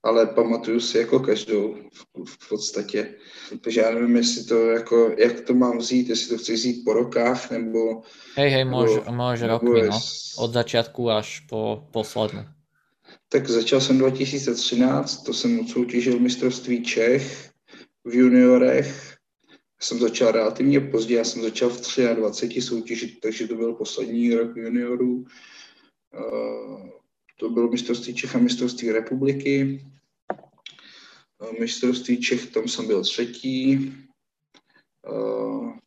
ale 0.03 0.27
pamatuju 0.27 0.81
si 0.81 0.99
jako 0.99 1.21
každou 1.21 1.75
v, 1.93 2.07
v 2.27 2.49
podstatě. 2.49 3.15
Takže 3.61 3.81
já 3.81 3.91
nevím, 3.91 4.17
jestli 4.17 4.45
to 4.45 4.67
jako, 4.71 5.15
jak 5.19 5.41
to 5.41 5.55
mám 5.55 5.79
vzít, 5.79 6.09
jestli 6.09 6.29
to 6.29 6.43
chci 6.43 6.55
vzít 6.55 6.85
po 6.85 6.93
rokách, 6.93 7.51
nebo... 7.51 8.03
Hej, 8.37 8.51
hej, 8.51 8.65
nebo, 8.65 8.87
môže 9.15 9.47
rokmi, 9.47 9.83
no. 9.87 10.01
Od 10.39 10.53
začátku 10.53 11.11
až 11.11 11.41
po 11.41 11.87
poslednu. 11.93 12.45
Tak 13.29 13.49
začal 13.49 13.81
jsem 13.81 13.99
2013, 13.99 15.23
to 15.23 15.35
jsem 15.35 15.67
soutěžil 15.67 16.19
mistrovství 16.19 16.85
Čech 16.85 17.51
v 18.05 18.15
juniorech. 18.15 19.17
Jsem 19.81 19.99
začal 19.99 20.33
relativně 20.33 20.81
pozdě, 20.81 21.15
já 21.17 21.25
jsem 21.25 21.43
začal 21.43 21.69
v 21.69 22.15
23 22.15 22.63
soutěžit, 22.63 23.21
takže 23.21 23.49
to 23.49 23.55
byl 23.55 23.75
poslední 23.75 24.35
rok 24.35 24.57
juniorů. 24.57 25.25
Uh, 26.15 27.02
to 27.43 27.51
bylo 27.51 27.69
mistrovství 27.69 28.15
Čech 28.15 28.37
a 28.37 28.39
mistrovství 28.39 28.93
republiky. 28.93 29.85
Mistrovství 31.61 32.21
Čech, 32.21 32.51
tam 32.51 32.69
jsem 32.69 32.87
byl 32.87 33.03
třetí. 33.03 33.93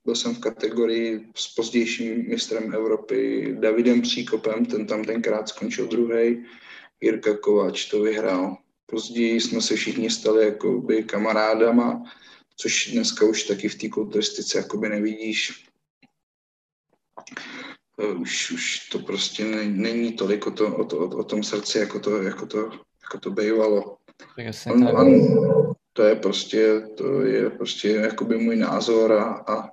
Byl 0.05 0.15
jsem 0.15 0.35
v 0.35 0.39
kategorii 0.39 1.27
s 1.35 1.55
pozdějším 1.55 2.29
mistrem 2.29 2.73
Evropy 2.73 3.47
Davidem 3.59 4.01
Příkopem, 4.01 4.65
ten 4.65 4.87
tam 4.87 5.03
tenkrát 5.03 5.49
skončil 5.49 5.87
druhý. 5.87 6.45
Jirka 7.01 7.37
Kováč 7.37 7.85
to 7.85 8.01
vyhrál. 8.01 8.57
Později 8.85 9.41
jsme 9.41 9.61
se 9.61 9.75
všichni 9.75 10.09
stali 10.09 10.45
jakoby 10.45 11.03
kamarádama, 11.03 12.03
což 12.55 12.91
dneska 12.91 13.25
už 13.25 13.43
taky 13.43 13.69
v 13.69 13.75
té 13.75 13.89
kulturistice 13.89 14.57
jakoby 14.57 14.89
nevidíš. 14.89 15.65
Už, 18.19 18.51
už 18.51 18.89
to 18.89 18.99
prostě 18.99 19.45
není 19.65 20.13
tolik 20.13 20.47
o, 20.47 20.51
to, 20.51 20.75
o, 20.75 20.85
to, 20.85 20.97
o, 20.97 21.23
tom 21.23 21.43
srdci, 21.43 21.79
jako 21.79 21.99
to, 21.99 22.21
jako 22.21 22.45
to, 22.45 22.57
jako 23.01 23.19
to 23.19 23.31
bývalo. 23.31 23.97
On, 24.71 24.87
on, 24.87 25.75
to 25.93 26.03
je 26.03 26.15
prostě, 26.15 26.81
to 26.97 27.21
je 27.21 27.49
prostě 27.49 27.89
jakoby 27.89 28.37
můj 28.37 28.55
názor 28.55 29.13
a, 29.13 29.23
a 29.47 29.69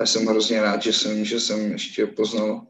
já 0.00 0.06
jsem 0.06 0.26
hrozně 0.26 0.62
rád, 0.62 0.82
že 0.82 0.92
jsem, 0.92 1.24
že 1.24 1.40
jsem 1.40 1.72
ještě 1.72 2.06
poznal 2.06 2.66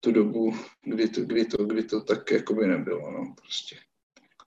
tu 0.00 0.12
dobu, 0.12 0.54
kdy 0.84 1.08
to, 1.08 1.20
kdy 1.20 1.44
to, 1.44 1.64
kdy 1.64 1.82
to 1.82 2.00
tak 2.00 2.30
jakoby 2.30 2.66
nebylo, 2.66 3.10
no, 3.10 3.34
prostě. 3.42 3.76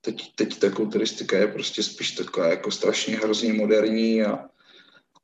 Teď, 0.01 0.35
teď 0.35 0.59
ta 0.59 0.71
kulturistika 0.71 1.37
je 1.37 1.47
prostě 1.47 1.83
spíš 1.83 2.11
taková 2.11 2.47
jako 2.47 2.71
strašně 2.71 3.17
hrozně 3.17 3.53
moderní 3.53 4.23
a, 4.23 4.49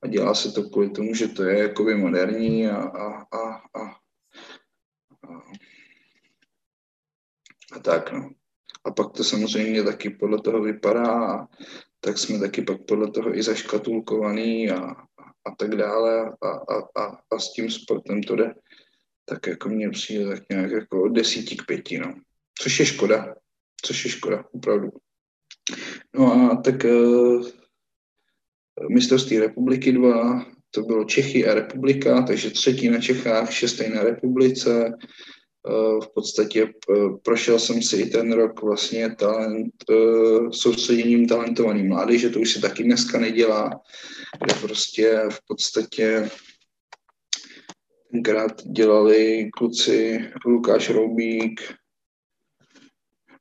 a 0.02 0.08
dělá 0.08 0.34
se 0.34 0.52
to 0.52 0.70
kvůli 0.70 0.90
tomu, 0.90 1.14
že 1.14 1.28
to 1.28 1.44
je 1.44 1.60
jakoby 1.60 1.96
moderní 1.96 2.68
a, 2.68 2.78
a, 2.78 3.14
a, 3.22 3.54
a, 3.54 3.96
a 7.74 7.80
tak, 7.80 8.12
no. 8.12 8.30
A 8.86 8.92
pak 8.92 9.12
to 9.12 9.24
samozřejmě 9.24 9.84
taky 9.84 10.10
podle 10.10 10.42
toho 10.42 10.62
vypadá 10.62 11.36
a 11.36 11.48
tak 12.00 12.18
jsme 12.18 12.40
taky 12.40 12.62
pak 12.62 12.86
podle 12.88 13.12
toho 13.12 13.38
i 13.38 13.44
zaškatulkovaný 13.44 14.72
a, 14.72 14.78
a, 15.46 15.56
tak 15.58 15.76
dále 15.76 16.32
a, 16.42 16.48
a, 16.48 17.04
a, 17.04 17.18
a 17.32 17.40
s 17.40 17.54
tím 17.54 17.72
sportem 17.72 18.24
to 18.24 18.36
jde 18.36 18.54
tak 19.26 19.48
jako 19.48 19.70
mně 19.70 19.90
přijde 19.90 20.28
tak 20.28 20.44
nějak 20.50 20.72
jako 20.72 21.04
od 21.04 21.08
desíti 21.10 21.56
k 21.56 21.66
pěti, 21.66 21.98
no. 21.98 22.14
Což 22.62 22.80
je 22.80 22.86
škoda, 22.86 23.36
což 23.82 24.06
je 24.06 24.12
škoda, 24.12 24.44
opravdu. 24.52 24.90
No 26.16 26.52
a 26.52 26.56
tak 26.56 26.84
uh, 26.84 27.48
mistrovství 28.90 29.40
republiky 29.40 29.92
dva, 29.92 30.46
to 30.72 30.82
bylo 30.82 31.04
Čechy 31.04 31.48
a 31.48 31.54
republika, 31.54 32.22
takže 32.22 32.52
třetí 32.52 32.90
na 32.90 33.02
Čechách, 33.02 33.54
šestý 33.54 33.90
na 33.90 34.04
republice. 34.04 34.92
Uh, 35.68 36.02
v 36.02 36.14
podstatě 36.14 36.66
uh, 36.90 37.18
prošel 37.24 37.60
jsem 37.60 37.82
si 37.82 37.98
i 37.98 38.10
ten 38.10 38.34
rok 38.34 38.62
vlastně 38.62 39.16
talent, 39.16 39.74
uh, 39.90 40.50
soustředěním 40.50 41.28
talentovaný 41.28 41.84
mládeže, 41.84 42.30
to 42.30 42.40
už 42.40 42.54
se 42.54 42.62
taky 42.62 42.84
dneska 42.84 43.20
nedělá, 43.20 43.82
kde 44.44 44.54
prostě 44.62 45.22
v 45.30 45.40
podstatě 45.48 46.30
tenkrát 48.12 48.62
dělali 48.64 49.50
kluci 49.58 50.30
Lukáš 50.46 50.90
Roubík, 50.90 51.62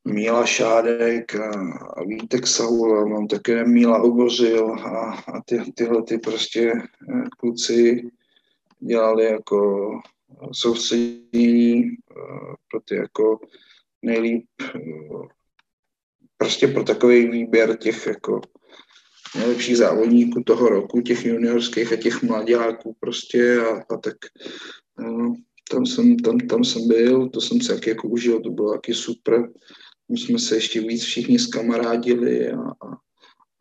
Míla 0.05 0.47
Šádek 0.47 1.35
a, 1.35 1.51
a 1.97 2.05
Vítek 2.05 2.47
Saul, 2.47 3.09
mám 3.09 3.27
také 3.27 3.65
Míla 3.65 4.03
Obořil 4.03 4.73
a, 4.73 5.13
a 5.13 5.43
ty, 5.47 5.73
tyhle 5.75 6.03
ty 6.03 6.19
prostě 6.19 6.73
eh, 6.73 7.25
kluci 7.39 8.11
dělali 8.81 9.25
jako 9.25 9.91
soustředění 10.53 11.83
eh, 11.85 12.55
pro 12.71 12.81
ty 12.81 12.97
jako 12.97 13.39
nejlíp 14.03 14.47
eh, 14.63 14.79
prostě 16.37 16.69
pro 16.69 16.85
takový 16.85 17.31
výběr 17.31 17.77
těch 17.77 18.07
jako 18.07 18.41
nejlepších 19.35 19.77
závodníků 19.77 20.43
toho 20.43 20.69
roku, 20.69 21.01
těch 21.01 21.25
juniorských 21.25 21.93
a 21.93 21.97
těch 21.97 22.23
mladáků 22.23 22.97
prostě 23.01 23.61
a, 23.61 23.95
a 23.95 23.97
tak 23.97 24.15
no, 24.99 25.35
tam, 25.71 25.87
jsem, 25.87 26.17
tam, 26.17 26.39
tam 26.39 26.65
jsem 26.65 26.89
byl, 26.89 27.29
to 27.29 27.41
jsem 27.41 27.61
se 27.61 27.75
jak 27.75 27.87
jako 27.87 28.09
užil, 28.09 28.41
to 28.41 28.51
bylo 28.51 28.73
taky 28.73 28.95
super. 28.95 29.53
My 30.09 30.19
jsme 30.19 30.39
se 30.39 30.57
ještě 30.57 30.81
víc 30.81 31.05
všichni 31.05 31.39
zkamarádili 31.39 32.51
a, 32.51 32.61
a, 32.61 32.87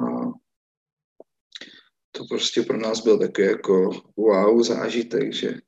a 0.05 0.31
to 2.11 2.25
prostě 2.29 2.61
pro 2.61 2.77
nás 2.77 3.01
byl 3.01 3.19
takový 3.19 3.47
jako 3.47 4.01
wow 4.17 4.63
zážitek, 4.63 5.33
že 5.33 5.59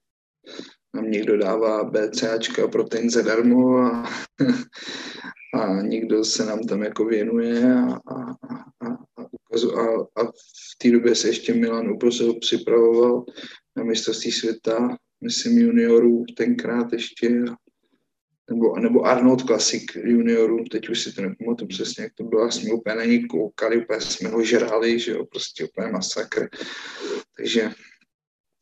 nám 0.95 1.11
někdo 1.11 1.37
dává 1.37 1.83
BCAčka 1.83 2.67
protein 2.67 3.09
zadarmo 3.09 3.77
a, 3.77 4.09
a 5.53 5.81
někdo 5.81 6.25
se 6.25 6.45
nám 6.45 6.59
tam 6.59 6.83
jako 6.83 7.05
věnuje 7.05 7.73
a, 7.73 7.93
a, 7.93 8.35
a, 8.81 8.87
a 9.21 9.25
a, 9.75 10.21
a 10.21 10.25
v 10.25 10.77
té 10.77 10.91
době 10.91 11.15
se 11.15 11.27
ještě 11.27 11.53
Milan 11.53 11.91
Ubrzel 11.91 12.39
připravoval 12.39 13.25
na 13.75 13.83
mistrovství 13.83 14.31
světa, 14.31 14.97
myslím 15.23 15.57
juniorů 15.57 16.23
tenkrát 16.37 16.93
ještě, 16.93 17.29
nebo, 18.49 18.79
nebo 18.79 19.03
Arnold 19.03 19.41
Classic 19.41 19.83
juniorů, 19.95 20.63
teď 20.71 20.89
už 20.89 21.03
si 21.03 21.11
to 21.13 21.21
nepamatuju 21.21 21.67
přesně, 21.67 22.03
jak 22.03 22.13
to 22.13 22.23
bylo, 22.23 22.51
jsme 22.51 22.73
úplně 22.73 22.95
na 22.95 23.05
něj 23.05 23.27
koukali, 23.27 23.83
úplně 23.83 24.01
jsme 24.01 24.29
ho 24.29 24.43
žrali, 24.43 24.99
že 24.99 25.11
jo, 25.11 25.25
prostě 25.25 25.65
úplně 25.65 25.87
masakr. 25.87 26.49
Takže 27.37 27.71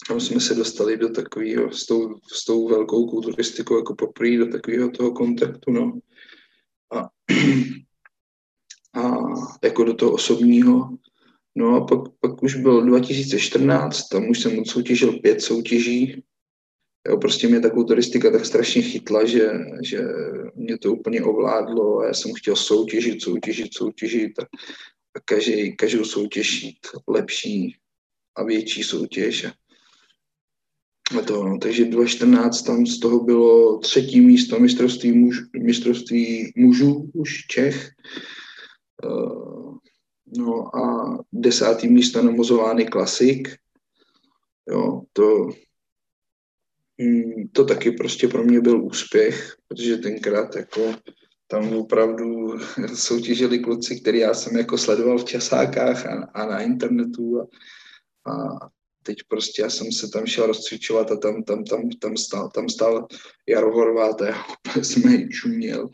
tam 0.08 0.20
jsme 0.20 0.40
se 0.40 0.56
dostali 0.56 0.98
do 0.98 1.10
takového, 1.10 1.72
s 1.72 1.86
tou, 1.86 2.20
s 2.34 2.46
tou 2.46 2.68
velkou 2.68 3.10
kulturistikou 3.10 3.78
jako 3.78 3.96
poprvé 3.96 4.38
do 4.38 4.48
takového 4.48 4.92
toho 4.92 5.12
kontaktu, 5.12 5.72
no. 5.72 6.00
A 6.94 7.10
a 8.96 9.12
jako 9.64 9.84
do 9.84 9.94
toho 9.94 10.12
osobního. 10.12 10.98
No 11.56 11.76
a 11.76 11.86
pak, 11.86 12.00
pak 12.20 12.44
už 12.44 12.56
byl 12.56 12.86
2014, 12.86 14.08
tam 14.08 14.30
už 14.30 14.40
jsem 14.40 14.60
odsoutěžil 14.60 15.20
pět 15.20 15.42
soutěží. 15.42 16.24
Jo, 17.08 17.18
prostě 17.18 17.48
mě 17.48 17.60
ta 17.60 17.70
kulturistika 17.70 18.32
tak 18.32 18.46
strašně 18.46 18.82
chytla, 18.82 19.26
že, 19.26 19.52
že 19.84 20.00
mě 20.56 20.78
to 20.78 20.94
úplně 20.94 21.24
ovládlo 21.24 22.00
a 22.00 22.08
já 22.08 22.14
jsem 22.14 22.32
chtěl 22.34 22.56
soutěžit, 22.56 23.22
soutěžit, 23.22 23.74
soutěžit 23.74 24.40
a, 24.40 24.44
a 25.16 25.20
každý, 25.26 25.76
každou 25.76 26.06
soutěž 26.06 26.64
jít 26.64 26.88
lepší 27.08 27.76
a 28.36 28.44
větší 28.44 28.84
soutěž. 28.84 29.46
A 29.46 29.52
to, 31.28 31.44
no, 31.44 31.58
takže 31.58 31.86
2014 31.86 32.62
tam 32.62 32.86
z 32.86 33.00
toho 33.00 33.20
bylo 33.20 33.78
třetí 33.78 34.22
místo 34.22 34.60
mistrovství, 34.60 35.12
muž, 35.12 35.38
mistrovství 35.64 36.54
mužů 36.56 37.12
už 37.14 37.48
Čech 37.48 37.92
Eh, 39.04 39.80
no 40.38 40.76
a 40.76 41.18
desátý 41.32 41.88
místo 41.88 42.22
na 42.22 42.32
Mozovány 42.32 42.86
klasik. 42.86 43.56
Jo, 44.70 45.02
to, 45.14 45.50
hm, 47.02 47.48
to 47.52 47.66
taky 47.66 47.92
prostě 47.92 48.28
pro 48.28 48.44
mě 48.44 48.62
byl 48.62 48.84
úspěch, 48.84 49.56
protože 49.68 49.98
tenkrát 49.98 50.56
jako 50.56 50.96
tam 51.48 51.74
opravdu 51.74 52.58
soutěžili 52.96 53.60
kluci, 53.60 54.02
který 54.02 54.20
já 54.20 54.34
jsem 54.34 54.58
jako 54.58 54.78
sledoval 54.78 55.18
v 55.18 55.26
časákách 55.26 56.06
a, 56.06 56.24
a 56.34 56.46
na 56.46 56.62
internetu 56.62 57.42
a, 57.42 57.48
a 58.32 58.60
teď 59.04 59.18
prostě 59.28 59.62
já 59.62 59.70
jsem 59.70 59.92
se 59.92 60.08
tam 60.10 60.26
šel 60.26 60.48
rozcvičovat 60.48 61.12
a 61.12 61.16
tam, 61.16 61.44
tam, 61.44 61.64
tam, 61.64 61.90
tam, 62.00 62.18
stál, 62.18 62.50
tam 62.50 62.70
stál 62.70 63.08
Jaro 63.48 63.74
Horvát 63.74 64.22
a 64.22 64.26
já 64.26 64.46
úplně 64.60 64.86
jsem 64.86 65.30
čuměl. 65.30 65.90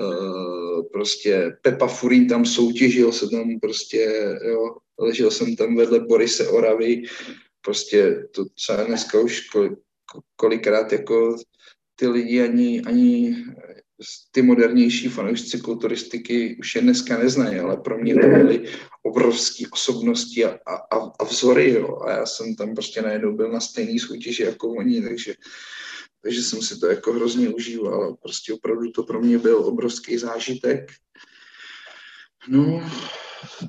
Uh, 0.00 0.82
prostě 0.92 1.56
Pepa 1.62 1.86
Furín 1.86 2.28
tam 2.28 2.44
soutěžil 2.44 3.12
se 3.12 3.28
tam 3.28 3.60
prostě, 3.60 4.36
jo, 4.44 4.76
ležel 4.98 5.30
jsem 5.30 5.56
tam 5.56 5.76
vedle 5.76 6.00
Borise 6.00 6.48
Oravy, 6.48 7.02
prostě 7.60 8.28
to 8.34 8.44
třeba 8.44 8.84
dneska 8.84 9.20
už 9.20 9.40
kolikrát 10.36 10.92
jako 10.92 11.36
ty 11.96 12.06
lidi 12.06 12.42
ani, 12.42 12.80
ani 12.80 13.36
ty 14.30 14.42
modernější 14.42 15.08
fanoušci 15.08 15.60
kulturistiky 15.60 16.56
už 16.60 16.74
je 16.74 16.80
dneska 16.80 17.18
neznají, 17.18 17.58
ale 17.58 17.76
pro 17.76 17.98
mě 17.98 18.14
to 18.14 18.28
byly 18.28 18.68
obrovské 19.02 19.64
osobnosti 19.72 20.44
a, 20.44 20.58
a, 20.66 20.96
a 21.20 21.24
vzory, 21.24 21.70
jo. 21.70 21.98
A 22.06 22.10
já 22.10 22.26
jsem 22.26 22.56
tam 22.56 22.74
prostě 22.74 23.02
najednou 23.02 23.36
byl 23.36 23.52
na 23.52 23.60
stejný 23.60 23.98
soutěži 23.98 24.42
jako 24.42 24.68
oni, 24.68 25.02
takže, 25.02 25.34
takže 26.22 26.42
jsem 26.42 26.62
si 26.62 26.78
to 26.78 26.86
jako 26.86 27.12
hrozně 27.12 27.48
užíval. 27.48 28.16
Prostě 28.22 28.52
opravdu 28.52 28.90
to 28.90 29.02
pro 29.02 29.20
mě 29.20 29.38
byl 29.38 29.58
obrovský 29.58 30.18
zážitek. 30.18 30.92
No, 32.48 32.90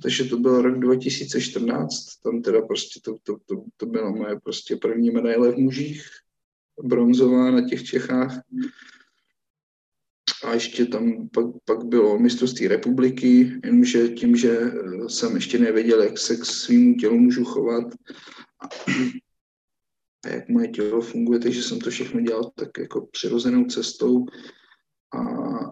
takže 0.02 0.24
to 0.24 0.38
byl 0.38 0.62
rok 0.62 0.80
2014, 0.80 1.90
tam 2.24 2.42
teda 2.42 2.62
prostě 2.62 3.00
to, 3.04 3.16
to, 3.24 3.38
to, 3.46 3.64
to 3.78 3.86
byla 3.86 4.12
moje 4.12 4.40
prostě 4.44 4.76
první 4.76 5.12
medaile 5.12 5.52
v 5.52 5.58
mužích, 5.58 6.06
bronzová 6.84 7.52
na 7.52 7.70
těch 7.70 7.84
Čechách. 7.84 8.42
A 10.44 10.54
ještě 10.54 10.86
tam 10.86 11.30
pak, 11.34 11.46
pak 11.66 11.86
bylo 11.86 12.20
mistrovství 12.20 12.68
republiky, 12.68 13.52
jenomže 13.64 14.10
tím, 14.10 14.36
že 14.36 14.60
eh, 14.60 15.10
jsem 15.10 15.36
ještě 15.36 15.60
nevěděl, 15.60 16.04
jak 16.04 16.18
se 16.18 16.38
k 16.38 16.46
svým 16.46 16.96
tělu 16.96 17.18
můžu 17.18 17.46
chovat 17.46 17.94
a, 18.60 18.66
a 20.26 20.28
jak 20.28 20.50
moje 20.50 20.68
tělo 20.68 21.02
funguje, 21.02 21.40
takže 21.40 21.64
jsem 21.64 21.80
to 21.80 21.90
všechno 21.90 22.22
dělal 22.22 22.52
tak 22.56 22.70
jako 22.80 23.08
přirozenou 23.12 23.66
cestou 23.66 24.26
a 25.14 25.22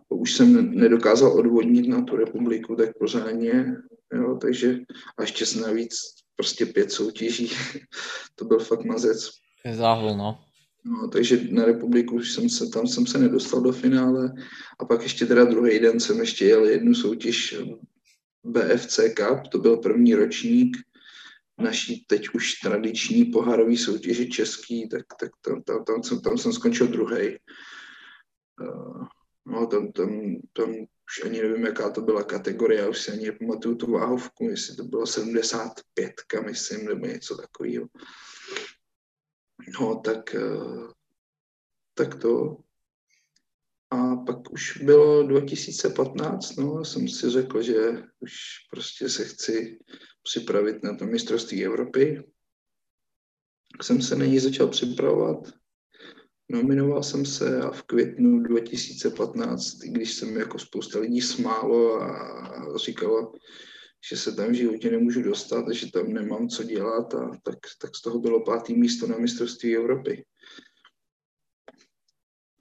už 0.09 0.33
jsem 0.33 0.75
nedokázal 0.75 1.39
odvodnit 1.39 1.87
na 1.87 2.01
tu 2.01 2.15
republiku 2.15 2.75
tak 2.75 2.97
pořádně, 2.97 3.75
jo, 4.13 4.37
takže 4.41 4.79
a 5.17 5.21
ještě 5.21 5.59
navíc 5.59 5.95
prostě 6.35 6.65
pět 6.65 6.91
soutěží, 6.91 7.51
to 8.35 8.45
byl 8.45 8.59
fakt 8.59 8.83
mazec. 8.83 9.29
Záhul, 9.71 10.17
no. 10.17 10.48
No, 10.85 11.07
takže 11.07 11.47
na 11.51 11.65
republiku 11.65 12.19
jsem 12.19 12.49
se, 12.49 12.67
tam 12.69 12.87
jsem 12.87 13.07
se 13.07 13.17
nedostal 13.17 13.61
do 13.61 13.71
finále 13.71 14.33
a 14.79 14.85
pak 14.85 15.03
ještě 15.03 15.25
teda 15.25 15.45
druhý 15.45 15.79
den 15.79 15.99
jsem 15.99 16.19
ještě 16.19 16.45
jel 16.45 16.65
jednu 16.65 16.93
soutěž 16.93 17.57
BFC 18.43 18.99
Cup, 19.15 19.47
to 19.51 19.57
byl 19.57 19.77
první 19.77 20.15
ročník 20.15 20.77
naší 21.59 22.05
teď 22.07 22.29
už 22.29 22.53
tradiční 22.53 23.25
pohárový 23.25 23.77
soutěži 23.77 24.29
český, 24.29 24.89
tak, 24.89 25.05
tak 25.19 25.29
tam, 25.41 25.63
tam, 25.63 25.83
tam, 25.83 26.03
jsem, 26.03 26.21
tam 26.21 26.37
jsem 26.37 26.53
skončil 26.53 26.87
druhý. 26.87 27.37
Uh, 28.61 29.05
no, 29.45 29.67
tam, 29.67 29.91
tam, 29.91 30.35
tam 30.53 30.75
už 31.09 31.23
ani 31.25 31.41
nevím, 31.41 31.65
jaká 31.65 31.89
to 31.89 32.01
byla 32.01 32.23
kategorie, 32.23 32.89
už 32.89 32.99
si 32.99 33.11
ani 33.11 33.25
nepamatuju 33.25 33.75
tu 33.75 33.91
váhovku, 33.91 34.49
jestli 34.49 34.75
to 34.75 34.83
bylo 34.83 35.07
75, 35.07 36.13
myslím, 36.45 36.85
nebo 36.85 37.05
něco 37.05 37.37
takového. 37.37 37.87
No, 39.67 40.01
tak, 40.05 40.35
eh, 40.35 40.93
tak 41.93 42.21
to. 42.21 42.57
A 43.91 44.15
pak 44.15 44.51
už 44.51 44.77
bylo 44.77 45.23
2015, 45.23 46.55
no, 46.55 46.85
jsem 46.85 47.07
si 47.07 47.29
řekl, 47.29 47.61
že 47.61 48.03
už 48.19 48.33
prostě 48.71 49.09
se 49.09 49.25
chci 49.25 49.79
připravit 50.23 50.83
na 50.83 50.95
to 50.95 51.05
mistrovství 51.05 51.65
Evropy. 51.65 52.23
Jsem 53.81 54.01
se 54.01 54.15
na 54.15 54.25
ní 54.25 54.39
začal 54.39 54.67
připravovat. 54.67 55.53
Nominoval 56.49 57.03
jsem 57.03 57.25
se 57.25 57.61
a 57.61 57.71
v 57.71 57.83
květnu 57.83 58.39
2015, 58.39 59.83
i 59.83 59.89
když 59.89 60.13
jsem 60.13 60.37
jako 60.37 60.59
spousta 60.59 60.99
lidí 60.99 61.21
smálo 61.21 62.01
a 62.01 62.77
říkalo, 62.77 63.33
že 64.09 64.17
se 64.17 64.35
tam 64.35 64.51
v 64.51 64.53
životě 64.53 64.91
nemůžu 64.91 65.21
dostat 65.21 65.69
že 65.71 65.91
tam 65.91 66.13
nemám 66.13 66.49
co 66.49 66.63
dělat 66.63 67.13
a 67.13 67.31
tak, 67.43 67.59
tak 67.81 67.95
z 67.95 68.01
toho 68.01 68.19
bylo 68.19 68.45
pátý 68.45 68.73
místo 68.73 69.07
na 69.07 69.17
mistrovství 69.17 69.75
Evropy. 69.75 70.25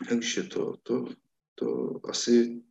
Takže 0.09 0.43
to, 0.43 0.76
to, 0.82 1.05
to 1.55 2.01
asi 2.05 2.62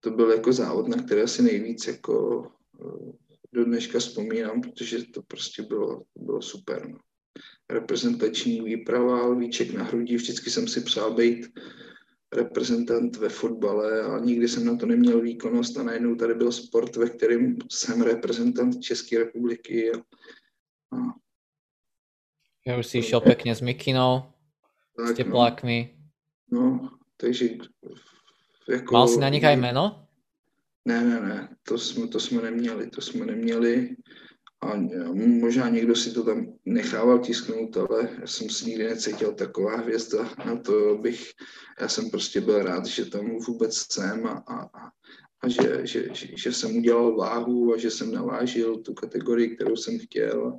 to 0.00 0.10
byl 0.10 0.30
jako 0.30 0.52
závod, 0.52 0.88
na 0.88 1.02
který 1.02 1.22
asi 1.22 1.42
nejvíc 1.42 1.86
jako 1.86 2.46
eh, 2.80 3.12
do 3.52 3.64
dneška 3.64 3.98
vzpomínám, 3.98 4.60
protože 4.60 5.04
to 5.04 5.22
prostě 5.22 5.62
bylo, 5.62 6.02
bylo 6.16 6.42
super. 6.42 6.88
No. 6.88 6.98
Reprezentační 7.70 8.60
výprava, 8.60 9.26
lvíček 9.26 9.72
na 9.72 9.84
hrudi, 9.84 10.16
vždycky 10.16 10.50
jsem 10.50 10.68
si 10.68 10.80
přál 10.80 11.14
být 11.14 11.46
reprezentant 12.36 13.16
ve 13.16 13.28
fotbale 13.28 14.02
a 14.02 14.18
nikdy 14.18 14.48
jsem 14.48 14.64
na 14.64 14.76
to 14.76 14.86
neměl 14.86 15.20
výkonnost 15.20 15.76
a 15.76 15.82
najednou 15.82 16.14
tady 16.14 16.34
byl 16.34 16.52
sport, 16.52 16.96
ve 16.96 17.10
kterém 17.10 17.56
jsem 17.70 18.02
reprezentant 18.02 18.80
České 18.80 19.18
republiky. 19.18 19.92
A, 19.92 19.98
a... 20.96 21.14
Já 22.66 22.78
už 22.78 22.86
jsi 22.86 23.02
šel 23.02 23.20
pěkně 23.20 23.54
s 23.54 23.60
Mikinou, 23.60 24.22
tak, 24.96 25.06
s 25.06 25.10
no. 25.10 25.16
teplákmi. 25.16 25.98
No, 26.50 26.60
no 26.60 26.90
takže 27.16 27.48
jako... 28.68 28.94
Mal 28.94 29.08
jsi 29.08 29.20
na 29.20 29.28
nich 29.28 29.44
aj 29.44 29.56
jméno? 29.56 30.08
Ne, 30.84 31.04
ne, 31.04 31.20
ne, 31.20 31.56
to 31.62 31.78
jsme, 31.78 32.08
to 32.08 32.20
jsme 32.20 32.42
neměli, 32.42 32.90
to 32.90 33.00
jsme 33.00 33.26
neměli. 33.26 33.96
A 34.64 34.76
možná 35.16 35.68
někdo 35.68 35.96
si 35.96 36.10
to 36.10 36.24
tam 36.24 36.46
nechával 36.64 37.18
tisknout, 37.18 37.76
ale 37.76 38.08
já 38.20 38.26
jsem 38.26 38.50
si 38.50 38.66
nikdy 38.66 38.84
necítil 38.84 39.32
taková 39.32 39.76
hvězda 39.76 40.34
na 40.46 40.56
to, 40.56 40.98
bych, 40.98 41.32
já 41.80 41.88
jsem 41.88 42.10
prostě 42.10 42.40
byl 42.40 42.62
rád, 42.62 42.86
že 42.86 43.04
tam 43.04 43.38
vůbec 43.38 43.76
jsem 43.76 44.26
a, 44.26 44.44
a, 44.48 44.70
a 45.40 45.48
že, 45.48 45.80
že, 45.86 46.08
že, 46.12 46.28
že 46.36 46.52
jsem 46.52 46.76
udělal 46.76 47.16
váhu 47.16 47.74
a 47.74 47.78
že 47.78 47.90
jsem 47.90 48.12
navážil 48.12 48.78
tu 48.78 48.94
kategorii, 48.94 49.56
kterou 49.56 49.76
jsem 49.76 49.98
chtěl. 49.98 50.58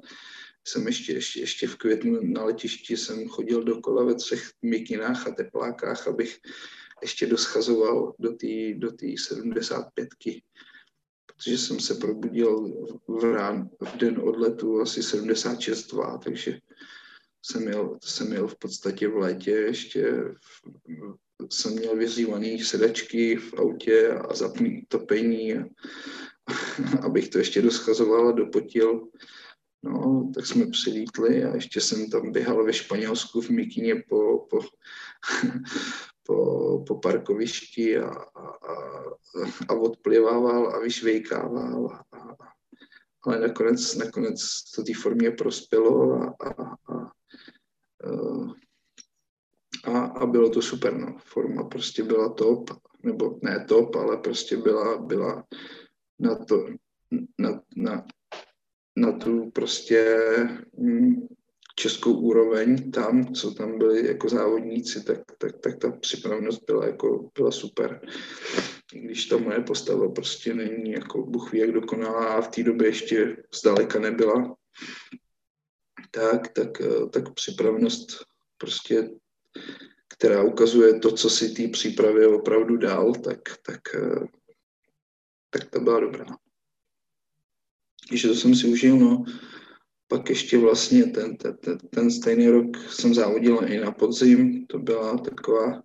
Jsem 0.67 0.87
ještě, 0.87 1.13
ještě, 1.13 1.39
ještě 1.39 1.67
v 1.67 1.75
květnu 1.75 2.19
na 2.23 2.43
letišti 2.43 2.97
jsem 2.97 3.27
chodil 3.27 3.63
dokola 3.63 4.03
ve 4.03 4.15
třech 4.15 4.51
mikinách 4.61 5.27
a 5.27 5.31
teplákách, 5.31 6.07
abych 6.07 6.39
ještě 7.01 7.27
doschazoval 7.27 8.15
do 8.19 8.31
té 8.31 8.73
do 8.75 8.91
tý 8.91 9.17
75 9.17 10.09
protože 11.35 11.57
jsem 11.57 11.79
se 11.79 11.95
probudil 11.95 12.73
v, 13.07 13.23
rán, 13.23 13.69
v 13.81 13.97
den 13.97 14.19
odletu 14.23 14.81
asi 14.81 14.99
76.2, 14.99 16.19
takže 16.19 16.59
jsem 17.41 17.61
měl, 17.61 17.97
jsem 18.03 18.27
měl 18.27 18.47
v 18.47 18.55
podstatě 18.55 19.07
v 19.07 19.17
létě 19.17 19.51
ještě, 19.51 20.11
v, 20.39 20.61
jsem 21.51 21.73
měl 21.73 21.95
vyzývaný 21.95 22.59
sedačky 22.59 23.35
v 23.35 23.53
autě 23.53 24.09
a 24.09 24.35
zapný 24.35 24.85
topení, 24.87 25.53
a, 25.53 25.63
abych 27.01 27.29
to 27.29 27.37
ještě 27.37 27.61
doschazoval 27.61 28.29
a 28.29 28.31
dopotil. 28.31 29.07
No, 29.83 30.31
tak 30.35 30.45
jsme 30.45 30.67
přilítli 30.67 31.43
a 31.43 31.55
ještě 31.55 31.81
jsem 31.81 32.09
tam 32.09 32.31
běhal 32.31 32.65
ve 32.65 32.73
Španělsku 32.73 33.41
v 33.41 33.49
Mikině 33.49 33.95
po, 34.09 34.47
po, 34.49 34.59
po, 36.25 36.79
po 36.87 36.99
parkovišti 36.99 37.97
a, 37.97 38.09
a, 38.09 38.45
a 39.69 39.73
odplivával 39.73 40.75
a 40.75 40.79
vyšvejkával. 40.79 41.87
A, 41.87 42.17
a, 42.17 42.35
ale 43.25 43.39
nakonec, 43.39 43.95
nakonec 43.95 44.71
to 44.75 44.83
té 44.83 44.93
formě 44.93 45.31
prospělo 45.31 46.13
a, 46.13 46.35
a, 46.39 46.51
a, 46.93 47.11
a, 49.83 49.99
a 49.99 50.25
bylo 50.25 50.49
to 50.49 50.61
super. 50.61 50.97
No. 50.97 51.17
Forma 51.25 51.63
prostě 51.63 52.03
byla 52.03 52.33
top, 52.33 52.69
nebo 53.03 53.39
ne 53.43 53.65
top, 53.67 53.95
ale 53.95 54.17
prostě 54.17 54.57
byla, 54.57 54.97
byla 54.97 55.43
na, 56.19 56.35
to, 56.35 56.65
na, 57.39 57.61
na, 57.75 58.05
na 58.95 59.11
tu 59.11 59.51
prostě 59.51 60.25
hm, 60.79 61.27
českou 61.75 62.13
úroveň 62.13 62.91
tam, 62.91 63.33
co 63.33 63.51
tam 63.51 63.77
byli 63.77 64.07
jako 64.07 64.29
závodníci, 64.29 65.03
tak, 65.03 65.19
tak, 65.37 65.57
tak 65.59 65.77
ta 65.77 65.91
připravenost 65.91 66.63
byla 66.67 66.85
jako 66.85 67.29
byla 67.37 67.51
super. 67.51 68.01
Když 68.93 69.25
ta 69.25 69.37
moje 69.37 69.59
postava 69.61 70.11
prostě 70.11 70.53
není 70.53 70.91
jako 70.91 71.25
Bůh 71.25 71.51
ví, 71.51 71.59
jak 71.59 71.71
dokonalá 71.71 72.25
a 72.25 72.41
v 72.41 72.47
té 72.47 72.63
době 72.63 72.87
ještě 72.87 73.43
zdaleka 73.55 73.99
nebyla, 73.99 74.55
tak, 76.11 76.47
tak, 76.47 76.81
tak 77.11 77.33
připravenost 77.33 78.25
prostě, 78.57 79.09
která 80.07 80.43
ukazuje 80.43 80.99
to, 80.99 81.11
co 81.11 81.29
si 81.29 81.49
té 81.49 81.67
přípravě 81.67 82.27
opravdu 82.27 82.77
dal, 82.77 83.13
tak, 83.13 83.39
tak, 83.65 83.81
tak 85.49 85.69
to 85.69 85.79
byla 85.79 85.99
dobrá. 85.99 86.25
Takže 88.09 88.27
to 88.27 88.35
jsem 88.35 88.55
si 88.55 88.67
užil, 88.67 88.97
no 88.97 89.25
pak 90.07 90.29
ještě 90.29 90.57
vlastně 90.57 91.03
ten, 91.03 91.37
ten, 91.37 91.57
ten, 91.57 91.77
ten 91.77 92.11
stejný 92.11 92.49
rok 92.49 92.77
jsem 92.89 93.13
závodil 93.13 93.59
i 93.67 93.79
na 93.79 93.91
podzim, 93.91 94.65
to 94.67 94.79
byla 94.79 95.17
taková 95.17 95.81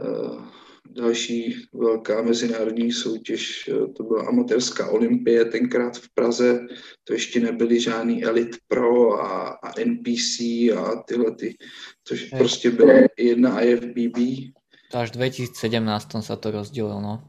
uh, 0.00 0.44
další 0.90 1.54
velká 1.74 2.22
mezinárodní 2.22 2.92
soutěž, 2.92 3.68
uh, 3.68 3.92
to 3.92 4.02
byla 4.02 4.26
amatérská 4.28 4.90
olympie, 4.90 5.44
tenkrát 5.44 5.96
v 5.96 6.14
Praze, 6.14 6.66
to 7.04 7.12
ještě 7.12 7.40
nebyly 7.40 7.80
žádný 7.80 8.24
Elite 8.24 8.58
Pro 8.68 9.12
a, 9.12 9.48
a 9.48 9.80
NPC 9.80 10.40
a 10.76 11.02
tyhle 11.06 11.34
ty, 11.36 11.56
což 12.04 12.32
je. 12.32 12.38
prostě 12.38 12.70
byla 12.70 12.92
jedna 13.18 13.60
IFBB, 13.60 14.18
To 14.92 15.00
až 15.00 15.16
v 15.16 15.24
2017 15.24 16.20
sa 16.20 16.36
to 16.36 16.52
rozdělilo, 16.52 17.00
no. 17.00 17.24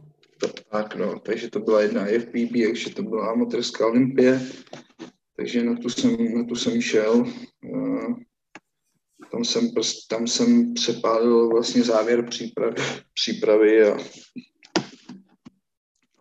Tak, 0.68 0.96
no, 0.96 1.20
takže 1.20 1.50
to 1.50 1.60
byla 1.60 1.82
jedna 1.82 2.06
FPB, 2.06 2.52
takže 2.68 2.90
to 2.92 3.04
byla 3.04 3.32
amatérská 3.32 3.88
olympie, 3.88 4.42
takže 5.38 5.64
na 5.64 5.76
tu 5.76 5.90
jsem, 5.90 6.36
na 6.38 6.44
tu 6.44 6.56
jsem 6.56 6.82
šel. 6.82 7.26
Tam 9.32 9.46
jsem, 9.46 9.70
tam 10.10 10.28
jsem 10.28 10.74
přepálil 10.74 11.50
vlastně 11.50 11.84
závěr 11.84 12.26
přípravy, 12.30 12.76
přípravy 13.14 13.84
a, 13.84 13.98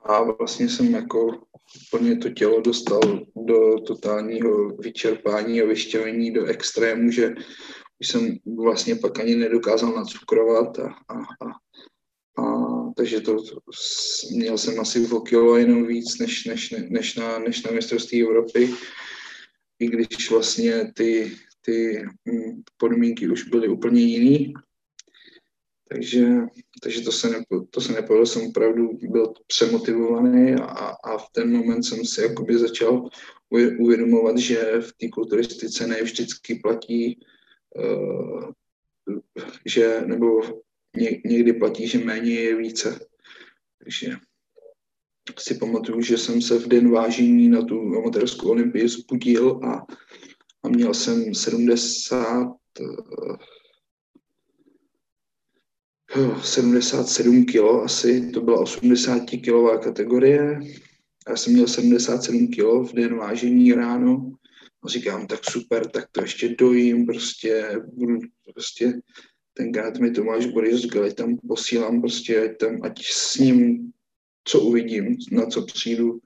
a 0.05 0.23
vlastně 0.23 0.69
jsem 0.69 0.95
jako 0.95 1.47
plně 1.91 2.17
to 2.17 2.31
tělo 2.31 2.61
dostal 2.61 3.01
do 3.47 3.81
totálního 3.87 4.69
vyčerpání 4.69 5.61
a 5.61 5.67
vyšťavení 5.67 6.33
do 6.33 6.45
extrému, 6.47 7.11
že 7.11 7.35
už 8.01 8.09
jsem 8.09 8.37
vlastně 8.57 8.95
pak 8.95 9.21
ani 9.21 9.37
nedokázal 9.37 9.93
nacukrovat 9.93 10.79
a, 10.79 10.89
a, 11.09 11.15
a, 11.15 11.51
a 12.43 12.82
takže 12.97 13.21
to, 13.21 13.37
měl 14.33 14.59
jsem 14.59 14.81
asi 14.81 15.07
o 15.07 15.21
kilo 15.21 15.57
jenom 15.57 15.87
víc 15.87 16.19
než, 16.19 16.45
než, 16.45 16.75
než, 16.89 17.15
na, 17.15 17.39
než 17.39 17.63
na 17.63 17.71
mistrovství 17.71 18.23
Evropy, 18.23 18.71
i 19.79 19.87
když 19.87 20.31
vlastně 20.31 20.93
ty, 20.95 21.33
ty 21.61 22.05
mm, 22.25 22.63
podmínky 22.77 23.29
už 23.29 23.45
byly 23.45 23.69
úplně 23.69 24.03
jiný. 24.03 24.55
Takže, 25.89 26.27
takže 26.83 27.01
to 27.01 27.13
se, 27.13 27.31
nepo, 27.31 27.67
to 27.71 27.81
se 27.81 27.93
nepovedlo, 27.93 28.27
jsem 28.27 28.47
opravdu 28.47 28.99
byl 29.03 29.33
přemotivovaný 29.47 30.53
a, 30.53 30.95
a 31.05 31.19
v 31.19 31.27
ten 31.33 31.57
moment 31.57 31.83
jsem 31.83 32.05
si 32.05 32.21
jakoby 32.21 32.59
začal 32.59 33.09
uvědomovat, 33.79 34.39
že 34.39 34.81
v 34.81 34.93
té 34.93 35.09
kulturistice 35.09 35.87
ne 35.87 36.03
vždycky 36.03 36.55
platí, 36.55 37.21
uh, 37.77 38.53
že, 39.67 40.03
nebo 40.07 40.41
ně, 40.97 41.21
někdy 41.25 41.53
platí, 41.53 41.89
že 41.89 41.99
méně 41.99 42.35
je 42.35 42.57
více. 42.57 43.01
Takže 43.79 44.17
si 45.39 45.55
pamatuju, 45.55 46.01
že 46.01 46.19
jsem 46.19 46.43
se 46.43 46.59
v 46.59 46.69
den 46.69 46.91
vážení 46.91 47.49
na 47.49 47.63
tu 47.65 47.97
amatérskou 47.97 48.49
olympii 48.49 48.89
zbudil 48.89 49.61
a, 49.65 49.87
a 50.63 50.69
měl 50.69 50.95
jsem 50.95 51.35
70, 51.35 52.49
77 56.43 57.47
kg 57.47 57.85
asi, 57.85 58.31
to 58.31 58.41
byla 58.41 58.61
80 58.61 59.21
kilová 59.25 59.79
kategorie. 59.79 60.61
Já 61.29 61.37
jsem 61.37 61.53
měl 61.53 61.67
77 61.67 62.49
kg 62.49 62.91
v 62.91 62.95
den 62.95 63.17
vážení 63.17 63.73
ráno. 63.73 64.33
A 64.85 64.89
říkám, 64.89 65.27
tak 65.27 65.51
super, 65.51 65.91
tak 65.91 66.09
to 66.13 66.21
ještě 66.21 66.49
dojím, 66.49 67.07
prostě 67.07 67.81
budu 67.93 68.19
prostě 68.53 68.93
tenkrát 69.55 69.99
mi 69.99 70.11
Tomáš 70.11 70.47
Boris 70.47 70.87
Gali 70.87 71.15
tam 71.15 71.37
posílám 71.49 72.01
prostě, 72.01 72.45
ať 72.45 72.59
tam, 72.59 72.83
ať 72.83 73.05
s 73.05 73.39
ním 73.39 73.93
co 74.45 74.61
uvidím, 74.61 75.17
na 75.33 75.47
co 75.47 75.63
přijdu. 75.67 76.19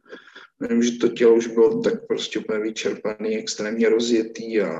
Vím, 0.60 0.82
že 0.82 0.92
to 0.92 1.08
tělo 1.08 1.34
už 1.34 1.46
bylo 1.46 1.80
tak 1.80 2.06
prostě 2.06 2.38
úplně 2.38 2.58
vyčerpaný, 2.58 3.36
extrémně 3.36 3.88
rozjetý 3.88 4.60
a, 4.60 4.78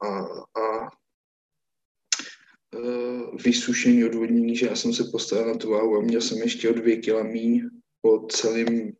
a, 0.00 0.18
a, 0.60 0.90
uh, 2.74 3.36
vysušení 3.44 4.04
odvodnění, 4.04 4.56
že 4.56 4.66
já 4.66 4.76
jsem 4.76 4.92
se 4.92 5.04
postavil 5.04 5.46
na 5.46 5.58
tu 5.58 5.70
váhu 5.70 5.96
a 5.96 6.00
měl 6.00 6.20
jsem 6.20 6.38
ještě 6.38 6.70
o 6.70 6.72
dvě 6.72 6.96
kila 6.96 7.22
míň 7.22 7.68
po 8.00 8.26
celém 8.30 8.92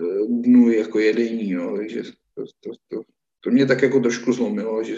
uh, 0.00 0.42
dnu 0.42 0.70
jako 0.70 0.98
jedení, 0.98 1.52
no, 1.52 1.76
takže 1.76 2.02
to, 2.34 2.44
to, 2.60 2.70
to, 2.88 3.02
to, 3.40 3.50
mě 3.50 3.66
tak 3.66 3.82
jako 3.82 4.00
trošku 4.00 4.32
zlomilo, 4.32 4.84
že, 4.84 4.96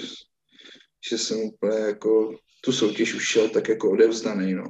že 1.11 1.19
jsem 1.19 1.39
úplně 1.39 1.79
jako 1.79 2.39
tu 2.67 2.73
soutěž 2.73 3.14
už 3.14 3.27
šel 3.27 3.49
tak 3.49 3.69
jako 3.69 3.91
odevzdaný, 3.91 4.55
no. 4.55 4.64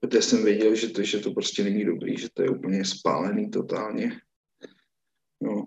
Protože 0.00 0.22
jsem 0.22 0.44
věděl, 0.44 0.74
že 0.74 0.88
to, 0.88 1.02
že 1.02 1.18
to 1.18 1.30
prostě 1.30 1.64
není 1.64 1.84
dobrý, 1.84 2.18
že 2.18 2.28
to 2.34 2.42
je 2.42 2.50
úplně 2.50 2.84
spálený 2.84 3.50
totálně. 3.50 4.20
No, 5.42 5.66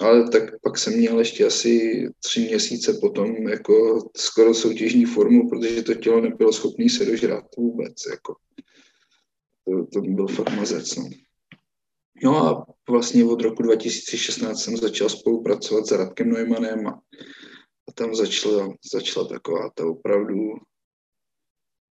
ale 0.00 0.28
tak 0.28 0.60
pak 0.60 0.78
jsem 0.78 0.96
měl 0.96 1.18
ještě 1.18 1.46
asi 1.46 2.04
tři 2.24 2.40
měsíce 2.40 2.98
potom 3.00 3.48
jako 3.48 3.98
skoro 4.16 4.54
soutěžní 4.54 5.04
formu, 5.04 5.48
protože 5.50 5.82
to 5.82 5.94
tělo 5.94 6.20
nebylo 6.20 6.52
schopné 6.52 6.88
se 6.88 7.04
dožrat 7.04 7.44
vůbec. 7.56 7.94
Jako. 8.10 8.36
To, 9.64 9.86
to 9.92 10.00
byl 10.00 10.26
fakt 10.26 10.56
mazec. 10.56 10.96
No. 10.96 11.08
no 12.24 12.36
a 12.36 12.66
vlastně 12.88 13.24
od 13.24 13.40
roku 13.40 13.62
2016 13.62 14.62
jsem 14.62 14.76
začal 14.76 15.08
spolupracovat 15.08 15.86
s 15.86 15.92
Radkem 15.92 16.32
Neumannem 16.32 16.86
a 16.86 17.00
a 17.90 17.92
tam 17.92 18.14
začala, 18.14 18.74
začala 18.92 19.28
taková 19.28 19.70
ta 19.74 19.86
opravdu, 19.86 20.54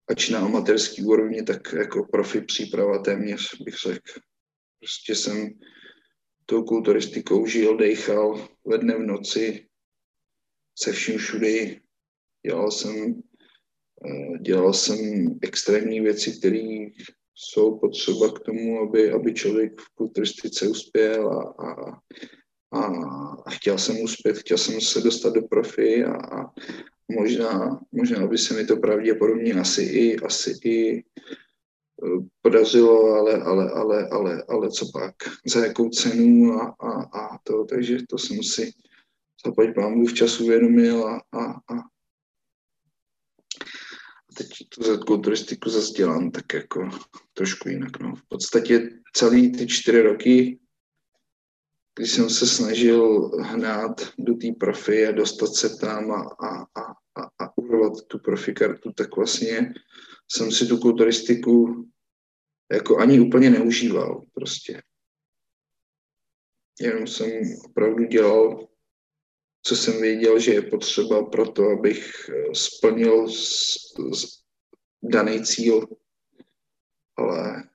ač 0.09 0.29
na 0.29 0.41
amatérský 0.41 1.05
úrovni, 1.05 1.43
tak 1.43 1.73
jako 1.73 2.07
profi 2.13 2.41
příprava 2.41 2.99
téměř, 2.99 3.63
bych 3.65 3.75
řekl. 3.75 4.21
Prostě 4.79 5.15
jsem 5.15 5.51
tou 6.47 6.63
kulturistikou 6.63 7.47
žil, 7.47 7.77
dejchal 7.77 8.49
ve 8.67 8.79
dne 8.79 8.97
v 8.97 9.07
noci, 9.07 9.69
se 10.79 10.93
vším 10.93 11.19
všudy. 11.19 11.81
Dělal 12.47 12.71
jsem, 12.71 13.23
eh, 14.07 14.39
dělal 14.39 14.73
jsem 14.73 14.99
extrémní 15.43 16.01
věci, 16.01 16.39
které 16.39 16.87
jsou 17.35 17.79
potřeba 17.79 18.33
k 18.33 18.41
tomu, 18.41 18.81
aby, 18.81 19.13
aby 19.13 19.35
člověk 19.35 19.81
v 19.81 19.95
kulturistice 19.95 20.69
uspěl 20.69 21.33
a, 21.33 21.55
a, 21.69 22.01
a 23.45 23.51
chtěl 23.51 23.79
jsem 23.79 24.01
uspět, 24.01 24.39
chtěl 24.39 24.59
jsem 24.59 24.81
se 24.81 25.01
dostat 25.01 25.35
do 25.35 25.43
profi 25.43 26.05
a, 26.05 26.15
a 26.15 26.53
možná, 27.09 27.81
možná 27.93 28.27
by 28.27 28.39
se 28.39 28.55
mi 28.55 28.67
to 28.67 28.77
pravděpodobně 28.77 29.55
asi 29.55 29.83
i, 29.83 30.17
asi 30.17 30.55
i 30.65 30.99
e, 30.99 31.03
podařilo, 32.43 33.15
ale, 33.15 33.43
ale, 33.43 33.71
ale, 33.71 34.09
ale, 34.09 34.45
ale 34.49 34.71
co 34.71 34.87
pak, 34.93 35.15
za 35.47 35.67
jakou 35.67 35.89
cenu 35.89 36.53
a, 36.53 36.77
a, 36.81 37.03
a 37.03 37.39
to, 37.43 37.65
takže 37.65 37.99
to 38.09 38.19
jsem 38.19 38.43
si 38.43 38.73
zaplať 39.47 39.75
pámu 39.75 40.07
v 40.07 40.15
času 40.15 40.45
uvědomil 40.45 41.07
a, 41.09 41.23
a, 41.33 41.45
a 41.53 41.83
teď 44.37 44.49
tu 44.69 44.83
za 44.83 44.97
turistiku 44.97 45.71
zase 45.71 45.93
dělám 45.93 46.31
tak 46.31 46.55
jako 46.55 46.91
trošku 47.35 47.69
jinak. 47.69 48.01
No. 48.01 48.15
V 48.15 48.29
podstatě 48.29 48.91
celý 49.15 49.53
ty 49.53 49.67
čtyři 49.67 50.03
roky 50.03 50.59
když 51.97 52.11
jsem 52.13 52.31
se 52.31 52.47
snažil 52.47 53.29
hnát 53.29 54.01
do 54.19 54.35
té 54.35 54.47
profi 54.61 55.07
a 55.07 55.13
dostat 55.13 55.55
se 55.55 55.77
tam 55.77 56.11
a, 56.11 56.23
a, 56.23 56.63
a, 56.81 56.95
a, 57.39 57.59
urvat 57.59 57.93
tu 58.07 58.19
profi 58.19 58.53
kartu, 58.53 58.93
tak 58.93 59.17
vlastně 59.17 59.75
jsem 60.33 60.53
si 60.53 60.67
tu 60.67 60.79
kulturistiku 60.79 61.85
jako 62.73 62.99
ani 62.99 63.21
úplně 63.21 63.51
neužíval 63.51 64.25
prostě. 64.35 64.83
Jenom 66.81 67.07
jsem 67.07 67.31
opravdu 67.65 68.05
dělal, 68.05 68.69
co 69.63 69.77
jsem 69.77 70.01
věděl, 70.01 70.39
že 70.39 70.53
je 70.53 70.63
potřeba 70.63 71.25
pro 71.25 71.49
to, 71.49 71.63
abych 71.63 72.31
splnil 72.53 73.27
daný 75.03 75.45
cíl. 75.45 75.89
Ale 77.17 77.71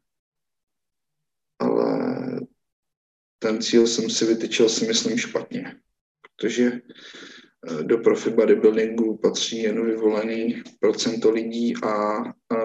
ten 3.41 3.61
cíl 3.61 3.87
jsem 3.87 4.09
si 4.09 4.25
vytyčil 4.25 4.69
si 4.69 4.87
myslím 4.87 5.17
špatně, 5.17 5.75
protože 6.21 6.71
eh, 6.71 7.83
do 7.83 7.97
profi 7.97 8.29
bodybuildingu 8.29 9.17
patří 9.17 9.57
jen 9.61 9.85
vyvolený 9.85 10.63
procento 10.79 11.31
lidí 11.31 11.73
a, 11.83 11.89
a 11.89 12.57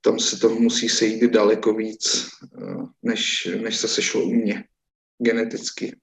tam 0.00 0.18
se 0.18 0.36
to 0.36 0.48
musí 0.48 0.88
sejít 0.88 1.30
daleko 1.30 1.74
víc, 1.74 2.28
eh, 2.44 2.84
než, 3.02 3.48
než 3.62 3.76
se 3.76 3.88
sešlo 3.88 4.22
u 4.22 4.32
mě 4.32 4.64
geneticky. 5.18 5.96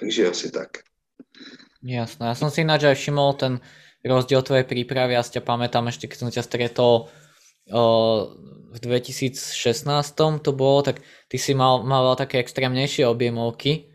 Takže 0.00 0.26
asi 0.30 0.50
tak. 0.50 0.70
Jasné. 1.82 2.26
Já 2.26 2.34
jsem 2.34 2.50
si 2.50 2.60
ináč 2.60 2.84
aj 2.84 2.94
všimol 2.94 3.32
ten 3.32 3.60
rozdiel 4.04 4.42
tvojej 4.42 4.64
prípravy. 4.64 5.16
Ja 5.16 5.22
si 5.24 5.36
ťa 5.36 5.44
pamätám 5.44 5.88
ešte, 5.88 6.08
keď 6.08 6.18
som 6.18 6.30
ťa 6.32 6.44
stretol 6.44 7.08
v 8.70 8.78
2016 8.78 9.34
to 10.42 10.50
bolo, 10.54 10.82
tak 10.82 11.02
ty 11.26 11.38
si 11.38 11.54
mal, 11.54 11.82
mal 11.82 12.14
také 12.14 12.38
extrémnejšie 12.38 13.06
objemovky, 13.06 13.90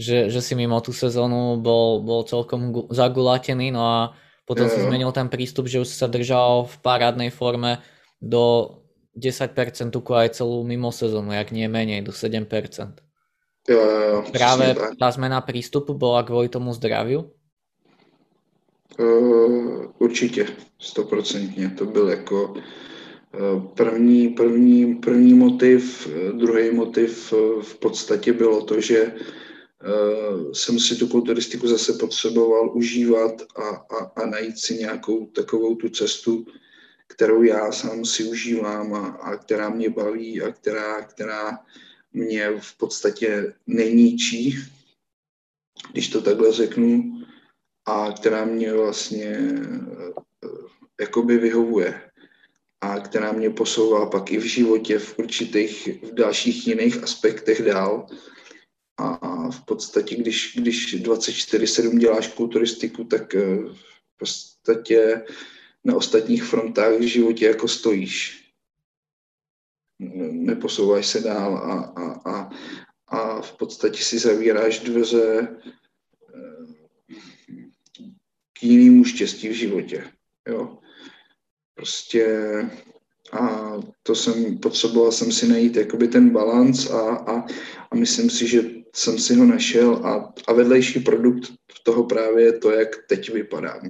že, 0.00 0.32
že 0.32 0.40
si 0.42 0.56
mimo 0.58 0.80
tú 0.82 0.90
sezónu 0.90 1.60
bol, 1.60 2.02
bol 2.02 2.26
celkom 2.26 2.88
zagulatený, 2.90 3.70
no 3.70 3.82
a 3.84 3.98
potom 4.48 4.66
si 4.66 4.82
zmenil 4.82 5.14
ten 5.14 5.30
prístup, 5.30 5.70
že 5.70 5.78
už 5.78 5.86
sa 5.86 6.10
držal 6.10 6.66
v 6.66 6.74
parádnej 6.82 7.30
forme 7.30 7.78
do 8.18 8.76
10% 9.14 9.54
tuku 9.94 10.10
aj 10.10 10.42
celú 10.42 10.66
mimo 10.66 10.90
sezónu, 10.90 11.30
jak 11.30 11.54
nie 11.54 11.70
menej, 11.70 12.02
do 12.02 12.10
7%. 12.10 12.48
Jo, 13.68 13.78
jo, 13.78 14.18
Práve 14.32 14.74
tá 14.98 15.08
zmena 15.12 15.38
prístupu 15.44 15.94
bola 15.94 16.24
kvôli 16.24 16.48
tomu 16.50 16.72
zdraviu? 16.74 17.30
Uh, 18.98 19.92
určitě, 19.98 20.46
stoprocentně. 20.78 21.70
To 21.78 21.84
byl 21.84 22.08
jako 22.08 22.54
První, 23.74 24.28
první, 24.28 24.94
první 24.94 25.34
motiv, 25.34 26.08
druhý 26.32 26.70
motiv 26.70 27.32
v 27.62 27.78
podstatě 27.78 28.32
bylo 28.32 28.64
to, 28.64 28.80
že 28.80 29.14
jsem 30.52 30.78
si 30.78 30.96
tu 30.96 31.08
kulturistiku 31.08 31.68
zase 31.68 31.92
potřeboval 31.92 32.76
užívat 32.76 33.42
a, 33.56 33.68
a, 33.68 34.12
a 34.16 34.26
najít 34.26 34.58
si 34.58 34.74
nějakou 34.74 35.26
takovou 35.26 35.74
tu 35.74 35.88
cestu, 35.88 36.46
kterou 37.06 37.42
já 37.42 37.72
sám 37.72 38.04
si 38.04 38.24
užívám 38.24 38.94
a, 38.94 39.08
a 39.08 39.36
která 39.36 39.70
mě 39.70 39.90
baví 39.90 40.42
a 40.42 40.52
která, 40.52 41.02
která 41.02 41.58
mě 42.12 42.50
v 42.60 42.76
podstatě 42.76 43.54
neníčí, 43.66 44.58
když 45.92 46.08
to 46.08 46.22
takhle 46.22 46.52
řeknu, 46.52 47.20
a 47.86 48.12
která 48.12 48.44
mě 48.44 48.72
vlastně 48.72 49.38
jakoby 51.00 51.38
vyhovuje 51.38 52.09
a 52.80 53.00
která 53.00 53.32
mě 53.32 53.50
posouvá 53.50 54.06
pak 54.06 54.32
i 54.32 54.38
v 54.38 54.44
životě 54.44 54.98
v 54.98 55.18
určitých, 55.18 55.88
v 56.02 56.14
dalších 56.14 56.66
jiných 56.66 57.02
aspektech 57.02 57.62
dál. 57.62 58.06
A 58.96 59.50
v 59.50 59.64
podstatě, 59.64 60.16
když, 60.16 60.56
když 60.56 61.02
24-7 61.02 61.98
děláš 61.98 62.28
kulturistiku, 62.28 63.04
tak 63.04 63.34
eh, 63.34 63.56
v 63.56 64.18
podstatě 64.18 65.24
na 65.84 65.96
ostatních 65.96 66.44
frontách 66.44 66.98
v 66.98 67.02
životě 67.02 67.46
jako 67.46 67.68
stojíš. 67.68 68.44
Neposouváš 70.30 71.06
se 71.06 71.20
dál 71.20 71.56
a, 71.56 71.92
a, 71.96 72.30
a, 72.30 72.50
a 73.06 73.40
v 73.40 73.56
podstatě 73.56 74.04
si 74.04 74.18
zavíráš 74.18 74.78
dveře 74.78 75.48
eh, 76.34 77.16
k 78.52 78.62
jinému 78.62 79.04
štěstí 79.04 79.48
v 79.48 79.52
životě. 79.52 80.04
Jo. 80.48 80.78
Prostě 81.80 82.26
a 83.32 83.72
to 84.02 84.14
jsem, 84.14 84.58
potřeboval 84.58 85.12
jsem 85.12 85.32
si 85.32 85.48
najít 85.48 85.76
jakoby 85.76 86.08
ten 86.08 86.30
balans 86.30 86.90
a, 86.90 87.16
a, 87.16 87.46
a 87.90 87.94
myslím 87.94 88.30
si, 88.30 88.48
že 88.48 88.62
jsem 88.94 89.18
si 89.18 89.34
ho 89.34 89.44
našel 89.44 90.06
a, 90.06 90.32
a 90.46 90.52
vedlejší 90.52 91.00
produkt 91.00 91.52
toho 91.82 92.04
právě 92.04 92.44
je 92.44 92.58
to, 92.58 92.70
jak 92.70 92.88
teď 93.08 93.32
vypadám. 93.32 93.80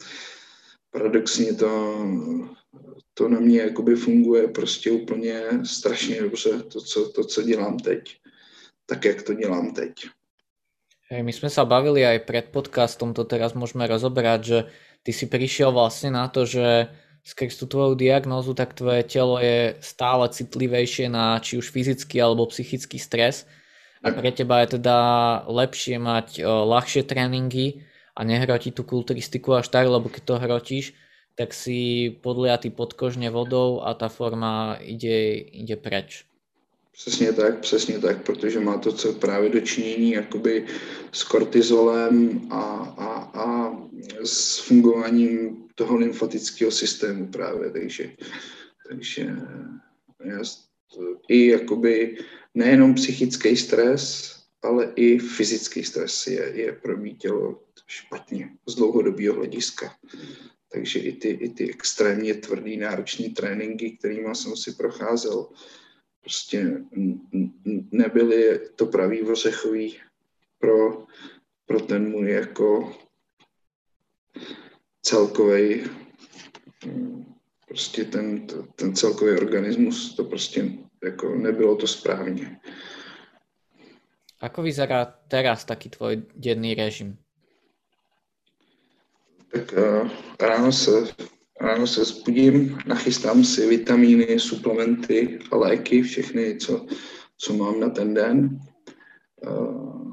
Paradoxně 0.90 1.54
to, 1.54 2.04
to 3.14 3.28
na 3.28 3.40
mě 3.40 3.60
jakoby 3.60 3.96
funguje 3.96 4.48
prostě 4.48 4.90
úplně 4.90 5.42
strašně 5.64 6.22
dobře, 6.22 6.62
to 6.62 6.80
co, 6.80 7.08
to, 7.08 7.24
co 7.24 7.42
dělám 7.42 7.78
teď. 7.78 8.16
Tak, 8.86 9.04
jak 9.04 9.22
to 9.22 9.34
dělám 9.34 9.74
teď. 9.74 9.92
My 11.10 11.34
sme 11.34 11.50
sa 11.50 11.66
bavili 11.66 12.06
aj 12.06 12.22
pred 12.22 12.46
podcastom, 12.54 13.10
to 13.10 13.26
teraz 13.26 13.50
môžeme 13.58 13.82
rozoberať, 13.82 14.40
že 14.46 14.58
ty 15.02 15.10
si 15.10 15.26
prišiel 15.26 15.74
vlastne 15.74 16.14
na 16.14 16.30
to, 16.30 16.46
že 16.46 16.86
skrz 17.24 17.60
tú 17.60 17.66
tvoju 17.68 17.94
diagnózu, 17.94 18.56
tak 18.56 18.72
tvoje 18.72 19.04
telo 19.04 19.36
je 19.38 19.76
stále 19.84 20.28
citlivejšie 20.28 21.12
na 21.12 21.38
či 21.38 21.60
už 21.60 21.68
fyzický 21.68 22.16
alebo 22.20 22.48
psychický 22.48 22.96
stres 22.96 23.44
a 24.00 24.08
pre 24.16 24.32
teba 24.32 24.64
je 24.64 24.80
teda 24.80 24.96
lepšie 25.44 26.00
mať 26.00 26.40
o, 26.40 26.64
ľahšie 26.64 27.04
tréningy 27.04 27.84
a 28.16 28.24
nehrotiť 28.24 28.72
tú 28.72 28.82
kulturistiku 28.88 29.60
až 29.60 29.68
tak, 29.68 29.92
lebo 29.92 30.08
keď 30.08 30.22
to 30.24 30.34
hrotíš, 30.40 30.86
tak 31.36 31.52
si 31.52 32.08
podliatý 32.24 32.72
podkožne 32.72 33.28
vodou 33.28 33.84
a 33.84 33.92
ta 33.92 34.08
forma 34.08 34.80
ide, 34.80 35.36
ide 35.52 35.76
preč. 35.76 36.24
Přesně 37.00 37.32
tak, 37.32 37.60
přesně 37.60 37.98
tak, 37.98 38.22
protože 38.22 38.60
má 38.60 38.78
to 38.78 38.92
co 38.92 39.12
právě 39.12 39.50
dočinění 39.50 40.12
jakoby 40.12 40.66
s 41.12 41.22
kortizolem 41.22 42.40
a, 42.50 42.62
a, 42.98 43.40
a 43.40 43.76
s 44.24 44.58
fungováním 44.58 45.64
toho 45.74 45.96
lymfatického 45.96 46.70
systému 46.70 47.26
právě, 47.26 47.70
takže, 47.70 48.10
takže 48.88 49.36
i 51.28 51.46
jakoby 51.46 52.18
nejenom 52.54 52.94
psychický 52.94 53.56
stres, 53.56 54.34
ale 54.62 54.92
i 54.96 55.18
fyzický 55.18 55.84
stres 55.84 56.26
je, 56.26 56.52
je 56.54 56.72
pro 56.72 56.96
mý 56.96 57.14
tělo 57.14 57.62
špatně 57.86 58.50
z 58.66 58.74
dlouhodobého 58.74 59.34
hlediska. 59.34 59.94
Takže 60.72 60.98
i 60.98 61.12
ty, 61.12 61.28
i 61.28 61.48
ty 61.48 61.70
extrémně 61.70 62.34
tvrdý, 62.34 62.76
náročné 62.76 63.28
tréninky, 63.28 63.90
kterými 63.90 64.34
jsem 64.34 64.56
si 64.56 64.72
procházel, 64.72 65.48
prostě 66.20 66.84
nebyly 67.90 68.68
to 68.76 68.86
pravý 68.86 69.22
ořechový 69.22 69.96
pro, 70.58 71.06
pro 71.66 71.80
ten 71.80 72.10
můj 72.10 72.30
jako 72.30 72.92
celkový 75.02 75.84
prostě 77.68 78.04
ten, 78.04 78.46
ten 78.76 78.94
celkový 78.94 79.38
organismus, 79.38 80.14
to 80.16 80.24
prostě 80.24 80.72
jako 81.04 81.34
nebylo 81.34 81.76
to 81.76 81.86
správně. 81.86 82.60
Ako 84.40 84.62
vyzerá 84.62 85.04
teraz 85.28 85.64
taký 85.64 85.92
tvoj 85.92 86.24
denný 86.32 86.74
režim? 86.74 87.16
Tak 89.52 89.72
uh, 89.72 90.10
ráno 90.40 90.72
se, 90.72 90.90
ráno 91.60 91.86
se 91.86 92.04
zbudím, 92.04 92.78
nachystám 92.86 93.44
si 93.44 93.66
vitamíny, 93.66 94.40
suplementy 94.40 95.38
léky, 95.52 96.02
všechny, 96.02 96.56
co, 96.56 96.86
co 97.38 97.54
mám 97.54 97.80
na 97.80 97.90
ten 97.90 98.14
den. 98.14 98.60
Uh, 99.46 100.12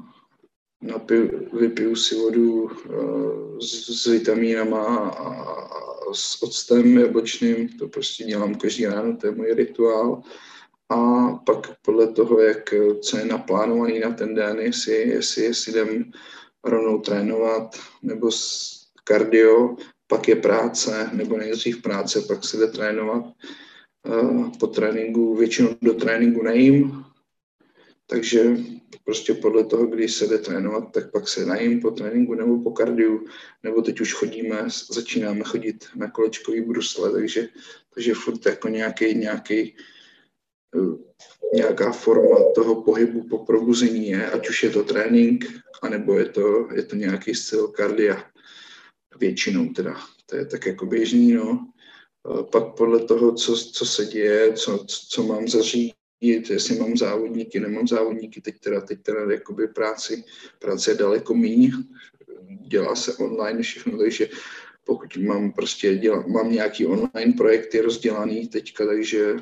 napiju, 0.82 1.48
vypiju 1.52 1.96
si 1.96 2.14
vodu 2.14 2.62
uh, 2.62 3.58
s, 3.58 4.02
s 4.02 4.06
vitamínama 4.06 4.86
a, 4.96 5.28
a 5.34 5.88
s 6.12 6.42
octem 6.42 6.98
jablčným, 6.98 7.68
to 7.68 7.88
prostě 7.88 8.24
dělám 8.24 8.54
každý 8.54 8.86
ráno, 8.86 9.16
to 9.16 9.26
je 9.26 9.32
můj 9.32 9.54
rituál. 9.54 10.22
A 10.90 11.28
pak 11.46 11.76
podle 11.82 12.12
toho, 12.12 12.40
jak, 12.40 12.74
co 13.00 13.18
je 13.18 13.24
naplánovaný 13.24 14.00
na 14.00 14.10
ten 14.10 14.34
den, 14.34 14.58
jestli, 14.60 14.94
jestli, 14.94 15.42
jestli 15.42 15.72
jdem 15.72 16.10
rovnou 16.64 16.98
trénovat, 16.98 17.76
nebo 18.02 18.30
s 18.30 18.72
kardio, 19.04 19.76
pak 20.08 20.28
je 20.28 20.36
práce, 20.36 21.10
nebo 21.12 21.36
nejdřív 21.36 21.82
práce, 21.82 22.20
pak 22.20 22.44
se 22.44 22.56
jde 22.56 22.66
trénovat. 22.66 23.24
Po 24.60 24.66
tréninku, 24.66 25.36
většinou 25.36 25.76
do 25.82 25.94
tréninku 25.94 26.42
nejím, 26.42 27.04
takže 28.06 28.56
prostě 29.04 29.34
podle 29.34 29.64
toho, 29.64 29.86
když 29.86 30.14
se 30.14 30.26
jde 30.26 30.38
trénovat, 30.38 30.92
tak 30.92 31.12
pak 31.12 31.28
se 31.28 31.46
najím 31.46 31.80
po 31.80 31.90
tréninku 31.90 32.34
nebo 32.34 32.62
po 32.62 32.70
kardiu, 32.70 33.26
nebo 33.62 33.82
teď 33.82 34.00
už 34.00 34.14
chodíme, 34.14 34.68
začínáme 34.90 35.44
chodit 35.44 35.84
na 35.96 36.10
kolečkový 36.10 36.60
brusle, 36.60 37.12
takže, 37.12 37.48
takže 37.94 38.14
furt 38.14 38.46
jako 38.46 38.68
nějaký, 38.68 39.14
nějaký, 39.14 39.76
nějaká 41.54 41.92
forma 41.92 42.36
toho 42.54 42.82
pohybu 42.82 43.28
po 43.28 43.38
probuzení 43.38 44.08
je, 44.08 44.30
ať 44.30 44.48
už 44.48 44.62
je 44.62 44.70
to 44.70 44.84
trénink, 44.84 45.44
anebo 45.82 46.18
je 46.18 46.24
to, 46.24 46.68
je 46.74 46.82
to 46.82 46.96
nějaký 46.96 47.34
styl 47.34 47.68
kardia. 47.68 48.27
Většinou 49.16 49.68
teda, 49.68 49.96
to 50.26 50.36
je 50.36 50.46
tak 50.46 50.66
jako 50.66 50.86
běžný, 50.86 51.32
no. 51.32 51.72
Pak 52.52 52.74
podle 52.76 53.00
toho, 53.00 53.32
co, 53.32 53.56
co 53.56 53.86
se 53.86 54.04
děje, 54.04 54.52
co, 54.52 54.84
co 55.08 55.22
mám 55.22 55.48
zařídit, 55.48 56.50
jestli 56.50 56.78
mám 56.78 56.96
závodníky, 56.96 57.60
nemám 57.60 57.88
závodníky, 57.88 58.40
teď 58.40 58.60
teda, 58.60 58.80
teď 58.80 59.02
teda 59.02 59.32
jakoby 59.32 59.68
práci, 59.68 60.24
práce 60.58 60.90
je 60.90 60.94
daleko 60.94 61.34
míň, 61.34 61.72
dělá 62.68 62.96
se 62.96 63.16
online 63.16 63.62
všechno, 63.62 63.98
takže 63.98 64.28
pokud 64.84 65.16
mám 65.16 65.52
prostě, 65.52 65.96
dělám, 65.96 66.32
mám 66.32 66.52
nějaký 66.52 66.86
online 66.86 67.32
projekty 67.32 67.80
rozdělaný 67.80 68.48
teďka, 68.48 68.86
takže 68.86 69.36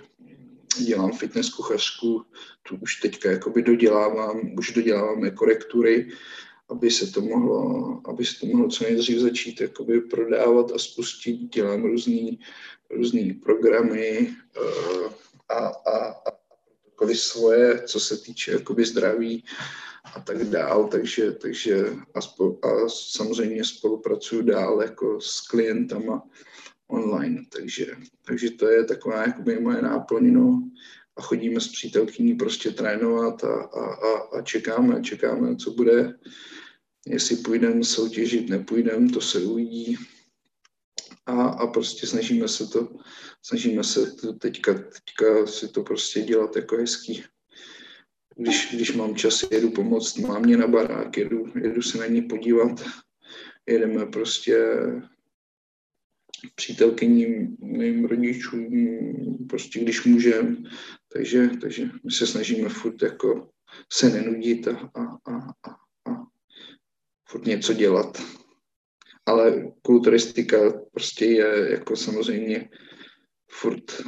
dělám 0.78 1.12
fitness 1.12 1.54
kuchařku, 1.54 2.24
tu 2.62 2.76
už 2.76 3.00
teďka 3.00 3.30
jakoby 3.30 3.62
dodělávám, 3.62 4.40
už 4.58 4.72
doděláváme 4.72 5.30
korektury, 5.30 6.08
aby 6.68 6.90
se 6.90 7.06
to 7.06 7.20
mohlo, 7.20 8.00
aby 8.08 8.24
se 8.24 8.40
to 8.40 8.46
mohlo 8.46 8.68
co 8.68 8.84
nejdřív 8.84 9.18
začít 9.18 9.60
jakoby 9.60 10.00
prodávat 10.00 10.72
a 10.72 10.78
spustit, 10.78 11.36
dělám 11.36 11.82
různý, 11.82 12.40
různý 12.90 13.32
programy 13.32 14.36
uh, 14.60 15.12
a, 15.48 15.66
a, 15.66 16.08
a 16.08 16.36
jakkoliv 16.86 17.20
svoje, 17.20 17.82
co 17.82 18.00
se 18.00 18.16
týče 18.16 18.52
jakoby 18.52 18.84
zdraví 18.84 19.44
a 20.14 20.20
tak 20.20 20.44
dál, 20.44 20.88
takže, 20.88 21.32
takže 21.32 21.86
a, 22.14 22.20
spolu, 22.20 22.58
a 22.64 22.88
samozřejmě 22.88 23.64
spolupracuju 23.64 24.42
dál 24.42 24.82
jako 24.82 25.20
s 25.20 25.40
klientama 25.40 26.22
online, 26.88 27.44
takže, 27.52 27.86
takže 28.26 28.50
to 28.50 28.68
je 28.68 28.84
taková 28.84 29.22
jakoby 29.22 29.60
moje 29.60 29.82
náplň, 29.82 30.36
a 31.16 31.22
chodíme 31.22 31.60
s 31.60 31.68
přítelkyní 31.68 32.34
prostě 32.34 32.70
trénovat 32.70 33.44
a, 33.44 33.54
a, 33.54 33.84
a, 33.84 34.38
a 34.38 34.42
čekáme, 34.42 35.02
čekáme, 35.02 35.56
co 35.56 35.70
bude, 35.70 36.14
jestli 37.06 37.36
půjdeme 37.36 37.84
soutěžit, 37.84 38.48
nepůjdeme, 38.48 39.10
to 39.10 39.20
se 39.20 39.38
uvidí, 39.38 39.96
a, 41.26 41.42
a 41.42 41.66
prostě 41.66 42.06
snažíme 42.06 42.48
se 42.48 42.66
to, 42.66 42.88
snažíme 43.42 43.84
se 43.84 44.12
to 44.12 44.32
teďka, 44.32 44.74
teďka 44.74 45.46
si 45.46 45.68
to 45.68 45.82
prostě 45.82 46.20
dělat 46.20 46.56
jako 46.56 46.76
hezký. 46.76 47.24
Když, 48.36 48.74
když 48.74 48.92
mám 48.92 49.16
čas, 49.16 49.44
jedu 49.50 49.70
pomoct 49.70 50.18
mámě 50.18 50.56
na 50.56 50.66
barák, 50.66 51.16
jedu, 51.16 51.52
jedu 51.62 51.82
se 51.82 51.98
na 51.98 52.06
ní 52.06 52.22
podívat, 52.22 52.84
jedeme 53.66 54.06
prostě 54.06 54.76
přítelkyním 56.54 57.56
mým 57.60 58.04
rodičům, 58.04 58.68
prostě 59.48 59.80
když 59.80 60.04
můžeme. 60.04 60.56
Takže, 61.12 61.50
takže 61.60 61.90
my 62.04 62.10
se 62.10 62.26
snažíme 62.26 62.68
furt 62.68 63.02
jako 63.02 63.50
se 63.92 64.10
nenudit 64.10 64.68
a, 64.68 64.90
a, 64.94 65.02
a, 65.04 65.36
a, 65.36 65.70
a 65.70 65.85
furt 67.28 67.46
něco 67.46 67.72
dělat. 67.72 68.22
Ale 69.26 69.72
kulturistika 69.82 70.58
prostě 70.92 71.24
je 71.24 71.70
jako 71.70 71.96
samozřejmě 71.96 72.68
furt 73.50 74.02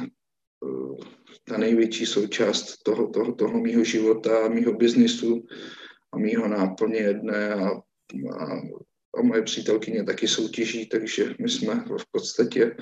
uh, 0.61 0.97
ta 1.43 1.57
největší 1.57 2.05
součást 2.05 2.77
toho, 2.83 3.07
toho, 3.07 3.35
toho 3.35 3.59
mýho 3.59 3.83
života, 3.83 4.47
mýho 4.47 4.73
biznisu 4.73 5.45
a 6.11 6.17
mýho 6.17 6.47
náplně 6.47 6.99
jedné 6.99 7.53
a, 7.53 7.69
a 8.39 8.61
a 9.17 9.21
moje 9.21 9.41
přítelkyně 9.41 10.03
taky 10.03 10.27
soutěží, 10.27 10.85
takže 10.85 11.35
my 11.39 11.49
jsme 11.49 11.75
v 11.75 12.11
podstatě 12.11 12.75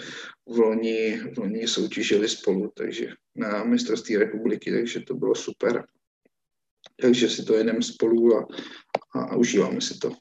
v 0.50 0.60
loni, 0.60 1.20
v 1.36 1.38
loni 1.38 1.68
soutěžili 1.68 2.30
spolu, 2.30 2.72
takže 2.76 3.08
na 3.36 3.64
mistrovství 3.64 4.18
republiky, 4.18 4.72
takže 4.72 5.00
to 5.00 5.14
bylo 5.14 5.36
super. 5.36 5.86
Takže 7.02 7.30
si 7.30 7.46
to 7.46 7.54
jedeme 7.54 7.82
spolu 7.82 8.38
a, 8.38 8.48
a, 9.16 9.22
a 9.22 9.36
užíváme 9.36 9.82
si 9.82 9.98
to. 9.98 10.12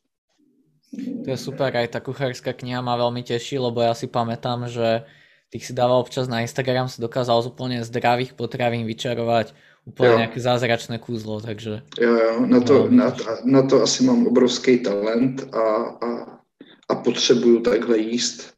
To 0.96 1.28
je 1.30 1.38
super, 1.38 1.70
aj 1.76 1.88
ta 1.92 2.00
kucharská 2.00 2.52
kniha 2.52 2.80
ma 2.80 2.96
veľmi 2.96 3.22
teší, 3.22 3.58
lebo 3.60 3.84
ja 3.84 3.92
si 3.92 4.08
pamätám, 4.08 4.68
že 4.68 5.04
ty 5.50 5.60
si 5.60 5.72
dával 5.72 6.00
občas 6.00 6.28
na 6.28 6.40
Instagram, 6.40 6.88
si 6.88 7.02
dokázal 7.02 7.42
z 7.42 7.46
úplne 7.52 7.78
zdravých 7.84 8.34
potravín 8.34 8.86
vyčarovať 8.86 9.54
úplně 9.86 10.10
jo. 10.10 10.16
nějaké 10.16 10.40
zázračné 10.40 10.98
kůzlo, 10.98 11.40
takže... 11.40 11.82
Jo, 12.00 12.14
jo, 12.14 12.46
na 12.46 12.60
to, 12.60 12.88
no, 12.90 12.96
na, 12.96 13.16
na 13.44 13.62
to 13.62 13.82
asi 13.82 14.04
mám 14.04 14.26
obrovský 14.26 14.78
talent 14.78 15.54
a, 15.54 15.60
a, 16.02 16.40
a 16.88 16.94
potřebuju 16.94 17.60
takhle 17.60 17.98
jíst. 17.98 18.54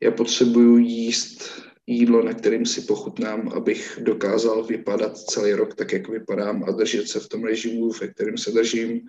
Já 0.00 0.10
potřebuju 0.10 0.78
jíst 0.78 1.62
jídlo, 1.86 2.22
na 2.22 2.32
kterým 2.32 2.66
si 2.66 2.80
pochutnám, 2.80 3.48
abych 3.56 3.98
dokázal 4.02 4.64
vypadat 4.64 5.18
celý 5.18 5.52
rok 5.52 5.74
tak, 5.74 5.92
jak 5.92 6.08
vypadám 6.08 6.64
a 6.64 6.70
držet 6.70 7.08
se 7.08 7.20
v 7.20 7.28
tom 7.28 7.44
režimu, 7.44 7.90
ve 7.90 8.08
kterém 8.08 8.38
se 8.38 8.50
držím, 8.50 9.00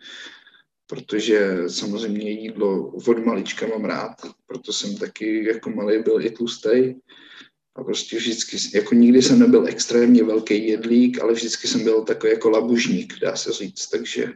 protože 0.88 1.63
samozřejmě 1.67 2.31
jídlo 2.31 2.88
od 2.88 3.25
malička 3.25 3.67
mám 3.67 3.85
rád, 3.85 4.15
proto 4.47 4.73
jsem 4.73 4.97
taky 4.97 5.45
jako 5.45 5.69
malý 5.69 6.03
byl 6.03 6.21
i 6.21 6.29
tlustý 6.29 6.93
a 7.75 7.83
prostě 7.83 8.17
vždycky, 8.17 8.57
jako 8.73 8.95
nikdy 8.95 9.21
jsem 9.21 9.39
nebyl 9.39 9.67
extrémně 9.67 10.23
velký 10.23 10.67
jedlík, 10.67 11.21
ale 11.21 11.33
vždycky 11.33 11.67
jsem 11.67 11.83
byl 11.83 12.03
takový 12.03 12.33
jako 12.33 12.49
labužník, 12.49 13.19
dá 13.21 13.35
se 13.35 13.51
říct, 13.51 13.88
takže 13.88 14.33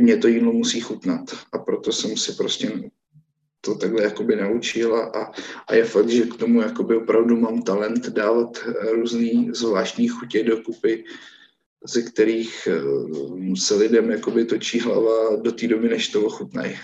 mě 0.00 0.16
to 0.16 0.28
jídlo 0.28 0.52
musí 0.52 0.80
chutnat. 0.80 1.36
A 1.52 1.58
proto 1.58 1.92
jsem 1.92 2.16
si 2.16 2.32
prostě 2.32 2.90
to 3.60 3.74
takhle 3.74 4.02
jakoby 4.02 4.36
naučil 4.36 4.96
a, 4.96 5.32
a 5.68 5.74
je 5.74 5.84
fakt, 5.84 6.08
že 6.08 6.22
k 6.22 6.36
tomu 6.36 6.60
jakoby 6.60 6.96
opravdu 6.96 7.36
mám 7.36 7.62
talent 7.62 8.08
dávat 8.08 8.58
různý 8.92 9.50
zvláštní 9.52 10.08
chutě 10.08 10.44
dokupy, 10.44 11.04
ze 11.84 12.02
kterých 12.02 12.68
eh, 12.70 13.56
se 13.56 13.74
lidem 13.74 14.10
jakoby 14.10 14.44
točí 14.44 14.80
hlava 14.80 15.36
do 15.36 15.52
té 15.52 15.68
doby, 15.68 15.88
než 15.88 16.08
to 16.08 16.26
ochutnají. 16.26 16.76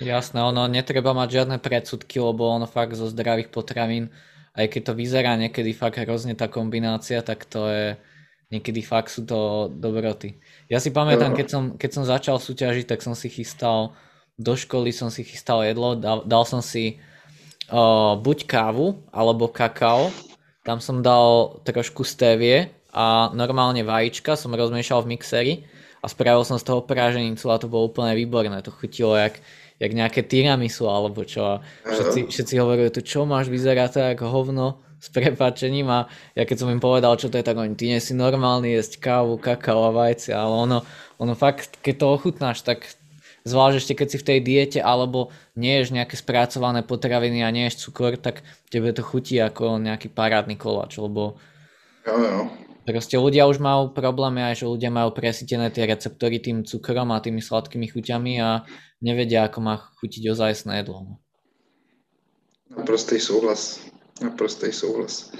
Jasné, 0.00 0.42
ono 0.42 0.70
netreba 0.70 1.10
mať 1.10 1.30
žiadne 1.30 1.58
predsudky, 1.58 2.22
lebo 2.22 2.46
ono 2.46 2.70
fakt 2.70 2.94
zo 2.94 3.10
zdravých 3.10 3.50
potravín 3.50 4.14
aj 4.58 4.66
keď 4.66 4.82
to 4.90 4.92
vyzerá 4.98 5.32
niekedy 5.38 5.70
fakt 5.70 6.02
hrozne 6.02 6.34
tá 6.34 6.50
kombinácia, 6.50 7.22
tak 7.22 7.46
to 7.46 7.70
je, 7.70 7.86
niekedy 8.50 8.82
fakt 8.82 9.14
sú 9.14 9.22
to 9.22 9.70
dobroty. 9.70 10.42
Ja 10.66 10.82
si 10.82 10.90
pamätám, 10.90 11.38
keď 11.38 11.46
som, 11.46 11.62
keď 11.78 11.90
som 11.94 12.04
začal 12.04 12.36
súťažiť, 12.42 12.90
tak 12.90 13.00
som 13.06 13.14
si 13.14 13.30
chystal, 13.30 13.94
do 14.34 14.58
školy 14.58 14.90
som 14.90 15.14
si 15.14 15.22
chystal 15.22 15.62
jedlo, 15.62 15.94
dal, 15.94 16.26
dal 16.26 16.42
som 16.42 16.58
si 16.58 16.98
uh, 17.70 18.18
buď 18.18 18.50
kávu, 18.50 19.06
alebo 19.14 19.46
kakao, 19.46 20.10
tam 20.66 20.82
som 20.82 21.06
dal 21.06 21.62
trošku 21.62 22.02
stevie 22.02 22.74
a 22.92 23.28
normálne 23.36 23.84
vajíčka 23.84 24.34
som 24.34 24.56
rozmiešal 24.56 25.04
v 25.04 25.10
mixeri 25.16 25.54
a 26.00 26.06
spravil 26.08 26.46
som 26.46 26.56
z 26.56 26.64
toho 26.64 26.80
práženicu 26.80 27.44
a 27.52 27.60
to 27.60 27.68
bolo 27.68 27.92
úplne 27.92 28.16
výborné. 28.16 28.64
To 28.64 28.72
chutilo 28.72 29.18
jak, 29.18 29.42
jak 29.76 29.92
nejaké 29.92 30.24
tiramisu 30.24 30.88
alebo 30.88 31.26
čo. 31.26 31.60
všetci, 31.84 32.32
všetci 32.32 32.54
hovorí, 32.56 32.88
to 32.88 33.04
čo 33.04 33.28
máš, 33.28 33.52
vyzerá 33.52 33.92
to 33.92 34.00
ako 34.00 34.26
hovno 34.30 34.66
s 34.98 35.14
prepačením 35.14 35.86
a 35.94 36.10
ja 36.34 36.42
keď 36.42 36.56
som 36.64 36.72
im 36.74 36.82
povedal, 36.82 37.14
čo 37.14 37.30
to 37.30 37.38
je, 37.38 37.46
tak 37.46 37.54
oni, 37.54 37.78
ty 37.78 37.86
nie 37.86 38.02
si 38.02 38.18
normálny 38.18 38.74
jesť 38.74 38.98
kávu, 38.98 39.38
kakao 39.38 39.86
a 39.86 39.94
vajce, 39.94 40.34
ale 40.34 40.50
ono, 40.50 40.78
ono 41.22 41.38
fakt, 41.38 41.78
keď 41.84 41.94
to 42.02 42.06
ochutnáš, 42.10 42.66
tak 42.66 42.82
zvlášť 43.46 43.76
ešte 43.78 43.94
keď 43.94 44.08
si 44.10 44.18
v 44.18 44.26
tej 44.26 44.38
diete 44.42 44.80
alebo 44.82 45.30
neješ 45.54 45.94
nejaké 45.94 46.18
spracované 46.18 46.82
potraviny 46.82 47.46
a 47.46 47.54
neješ 47.54 47.86
cukor, 47.86 48.18
tak 48.18 48.42
tebe 48.74 48.90
to 48.90 49.06
chutí 49.06 49.38
ako 49.38 49.78
nejaký 49.78 50.10
parádny 50.10 50.58
koláč, 50.58 50.98
lebo 50.98 51.38
jo, 52.02 52.16
jo. 52.18 52.67
Proste 52.88 53.20
ľudia 53.20 53.44
už 53.44 53.60
majú 53.60 53.92
problémy 53.92 54.40
aj, 54.48 54.64
že 54.64 54.70
ľudia 54.72 54.88
majú 54.88 55.12
presítené 55.12 55.68
tie 55.68 55.84
receptory 55.84 56.40
tým 56.40 56.64
cukrom 56.64 57.12
a 57.12 57.20
tými 57.20 57.44
sladkými 57.44 57.84
chuťami 57.84 58.40
a 58.40 58.64
nevedia, 59.04 59.44
ako 59.44 59.60
má 59.60 59.76
chutiť 60.00 60.32
ozajstné 60.32 60.80
jedlo. 60.80 61.04
No. 61.04 61.14
Naprostý 62.72 63.20
souhlas. 63.20 63.84
Naprostý 64.24 64.72
souhlas. 64.72 65.32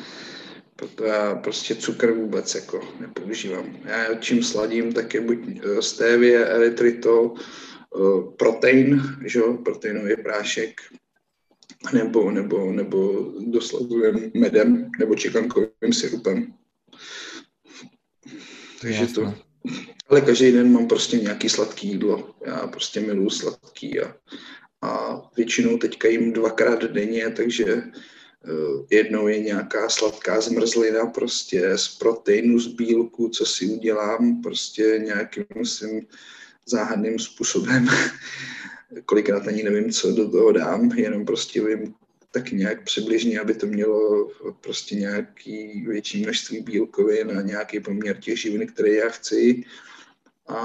Proto 0.77 1.05
já 1.05 1.35
prostě 1.35 1.75
cukr 1.75 2.13
vůbec 2.13 2.55
jako 2.55 2.81
nepoužívám. 3.01 3.77
Já 3.85 4.15
čím 4.15 4.43
sladím, 4.43 4.93
tak 4.93 5.15
je 5.15 5.21
buď 5.21 5.39
eh, 5.39 5.83
stevie, 5.83 6.47
erytritol, 6.47 7.35
eh, 7.35 8.33
protein, 8.37 9.03
že 9.27 9.39
jo, 9.39 9.55
proteinový 9.55 10.17
prášek, 10.17 10.81
nebo, 11.93 12.31
nebo, 12.31 12.73
nebo 12.73 13.31
doslazujem 13.39 14.31
medem 14.35 14.91
nebo 14.99 15.15
čikankovým 15.15 15.93
syrupem. 15.93 16.55
Takže 18.81 19.07
to, 19.07 19.35
ale 20.09 20.21
každý 20.21 20.53
den 20.53 20.73
mám 20.73 20.89
prostě 20.89 21.17
nějaký 21.17 21.49
sladký 21.49 21.89
jídlo. 21.89 22.35
Já 22.47 22.67
prostě 22.67 23.01
miluji 23.01 23.31
sladký 23.31 24.01
a, 24.01 24.17
a 24.83 25.23
většinou 25.37 25.79
teďka 25.79 26.09
jim 26.09 26.33
dvakrát 26.33 26.85
denně, 26.85 27.31
takže 27.31 27.75
uh, 27.75 28.87
jednou 28.91 29.29
je 29.29 29.39
nějaká 29.39 29.89
sladká 29.89 30.41
zmrzlina 30.41 31.07
prostě 31.07 31.79
z 31.79 31.89
proteinu, 31.89 32.59
z 32.59 32.67
bílku, 32.67 33.29
co 33.29 33.47
si 33.47 33.67
udělám 33.67 34.43
prostě 34.43 35.01
nějakým 35.05 35.65
svým 35.65 36.07
záhadným 36.67 37.19
způsobem. 37.19 37.89
Kolikrát 39.05 39.49
ani 39.49 39.63
nevím, 39.63 39.93
co 39.93 40.13
do 40.13 40.31
toho 40.31 40.53
dám, 40.53 40.91
jenom 40.93 41.25
prostě 41.25 41.65
vím 41.65 41.95
tak 42.33 42.51
nějak 42.51 42.85
přibližně, 42.85 43.41
aby 43.41 43.55
to 43.55 43.67
mělo 43.67 44.29
prostě 44.61 44.95
nějaký 44.95 45.85
větší 45.87 46.23
množství 46.23 46.61
bílkovin 46.61 47.39
a 47.39 47.43
nějaký 47.43 47.81
poměr 47.81 48.17
těch 48.21 48.41
živin, 48.41 48.67
které 48.67 48.91
já 48.95 49.09
chci. 49.09 49.65
A, 50.49 50.57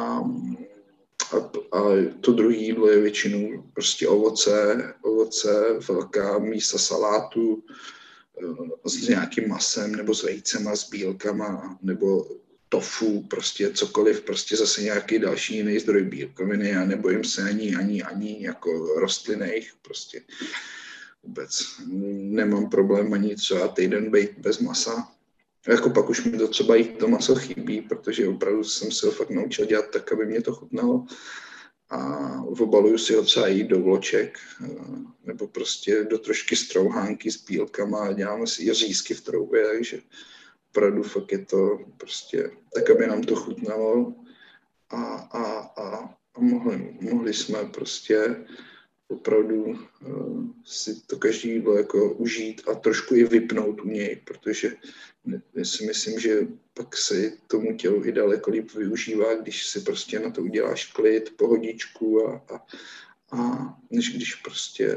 a, 1.32 1.38
a 1.72 1.82
to 2.22 2.32
druhé 2.32 2.56
jídlo 2.56 2.90
je 2.90 3.02
většinou 3.02 3.64
prostě 3.74 4.08
ovoce, 4.08 4.84
ovoce, 5.02 5.80
velká 5.88 6.40
místa 6.40 6.78
salátu 6.78 7.64
eh, 8.86 8.90
s 8.90 9.08
nějakým 9.08 9.50
masem 9.50 9.96
nebo 9.96 10.16
s 10.16 10.24
vejcema, 10.24 10.76
s 10.76 10.90
bílkama 10.90 11.78
nebo 11.82 12.28
tofu, 12.70 13.24
prostě 13.30 13.72
cokoliv, 13.74 14.22
prostě 14.22 14.58
zase 14.58 14.82
nějaký 14.82 15.20
další 15.20 15.56
jiný 15.56 15.80
zdroj 15.80 16.04
bílkoviny. 16.04 16.70
Já 16.70 16.86
nebojím 16.86 17.24
se 17.24 17.44
ani, 17.44 17.76
ani, 17.76 18.04
ani 18.04 18.46
jako 18.46 19.00
rostlinných, 19.00 19.74
prostě 19.82 20.22
vůbec 21.24 21.66
nemám 22.14 22.70
problém 22.70 23.14
ani 23.14 23.36
třeba 23.36 23.68
týden 23.68 24.12
být 24.12 24.38
bez 24.38 24.60
masa. 24.60 25.12
Jako 25.68 25.90
pak 25.90 26.10
už 26.10 26.26
mi 26.26 26.38
to 26.38 26.48
třeba 26.48 26.76
i 26.76 26.84
to 26.84 27.08
maso 27.08 27.36
chybí, 27.36 27.82
protože 27.82 28.28
opravdu 28.28 28.64
jsem 28.64 28.92
se 28.92 29.06
ho 29.06 29.12
fakt 29.12 29.30
naučil 29.30 29.66
dělat 29.66 29.86
tak, 29.94 30.12
aby 30.12 30.26
mě 30.26 30.42
to 30.42 30.54
chutnalo. 30.54 31.06
A 31.90 32.42
obaluju 32.42 32.98
si 32.98 33.14
ho 33.14 33.24
třeba 33.24 33.48
i 33.48 33.64
do 33.64 33.80
vloček, 33.80 34.40
nebo 35.24 35.48
prostě 35.48 36.04
do 36.04 36.18
trošky 36.18 36.56
strouhánky 36.56 37.32
s 37.32 37.46
bílkama 37.46 38.00
a 38.00 38.14
děláme 38.14 38.48
si 38.48 38.74
řízky 38.74 39.14
v 39.14 39.22
troubě, 39.22 39.68
takže 39.68 40.02
opravdu 40.70 41.04
fakt 41.04 41.32
je 41.32 41.46
to 41.46 41.80
prostě 41.98 42.52
tak, 42.76 42.90
aby 42.90 43.08
nám 43.08 43.22
to 43.22 43.36
chutnalo 43.36 44.14
a, 44.90 45.04
a, 45.16 45.44
a, 45.60 46.16
a 46.36 46.40
mohli, 46.40 46.98
mohli 47.02 47.34
jsme 47.34 47.66
prostě 47.66 48.46
opravdu 49.08 49.64
uh, 49.66 50.46
si 50.66 51.02
to 51.08 51.18
každý 51.18 51.50
jídlo 51.50 51.78
jako 51.78 52.14
užít 52.14 52.62
a 52.68 52.76
trošku 52.76 53.16
i 53.16 53.24
vypnout 53.24 53.82
u 53.82 53.88
něj, 53.88 54.22
protože 54.26 54.76
si 55.64 55.86
myslím, 55.86 56.20
že 56.20 56.48
pak 56.74 56.98
se 56.98 57.32
tomu 57.48 57.78
tělu 57.78 58.06
i 58.06 58.12
daleko 58.12 58.52
líp 58.52 58.72
využívá, 58.74 59.36
když 59.36 59.68
si 59.68 59.82
prostě 59.82 60.20
na 60.20 60.32
to 60.32 60.42
uděláš 60.42 60.86
klid, 60.86 61.38
pohodičku 61.38 62.28
a, 62.28 62.46
a, 62.54 62.66
a 63.38 63.70
než 63.92 64.16
když 64.16 64.36
prostě 64.36 64.96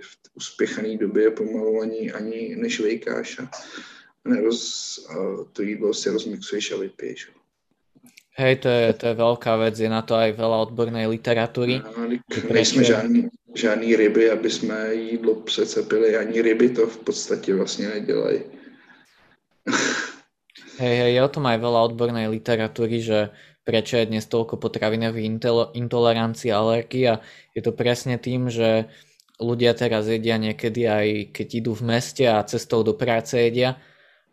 v 0.00 0.16
uspěchané 0.34 0.96
době 0.96 1.30
pomalu 1.30 1.80
ani, 1.80 2.12
ani 2.12 2.56
než 2.56 2.80
vejkáš 2.80 3.38
a, 3.38 3.50
neroz, 4.24 4.98
a 5.08 5.44
to 5.52 5.62
jídlo 5.62 5.94
si 5.94 6.10
rozmixuješ 6.10 6.72
a 6.72 6.76
vypiješ. 6.76 7.30
Hej, 8.34 8.66
to 8.66 8.68
je, 8.68 8.84
to 8.98 9.04
je 9.06 9.14
veľká 9.14 9.52
vec, 9.62 9.78
je 9.78 9.86
na 9.86 10.02
to 10.02 10.18
aj 10.18 10.34
veľa 10.34 10.66
odbornej 10.66 11.06
literatúry. 11.06 11.78
No, 11.78 12.10
nejsme 12.50 12.82
žádný, 12.82 13.30
žádný 13.54 13.94
ryby, 13.94 14.30
aby 14.30 14.50
jsme 14.50 14.94
jídlo 14.94 15.34
přecepili, 15.34 16.16
ani 16.16 16.42
ryby 16.42 16.68
to 16.68 16.86
v 16.86 16.98
podstatě 16.98 17.54
vlastně 17.54 17.88
nedělají. 17.88 18.38
Hej, 20.74 20.96
hej, 20.98 21.14
je 21.14 21.22
o 21.22 21.30
tom 21.30 21.46
aj 21.46 21.62
veľa 21.62 21.80
odbornej 21.86 22.26
literatúry, 22.26 22.98
že 22.98 23.30
prečo 23.62 23.94
je 23.94 24.10
dnes 24.10 24.26
toľko 24.26 24.58
potravinových 24.58 25.38
intolerancií 25.78 26.50
a 26.50 26.58
alergií 26.58 27.06
a 27.06 27.22
je 27.54 27.62
to 27.62 27.70
presne 27.70 28.18
tým, 28.18 28.50
že 28.50 28.90
ľudia 29.38 29.78
teraz 29.78 30.10
jedia 30.10 30.34
niekedy 30.34 30.82
aj 30.90 31.06
keď 31.30 31.48
idú 31.62 31.78
v 31.78 31.94
meste 31.94 32.26
a 32.26 32.42
cestou 32.42 32.82
do 32.82 32.98
práce 32.98 33.38
jedia 33.38 33.78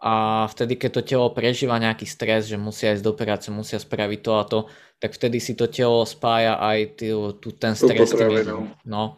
a 0.01 0.49
vtedy, 0.49 0.81
keď 0.81 0.91
to 0.97 1.01
telo 1.05 1.29
prežíva 1.29 1.77
nejaký 1.77 2.09
stres, 2.09 2.49
že 2.49 2.57
musia 2.57 2.97
ísť 2.97 3.05
do 3.05 3.13
práce, 3.13 3.53
musia 3.53 3.77
spraviť 3.77 4.19
to 4.25 4.31
a 4.33 4.43
to, 4.49 4.59
tak 4.97 5.13
vtedy 5.13 5.37
si 5.37 5.53
to 5.53 5.69
telo 5.69 6.09
spája 6.09 6.57
aj 6.57 6.97
tú, 6.97 7.37
tú, 7.37 7.53
ten 7.53 7.77
stres. 7.77 8.09
No. 8.81 9.13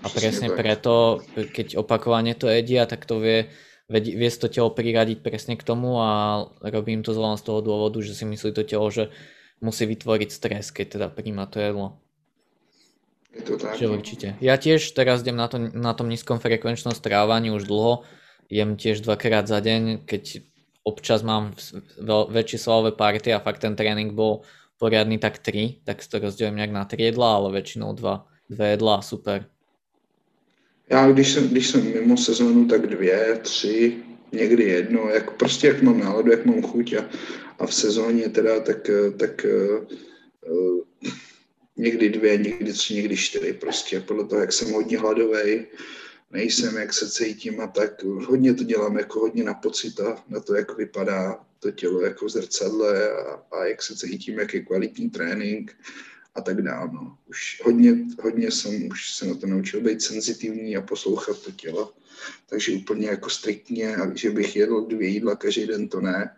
A 0.00 0.06
presne 0.08 0.48
tak. 0.48 0.56
preto, 0.56 1.20
keď 1.36 1.76
opakovane 1.76 2.32
to 2.32 2.48
jedia, 2.48 2.88
tak 2.88 3.04
to 3.04 3.20
vie, 3.20 3.52
vie, 3.92 4.00
vie 4.16 4.30
to 4.32 4.48
telo 4.48 4.72
priradiť 4.72 5.20
presne 5.20 5.60
k 5.60 5.64
tomu 5.64 6.00
a 6.00 6.44
robím 6.64 7.04
to 7.04 7.12
len 7.12 7.36
z 7.36 7.44
toho 7.44 7.60
dôvodu, 7.60 8.00
že 8.00 8.16
si 8.16 8.24
myslí 8.24 8.56
to 8.56 8.64
telo, 8.64 8.88
že 8.88 9.12
musí 9.60 9.84
vytvoriť 9.84 10.28
stres, 10.32 10.72
keď 10.72 10.86
teda 10.96 11.06
príjma 11.12 11.44
to 11.52 11.60
jedlo. 11.60 12.00
Je 13.36 13.42
to 13.44 13.60
tak. 13.60 13.76
Že 13.76 13.86
určite. 13.92 14.26
Ja 14.40 14.56
tiež 14.56 14.88
teraz 14.96 15.20
idem 15.20 15.36
na, 15.36 15.52
to, 15.52 15.60
na 15.60 15.92
tom 15.92 16.08
nízkom 16.08 16.40
frekvenčnom 16.40 16.96
strávaní 16.96 17.52
už 17.52 17.68
dlho. 17.68 18.08
Jem 18.50 18.76
tiež 18.76 19.00
dvakrát 19.00 19.48
za 19.48 19.60
deň, 19.60 20.04
keď 20.04 20.44
občas 20.84 21.24
mám 21.24 21.56
väčšie 22.28 22.58
svalové 22.60 22.92
party 22.92 23.32
a 23.32 23.40
fakt 23.40 23.64
ten 23.64 23.72
tréning 23.76 24.12
bol 24.12 24.44
poriadny, 24.78 25.18
tak 25.18 25.38
3, 25.38 25.80
tak 25.84 26.02
si 26.02 26.08
to 26.08 26.18
rozdělím 26.18 26.56
nějak 26.56 26.70
na 26.70 26.84
3 26.84 26.96
jedla, 27.02 27.34
ale 27.34 27.52
většinou 27.52 27.92
2, 27.92 28.26
2 28.50 28.66
jedla, 28.66 29.02
super. 29.02 29.46
Já 30.90 31.10
když 31.10 31.32
jsem, 31.32 31.48
když 31.48 31.66
jsem 31.66 31.92
mimo 31.94 32.16
sezónu, 32.16 32.68
tak 32.68 32.86
dvě, 32.86 33.38
tři, 33.42 33.96
někdy 34.32 34.64
jedno, 34.64 35.08
jak 35.08 35.36
prostě 35.36 35.66
jak 35.66 35.82
mám 35.82 36.00
náladu, 36.00 36.30
jak 36.30 36.44
mám 36.44 36.62
chuť 36.62 36.92
a, 36.92 37.08
a 37.58 37.66
v 37.66 37.74
sezóně 37.74 38.28
teda 38.28 38.60
tak, 38.60 38.90
tak 39.18 39.46
uh, 40.48 40.80
někdy 41.76 42.08
dvě, 42.08 42.36
někdy 42.36 42.72
tři, 42.72 42.94
někdy 42.94 43.16
čtyři 43.16 43.52
prostě 43.52 44.00
podle 44.00 44.24
toho, 44.24 44.40
jak 44.40 44.52
jsem 44.52 44.72
hodně 44.72 44.98
hladový, 44.98 45.66
nejsem, 46.34 46.76
jak 46.76 46.92
se 46.92 47.10
cítím 47.10 47.60
a 47.60 47.66
tak 47.66 48.02
hodně 48.02 48.54
to 48.54 48.64
dělám 48.64 48.98
jako 48.98 49.20
hodně 49.20 49.44
na 49.44 49.54
pocit 49.54 50.00
a 50.00 50.24
na 50.28 50.40
to, 50.40 50.54
jak 50.54 50.76
vypadá 50.76 51.46
to 51.58 51.70
tělo 51.70 52.00
jako 52.00 52.28
zrcadle 52.28 53.12
a, 53.12 53.42
a 53.52 53.64
jak 53.64 53.82
se 53.82 53.96
cítím, 53.96 54.38
jak 54.38 54.54
je 54.54 54.60
kvalitní 54.60 55.10
trénink 55.10 55.76
a 56.34 56.40
tak 56.40 56.62
dále. 56.62 56.90
No. 56.92 57.18
Už 57.26 57.62
hodně, 57.64 57.96
hodně 58.22 58.50
jsem 58.50 58.88
už 58.90 59.14
se 59.14 59.26
na 59.26 59.34
to 59.34 59.46
naučil 59.46 59.80
být 59.80 60.02
senzitivní 60.02 60.76
a 60.76 60.82
poslouchat 60.82 61.38
to 61.38 61.50
tělo. 61.50 61.92
Takže 62.46 62.72
úplně 62.72 63.06
jako 63.06 63.30
striktně, 63.30 63.96
že 64.14 64.30
bych 64.30 64.56
jedl 64.56 64.86
dvě 64.86 65.08
jídla 65.08 65.36
každý 65.36 65.66
den, 65.66 65.88
to 65.88 66.00
ne. 66.00 66.36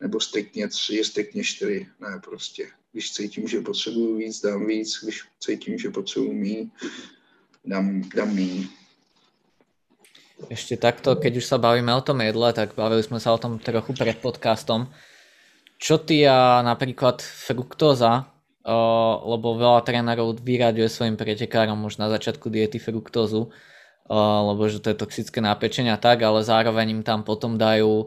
Nebo 0.00 0.20
striktně 0.20 0.68
tři, 0.68 1.04
striktně 1.04 1.44
čtyři, 1.44 1.86
ne 2.00 2.20
prostě. 2.24 2.68
Když 2.92 3.12
cítím, 3.12 3.48
že 3.48 3.60
potřebuju 3.60 4.16
víc, 4.16 4.40
dám 4.40 4.66
víc. 4.66 4.98
Když 5.02 5.22
cítím, 5.40 5.78
že 5.78 5.90
potřebuju 5.90 6.32
mí, 6.32 6.72
dám, 7.64 8.02
dám. 8.14 8.38
Ešte 10.50 10.80
takto, 10.80 11.14
keď 11.14 11.38
už 11.38 11.46
sa 11.46 11.60
bavíme 11.60 11.92
o 11.94 12.02
tom 12.02 12.18
jedle, 12.24 12.50
tak 12.56 12.74
bavili 12.74 13.04
sme 13.04 13.22
sa 13.22 13.30
o 13.34 13.38
tom 13.38 13.62
trochu 13.62 13.94
pred 13.94 14.18
podcastom. 14.18 14.90
Čo 15.78 15.98
ty 16.02 16.22
a 16.26 16.62
napríklad 16.62 17.22
fruktóza, 17.22 18.30
lebo 19.26 19.58
veľa 19.58 19.82
trénerov 19.82 20.38
vyraďuje 20.38 20.86
svojim 20.86 21.18
pretekárom 21.18 21.82
už 21.82 21.98
na 21.98 22.06
začiatku 22.06 22.46
diety 22.46 22.78
fruktózu, 22.78 23.50
lebo 24.10 24.62
že 24.70 24.78
to 24.78 24.94
je 24.94 25.00
toxické 25.02 25.42
na 25.42 25.54
pečenia 25.58 25.98
tak, 25.98 26.22
ale 26.22 26.46
zároveň 26.46 26.94
im 26.94 27.02
tam 27.02 27.26
potom 27.26 27.58
dajú 27.58 28.06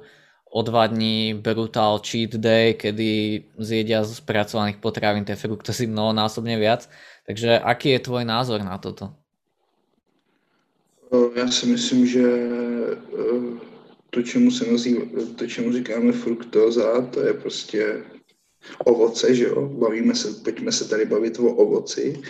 o 0.55 0.59
dva 0.63 0.87
dní 0.87 1.35
brutal 1.35 1.99
cheat 1.99 2.39
day, 2.39 2.79
kedy 2.79 3.43
zjedia 3.59 4.07
z 4.07 4.23
spracovaných 4.23 4.79
potravín 4.79 5.27
tej 5.27 5.35
fruktózy 5.35 5.83
mnohonásobne 5.91 6.55
viac. 6.55 6.87
Takže 7.27 7.59
aký 7.59 7.99
je 7.99 8.05
tvoj 8.07 8.23
názor 8.23 8.63
na 8.63 8.79
toto? 8.79 9.11
Já 11.35 11.51
si 11.51 11.65
myslím, 11.65 12.07
že 12.07 12.49
to, 14.09 14.21
čemu 14.23 14.51
se 14.51 14.71
nazývá, 14.71 15.05
to, 15.35 15.47
čemu 15.47 15.73
říkáme 15.73 16.11
fruktóza, 16.11 17.01
to 17.01 17.21
je 17.21 17.33
prostě 17.33 18.03
ovoce, 18.85 19.35
že 19.35 19.43
jo? 19.43 19.69
Bavíme 19.69 20.15
se, 20.15 20.33
pojďme 20.43 20.71
se 20.71 20.89
tady 20.89 21.05
bavit 21.05 21.39
o 21.39 21.43
ovoci. 21.43 22.21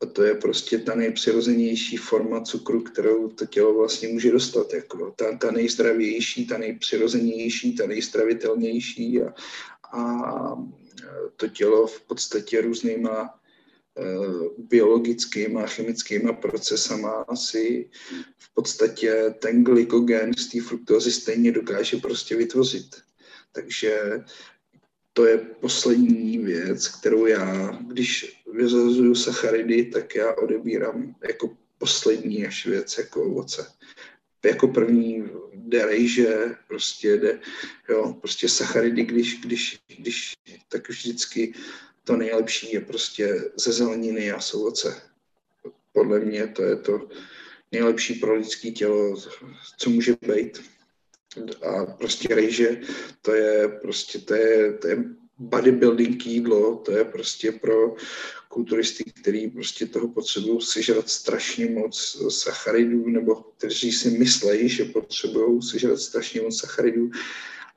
A 0.00 0.06
to 0.06 0.22
je 0.22 0.34
prostě 0.34 0.78
ta 0.78 0.94
nejpřirozenější 0.94 1.96
forma 1.96 2.40
cukru, 2.40 2.80
kterou 2.80 3.28
to 3.28 3.46
tělo 3.46 3.74
vlastně 3.74 4.08
může 4.08 4.32
dostat. 4.32 4.72
Jako 4.72 5.14
ta, 5.16 5.36
ta 5.36 5.50
nejzdravější, 5.50 6.46
ta 6.46 6.58
nejpřirozenější, 6.58 7.76
ta 7.76 7.86
nejstravitelnější 7.86 9.22
a, 9.22 9.34
a 9.98 10.62
to 11.36 11.48
tělo 11.48 11.86
v 11.86 12.00
podstatě 12.00 12.60
různýma 12.60 13.34
Eh, 13.96 14.50
biologickými 14.58 15.62
a 15.62 15.66
chemickými 15.66 16.32
procesama 16.32 17.10
asi 17.28 17.90
v 18.38 18.54
podstatě 18.54 19.34
ten 19.38 19.64
glykogen 19.64 20.34
z 20.34 20.46
té 20.46 20.60
fruktózy 20.60 21.12
stejně 21.12 21.52
dokáže 21.52 21.96
prostě 21.96 22.36
vytvořit. 22.36 22.96
Takže 23.52 24.24
to 25.12 25.26
je 25.26 25.38
poslední 25.38 26.38
věc, 26.38 26.88
kterou 26.88 27.26
já, 27.26 27.78
když 27.86 28.42
vyzazuju 28.52 29.14
sacharidy, 29.14 29.84
tak 29.84 30.14
já 30.14 30.34
odebírám 30.34 31.14
jako 31.28 31.56
poslední 31.78 32.46
až 32.46 32.66
věc, 32.66 32.98
jako 32.98 33.22
ovoce. 33.22 33.72
Jako 34.44 34.68
první 34.68 35.24
jde 35.52 35.86
rejže, 35.86 36.54
prostě 36.68 37.16
jde, 37.16 37.40
jo, 37.88 38.16
prostě 38.20 38.48
sacharidy, 38.48 39.04
když, 39.04 39.40
když, 39.40 39.78
když 39.96 40.34
tak 40.68 40.88
vždycky 40.88 41.54
to 42.04 42.16
nejlepší 42.16 42.72
je 42.72 42.80
prostě 42.80 43.50
ze 43.56 43.72
zeleniny 43.72 44.32
a 44.32 44.40
z 44.40 44.54
ovoce. 44.54 45.02
Podle 45.92 46.20
mě 46.20 46.46
to 46.46 46.62
je 46.62 46.76
to 46.76 47.08
nejlepší 47.72 48.14
pro 48.14 48.34
lidské 48.34 48.70
tělo, 48.70 49.16
co 49.78 49.90
může 49.90 50.16
být. 50.26 50.62
A 51.62 51.84
prostě 51.84 52.34
rejže, 52.34 52.80
to 53.22 53.34
je 53.34 53.68
prostě, 53.68 54.18
to 54.18 54.34
je, 54.34 54.72
to 54.72 54.88
je 54.88 55.04
bodybuilding 55.38 56.26
jídlo, 56.26 56.76
to 56.76 56.92
je 56.92 57.04
prostě 57.04 57.52
pro 57.52 57.94
kulturisty, 58.48 59.04
který 59.04 59.50
prostě 59.50 59.86
toho 59.86 60.08
potřebují 60.08 60.60
sežrat 60.60 61.08
strašně 61.08 61.66
moc 61.66 62.16
sacharidů, 62.28 63.08
nebo 63.08 63.34
kteří 63.34 63.92
si 63.92 64.10
myslejí, 64.10 64.68
že 64.68 64.84
potřebují 64.84 65.62
sežrat 65.62 65.98
strašně 65.98 66.40
moc 66.40 66.58
sacharidů 66.58 67.10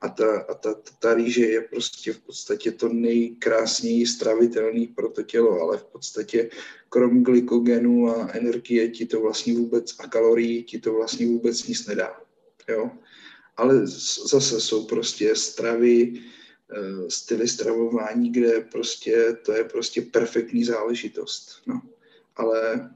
a 0.00 0.08
ta, 0.08 0.40
a 0.40 0.54
ta, 0.54 0.74
ta, 0.74 0.92
ta 0.98 1.14
rýže 1.14 1.46
je 1.46 1.60
prostě 1.60 2.12
v 2.12 2.18
podstatě 2.18 2.72
to 2.72 2.88
nejkrásněji 2.88 4.06
stravitelný 4.06 4.86
pro 4.86 5.08
to 5.08 5.22
tělo, 5.22 5.60
ale 5.60 5.78
v 5.78 5.84
podstatě 5.84 6.50
krom 6.88 7.22
glykogenu 7.22 8.08
a 8.08 8.28
energie 8.32 8.88
ti 8.88 9.06
to 9.06 9.20
vlastně 9.20 9.54
vůbec 9.54 9.94
a 9.98 10.06
kalorií 10.06 10.64
ti 10.64 10.78
to 10.78 10.92
vlastně 10.92 11.26
vůbec 11.26 11.66
nic 11.66 11.86
nedá. 11.86 12.20
Jo? 12.68 12.90
Ale 13.56 13.86
zase 14.26 14.60
jsou 14.60 14.86
prostě 14.86 15.36
stravy, 15.36 16.22
eh, 16.72 17.10
styly 17.10 17.48
stravování, 17.48 18.32
kde 18.32 18.60
prostě 18.60 19.36
to 19.44 19.52
je 19.52 19.64
prostě 19.64 20.02
perfektní 20.02 20.64
záležitost. 20.64 21.62
No. 21.66 21.82
Ale 22.36 22.90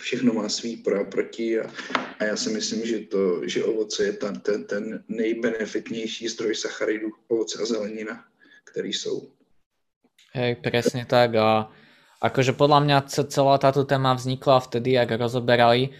všechno 0.00 0.32
má 0.32 0.48
svý 0.48 0.76
pro 0.76 1.00
a 1.00 1.04
proti 1.04 1.60
a, 1.60 1.70
a 2.18 2.24
já 2.24 2.36
si 2.36 2.50
myslím, 2.50 2.86
že, 2.86 2.98
to, 2.98 3.48
že 3.48 3.64
ovoce 3.64 4.04
je 4.04 4.12
ten, 4.12 4.40
ten, 4.40 4.64
ten 4.64 5.04
nejbenefitnější 5.08 6.28
zdroj 6.28 6.54
sacharidů, 6.54 7.08
ovoce 7.28 7.62
a 7.62 7.64
zelenina, 7.64 8.24
který 8.64 8.92
jsou. 8.92 9.28
Hej, 10.30 10.62
presne 10.62 11.02
tak 11.10 11.34
a 11.34 11.66
akože 12.22 12.54
podľa 12.54 12.78
mňa 12.86 12.98
celá 13.26 13.58
táto 13.58 13.82
téma 13.82 14.14
vznikla 14.14 14.62
vtedy, 14.62 14.94
ak 14.94 15.18
rozoberali. 15.18 15.90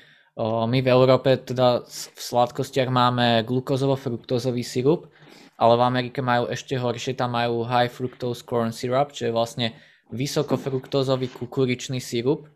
My 0.40 0.78
v 0.78 0.86
Európe 0.86 1.35
teda 1.35 1.82
v 1.82 2.20
sladkostiach 2.22 2.86
máme 2.94 3.43
glukozovo-fruktózový 3.43 4.62
sirup, 4.62 5.10
ale 5.59 5.74
v 5.74 5.82
Amerike 5.82 6.22
majú 6.22 6.47
ešte 6.47 6.78
horšie, 6.78 7.18
tam 7.18 7.35
majú 7.35 7.66
high 7.66 7.90
fructose 7.90 8.47
corn 8.47 8.70
syrup, 8.70 9.10
čo 9.10 9.27
je 9.28 9.35
vlastne 9.35 9.74
vysokofruktózový 10.14 11.27
kukuričný 11.35 11.98
sirup, 11.98 12.47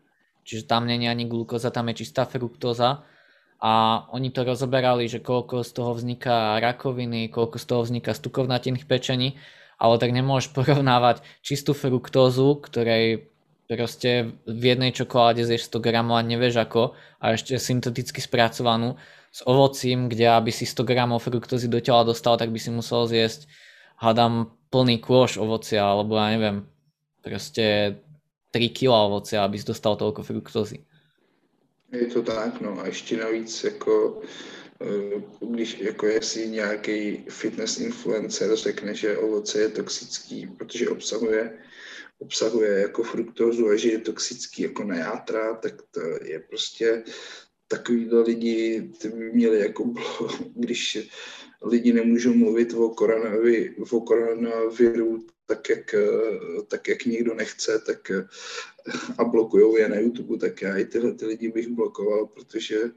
čiže 0.45 0.69
tam 0.69 0.85
není 0.85 1.09
ani 1.09 1.25
glukóza, 1.25 1.73
tam 1.73 1.89
je 1.89 2.05
čistá 2.05 2.23
fruktóza. 2.29 3.03
A 3.57 4.05
oni 4.13 4.29
to 4.29 4.45
rozoberali, 4.45 5.09
že 5.09 5.23
koľko 5.23 5.65
z 5.65 5.71
toho 5.73 5.91
vzniká 5.97 6.61
rakoviny, 6.61 7.33
koľko 7.33 7.57
z 7.57 7.65
toho 7.65 7.81
vzniká 7.81 8.13
stukovnatených 8.13 8.85
pečení, 8.85 9.41
ale 9.81 9.97
tak 9.97 10.13
nemôžeš 10.13 10.53
porovnávať 10.53 11.25
čistú 11.41 11.73
fruktózu, 11.73 12.61
ktorej 12.61 13.31
proste 13.65 14.37
v 14.45 14.63
jednej 14.69 14.93
čokoláde 14.93 15.41
zješ 15.41 15.73
100 15.73 15.81
gramov 15.81 16.21
a 16.21 16.27
nevieš 16.27 16.61
ako 16.61 16.93
a 17.17 17.33
ešte 17.33 17.57
synteticky 17.57 18.21
spracovanú 18.21 19.01
s 19.33 19.41
ovocím, 19.49 20.05
kde 20.05 20.29
aby 20.29 20.53
si 20.53 20.69
100 20.69 20.85
gramov 20.85 21.25
fruktózy 21.25 21.65
do 21.65 21.81
tela 21.81 22.05
dostal, 22.05 22.37
tak 22.37 22.53
by 22.53 22.59
si 22.61 22.69
musel 22.69 23.09
zjesť 23.09 23.49
hádam 23.95 24.51
plný 24.71 24.99
kôš 24.99 25.39
ovocia, 25.39 25.83
alebo 25.83 26.19
ja 26.19 26.35
neviem, 26.35 26.57
proste 27.23 27.97
3 28.55 28.71
kg 28.71 28.87
ovoce, 28.87 29.35
abys 29.35 29.67
dostal 29.67 29.99
toľko 29.99 30.23
fruktózy. 30.23 30.87
Je 31.91 32.07
to 32.07 32.23
tak, 32.23 32.63
no 32.63 32.79
a 32.79 32.87
ještě 32.87 33.17
navíc 33.17 33.63
jako 33.63 34.21
eh, 34.81 35.21
když 35.39 35.79
jako 35.79 36.05
jestli 36.07 36.47
nějaký 36.47 37.25
fitness 37.29 37.77
influencer 37.77 38.55
řekne, 38.55 38.95
že 38.95 39.17
ovoce 39.17 39.59
je 39.59 39.69
toxický, 39.69 40.47
protože 40.47 40.89
obsahuje 40.89 41.57
obsahuje 42.19 42.79
jako 42.79 43.03
fruktózu 43.03 43.67
a 43.67 43.75
že 43.75 43.91
je 43.91 43.99
toxický 43.99 44.63
jako 44.63 44.83
na 44.83 44.95
játra, 44.95 45.55
tak 45.55 45.73
to 45.91 45.99
je 46.23 46.39
prostě 46.39 47.03
takovýhle 47.67 48.21
lidi 48.21 48.91
ty 49.01 49.09
by 49.09 49.31
měli 49.33 49.59
jako, 49.59 49.93
když 50.55 51.09
lidi 51.63 51.93
nemůžou 51.93 52.33
mluvit 52.33 52.73
o, 52.73 52.89
koronavi, 52.89 53.75
o 53.91 54.01
koronaviru 54.01 55.27
tak 55.45 55.69
jak, 55.69 55.95
tak, 56.67 56.87
jak 56.87 57.05
nikdo 57.05 57.33
nechce, 57.33 57.79
tak 57.85 58.11
a 59.17 59.23
blokují 59.23 59.81
je 59.81 59.89
na 59.89 59.95
YouTube, 59.95 60.37
tak 60.37 60.61
já 60.61 60.77
i 60.77 60.85
tyhle 60.85 61.13
ty 61.13 61.25
lidi 61.25 61.51
bych 61.51 61.67
blokoval, 61.67 62.25
protože 62.25 62.91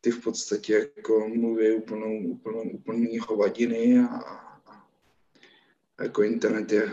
ty 0.00 0.10
v 0.10 0.20
podstatě 0.20 0.90
jako 0.96 1.28
mluví 1.28 1.72
úplnou, 1.72 2.18
úplnou, 2.18 2.62
úplný 2.62 3.18
hovadiny 3.18 3.98
a, 3.98 4.06
a, 4.06 4.46
jako 6.00 6.22
internet 6.22 6.72
je 6.72 6.90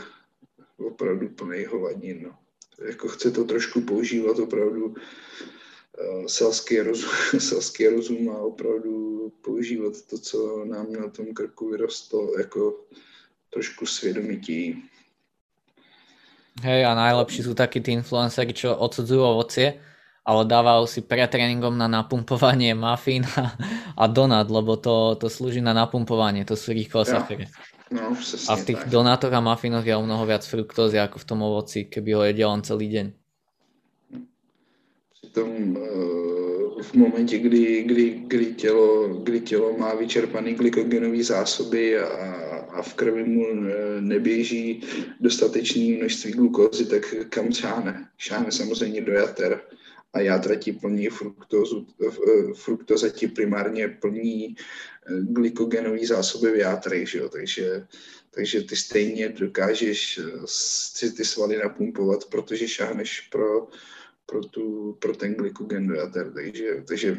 opravdu 0.78 1.30
plný 1.30 1.66
hovadin. 1.66 2.24
No. 2.24 2.38
Jako 2.86 3.08
chce 3.08 3.32
to 3.32 3.44
trošku 3.44 3.82
používat 3.82 4.40
opravdu 4.40 4.86
uh, 4.86 6.26
selský, 6.26 6.80
rozum, 6.80 7.10
selský 7.40 7.88
rozum 7.88 8.30
a 8.30 8.38
opravdu 8.38 9.30
používat 9.42 10.02
to, 10.02 10.18
co 10.18 10.66
nám 10.66 10.94
na 10.94 11.10
tom 11.10 11.34
krku 11.34 11.70
vyrostlo, 11.70 12.38
jako 12.38 12.86
trošku 13.54 13.86
svědomití. 13.86 14.84
Hej, 16.62 16.86
a 16.86 16.94
najlepší 16.94 17.50
sú 17.50 17.58
takí 17.58 17.82
tí 17.82 17.98
influenceri, 17.98 18.54
čo 18.54 18.78
odsudzujú 18.78 19.26
ovocie, 19.26 19.82
ale 20.22 20.46
dávajú 20.46 20.86
si 20.86 21.02
pre 21.02 21.26
tréningom 21.26 21.74
na 21.74 21.90
napumpovanie 21.90 22.78
mafín 22.78 23.26
a, 23.34 23.58
a 23.98 24.06
donát, 24.06 24.46
lebo 24.46 24.78
to, 24.78 25.18
to 25.18 25.34
slúži 25.34 25.66
na 25.66 25.74
napumpovanie, 25.74 26.46
to 26.46 26.54
sú 26.54 26.78
rýchlo 26.78 27.04
sachere. 27.10 27.50
No, 27.90 28.14
a 28.50 28.54
v 28.54 28.64
tých 28.66 28.86
tak. 28.86 28.90
donátoch 28.90 29.34
a 29.34 29.42
mafinoch 29.42 29.86
je 29.86 29.98
o 29.98 30.06
mnoho 30.06 30.26
viac 30.30 30.46
fruktózy 30.46 31.02
ako 31.02 31.18
v 31.22 31.28
tom 31.28 31.40
ovoci, 31.42 31.90
keby 31.90 32.10
ho 32.14 32.22
jedel 32.26 32.50
on 32.50 32.62
celý 32.62 32.88
deň. 32.90 33.08
Přitom 35.14 35.50
uh, 35.78 36.82
v 36.82 36.92
momentě, 36.94 37.38
kdy, 37.38 37.84
kdy, 37.84 38.06
kdy, 38.28 38.46
tělo, 38.54 39.08
kdy 39.26 39.40
tělo 39.42 39.78
má 39.78 39.94
vyčerpaný 39.94 40.54
glykogenové 40.54 41.24
zásoby 41.24 42.00
a, 42.00 42.06
a 42.74 42.82
v 42.82 42.94
krvi 42.94 43.24
mu 43.24 43.46
eh, 43.48 44.02
neběží 44.02 44.84
dostatečné 45.20 45.98
množství 45.98 46.32
glukózy, 46.32 46.86
tak 46.86 47.16
kam 47.30 47.54
šáhne? 47.54 48.10
Šáhne 48.18 48.52
samozřejmě 48.52 49.02
do 49.02 49.14
jater 49.14 49.62
a 50.14 50.20
játra 50.20 50.56
ti 50.56 50.72
plní 50.72 51.10
fruktózu, 51.10 51.88
eh, 52.08 52.54
fruktoza 52.54 53.10
ti 53.10 53.28
primárně 53.28 53.88
plní 53.88 54.56
glykogenové 55.20 56.08
zásoby 56.08 56.52
v 56.52 56.56
játrech, 56.56 57.10
že 57.10 57.18
jo? 57.20 57.30
Takže, 57.30 57.88
takže 58.32 58.62
ty 58.62 58.76
stejně 58.76 59.30
dokážeš 59.30 60.20
si 60.46 61.12
ty 61.12 61.26
svaly 61.26 61.58
napumpovat, 61.58 62.26
protože 62.26 62.68
šáhneš 62.68 63.22
pro, 63.22 63.68
pro, 64.26 64.42
tu, 64.42 64.98
pro 65.00 65.16
ten 65.16 65.36
glykogen 65.36 65.88
do 65.88 65.94
jater. 65.94 66.34
Takže, 66.34 66.84
takže 66.88 67.18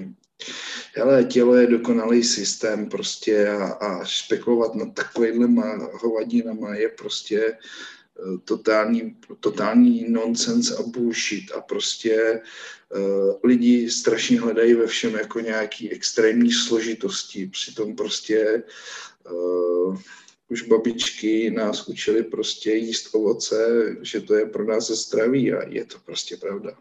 hele, 0.95 1.25
tělo 1.25 1.55
je 1.55 1.67
dokonalý 1.67 2.25
systém 2.25 2.89
prostě 2.89 3.49
a, 3.49 3.65
a 3.65 4.05
spekulovat 4.05 4.75
nad 4.75 4.95
takovýhlema 4.95 5.89
hovadinama 5.93 6.75
je 6.75 6.89
prostě 6.89 7.59
uh, 8.27 8.39
totální, 8.45 9.17
totální 9.41 10.07
nonsense 10.09 10.77
a 10.77 10.83
bullshit 10.83 11.53
a 11.53 11.61
prostě 11.61 12.41
uh, 12.97 13.35
lidi 13.45 13.91
strašně 13.91 14.41
hledají 14.41 14.75
ve 14.75 14.87
všem 14.87 15.15
jako 15.15 15.41
nějaký 15.41 15.91
extrémní 15.91 16.53
složitosti, 16.53 17.47
přitom 17.47 17.97
prostě 17.97 18.63
uh, 19.31 19.97
už 20.49 20.63
babičky 20.63 21.51
nás 21.51 21.89
učili 21.89 22.23
prostě 22.23 22.75
jíst 22.75 23.15
ovoce, 23.15 23.57
že 24.03 24.21
to 24.21 24.35
je 24.35 24.47
pro 24.47 24.65
nás 24.65 24.91
zdraví 24.91 25.53
a 25.53 25.69
je 25.69 25.85
to 25.85 25.99
prostě 26.05 26.37
pravda. 26.37 26.79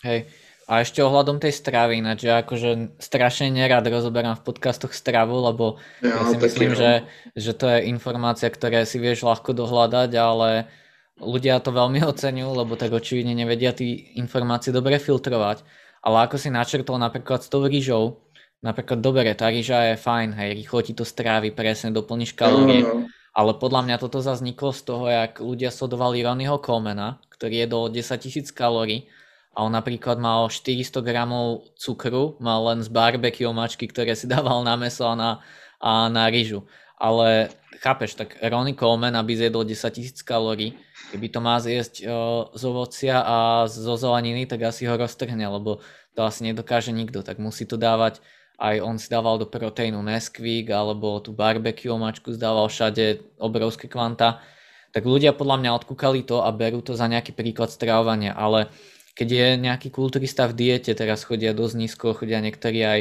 Hej, 0.00 0.32
a 0.70 0.86
ešte 0.86 1.02
ohľadom 1.02 1.42
tej 1.42 1.50
stravy, 1.50 1.98
ináč 1.98 2.30
ja 2.30 2.46
akože 2.46 3.02
strašne 3.02 3.50
nerad 3.50 3.82
rozoberám 3.82 4.38
v 4.38 4.46
podcastoch 4.46 4.94
stravu, 4.94 5.42
lebo 5.42 5.82
ja, 5.98 6.14
ja 6.14 6.22
si 6.30 6.36
myslím, 6.38 6.78
že, 6.78 7.04
že 7.34 7.52
to 7.58 7.66
je 7.66 7.90
informácia, 7.90 8.46
ktoré 8.46 8.86
si 8.86 9.02
vieš 9.02 9.26
ľahko 9.26 9.50
dohľadať, 9.50 10.10
ale 10.14 10.70
ľudia 11.18 11.58
to 11.58 11.74
veľmi 11.74 12.00
oceňujú, 12.14 12.50
lebo 12.54 12.78
tak 12.78 12.94
očividne 12.94 13.34
nevedia 13.34 13.74
tí 13.74 14.14
informácie 14.14 14.70
dobre 14.70 15.02
filtrovať. 15.02 15.66
Ale 16.00 16.24
ako 16.24 16.38
si 16.38 16.48
načrtol 16.48 16.96
napríklad 16.96 17.44
s 17.44 17.52
tou 17.52 17.66
rýžou, 17.66 18.24
napríklad 18.62 19.04
dobre, 19.04 19.28
tá 19.36 19.52
rýža 19.52 19.92
je 19.92 19.94
fajn, 20.00 20.38
hej, 20.38 20.50
rýchlo 20.54 20.80
ti 20.86 20.94
to 20.96 21.04
strávi, 21.04 21.52
presne 21.52 21.92
doplníš 21.92 22.32
kalórie, 22.38 22.86
no, 22.86 23.04
no. 23.04 23.19
Ale 23.30 23.54
podľa 23.54 23.86
mňa 23.86 23.96
toto 24.02 24.18
zazniklo 24.18 24.74
z 24.74 24.82
toho, 24.82 25.04
jak 25.06 25.38
ľudia 25.38 25.70
sledovali 25.70 26.22
Ronnieho 26.22 26.58
Colemana, 26.58 27.22
ktorý 27.30 27.64
jedol 27.66 27.84
10 27.88 28.18
tisíc 28.18 28.48
kalórií 28.50 29.06
a 29.54 29.66
on 29.66 29.72
napríklad 29.74 30.18
mal 30.18 30.50
400 30.50 31.02
gramov 31.02 31.70
cukru, 31.78 32.38
mal 32.38 32.62
len 32.70 32.82
z 32.82 32.90
barbecue 32.90 33.50
mačky, 33.50 33.86
ktoré 33.86 34.14
si 34.18 34.26
dával 34.34 34.66
na 34.66 34.74
meso 34.74 35.06
a 35.06 35.14
na, 35.14 35.30
a 35.78 36.10
na 36.10 36.26
rýžu. 36.26 36.66
Ale 37.00 37.48
chápeš, 37.80 38.18
tak 38.18 38.36
Ronnie 38.44 38.76
Coleman, 38.76 39.16
aby 39.16 39.38
zjedol 39.38 39.64
10 39.64 39.78
tisíc 39.94 40.20
kalórií, 40.20 40.76
keby 41.14 41.26
to 41.32 41.40
má 41.40 41.56
zjesť 41.58 42.04
uh, 42.04 42.52
z 42.52 42.62
ovocia 42.68 43.24
a 43.24 43.64
zo 43.66 43.96
zeleniny, 43.96 44.44
tak 44.44 44.68
asi 44.68 44.84
ho 44.84 44.94
roztrhne, 45.00 45.48
lebo 45.48 45.80
to 46.12 46.20
asi 46.26 46.44
nedokáže 46.44 46.92
nikto, 46.92 47.24
tak 47.24 47.40
musí 47.40 47.64
to 47.64 47.80
dávať 47.80 48.20
aj 48.60 48.76
on 48.84 49.00
si 49.00 49.08
dával 49.08 49.40
do 49.40 49.48
proteínu 49.48 50.04
Nesquik 50.04 50.68
alebo 50.68 51.16
tú 51.24 51.32
barbecue 51.32 51.96
mačku 51.96 52.36
zdával 52.36 52.68
všade 52.68 53.24
obrovské 53.40 53.88
kvanta. 53.88 54.44
Tak 54.92 55.00
ľudia 55.08 55.32
podľa 55.32 55.56
mňa 55.64 55.70
odkúkali 55.80 56.28
to 56.28 56.44
a 56.44 56.52
berú 56.52 56.84
to 56.84 56.92
za 56.92 57.08
nejaký 57.08 57.32
príklad 57.32 57.72
stravovania, 57.72 58.36
ale 58.36 58.68
keď 59.16 59.28
je 59.32 59.46
nejaký 59.64 59.88
kulturista 59.88 60.44
v 60.44 60.56
diete, 60.56 60.92
teraz 60.92 61.24
chodia 61.24 61.56
dosť 61.56 61.74
nízko, 61.76 62.12
chodia 62.12 62.44
niektorí 62.44 62.80
aj 62.84 63.00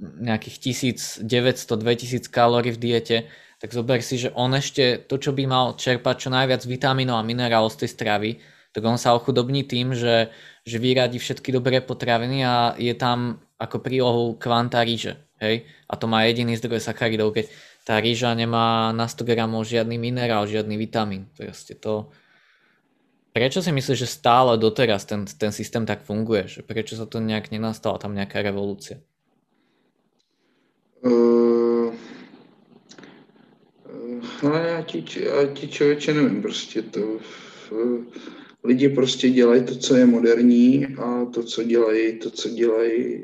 nejakých 0.00 0.56
1900-2000 1.22 2.32
kalórií 2.32 2.72
v 2.72 2.80
diete, 2.80 3.16
tak 3.62 3.70
zober 3.70 4.02
si, 4.02 4.18
že 4.18 4.34
on 4.34 4.56
ešte 4.56 4.98
to, 5.06 5.20
čo 5.20 5.30
by 5.30 5.46
mal 5.46 5.78
čerpať 5.78 6.26
čo 6.26 6.28
najviac 6.34 6.66
vitamínov 6.66 7.20
a 7.20 7.26
minerálov 7.26 7.70
z 7.70 7.86
tej 7.86 7.90
stravy, 7.94 8.30
tak 8.72 8.82
on 8.82 8.98
sa 8.98 9.14
ochudobní 9.14 9.62
tým, 9.68 9.94
že, 9.94 10.32
že 10.64 10.80
vyradí 10.80 11.20
všetky 11.20 11.52
dobré 11.52 11.78
potraviny 11.84 12.42
a 12.42 12.74
je 12.80 12.90
tam 12.96 13.38
ako 13.62 13.78
prílohu 13.78 14.34
kvanta 14.34 14.82
ríže. 14.82 15.22
Hej? 15.38 15.62
A 15.86 15.94
to 15.94 16.10
má 16.10 16.26
jediný 16.26 16.58
zdroj 16.58 16.82
sacharidov. 16.82 17.30
Keď 17.30 17.46
tá 17.86 18.02
rýža 18.02 18.34
nemá 18.34 18.90
na 18.90 19.06
100 19.06 19.22
gramov 19.22 19.70
žiadny 19.70 19.98
minerál, 19.98 20.50
žiadny 20.50 20.74
vitamín. 20.74 21.30
Proste 21.38 21.78
to... 21.78 22.10
Prečo 23.32 23.64
si 23.64 23.72
myslíš, 23.72 23.98
že 24.04 24.18
stále 24.18 24.60
doteraz 24.60 25.08
ten, 25.08 25.24
ten 25.24 25.54
systém 25.54 25.86
tak 25.86 26.04
funguje? 26.04 26.50
Že 26.58 26.60
prečo 26.68 26.94
sa 26.98 27.06
to 27.08 27.22
nejak 27.22 27.48
nenastala 27.48 27.96
tam 27.96 28.12
nejaká 28.12 28.42
revolúcia? 28.42 29.00
Uh, 31.02 31.90
uh, 34.42 34.54
já 34.54 34.82
ti, 34.82 35.04
já 35.24 35.46
ti 35.54 35.68
člověče 35.68 36.14
nevím, 36.14 36.42
prostě 36.42 36.82
to... 36.82 37.00
Uh, 37.72 38.04
lidi 38.64 38.88
prostě 38.88 39.30
dělají 39.30 39.64
to, 39.64 39.76
co 39.76 39.96
je 39.96 40.06
moderní 40.06 40.86
a 40.86 41.24
to, 41.24 41.42
co 41.42 41.62
dělají, 41.62 42.18
to, 42.18 42.30
co 42.30 42.48
dělají 42.48 43.22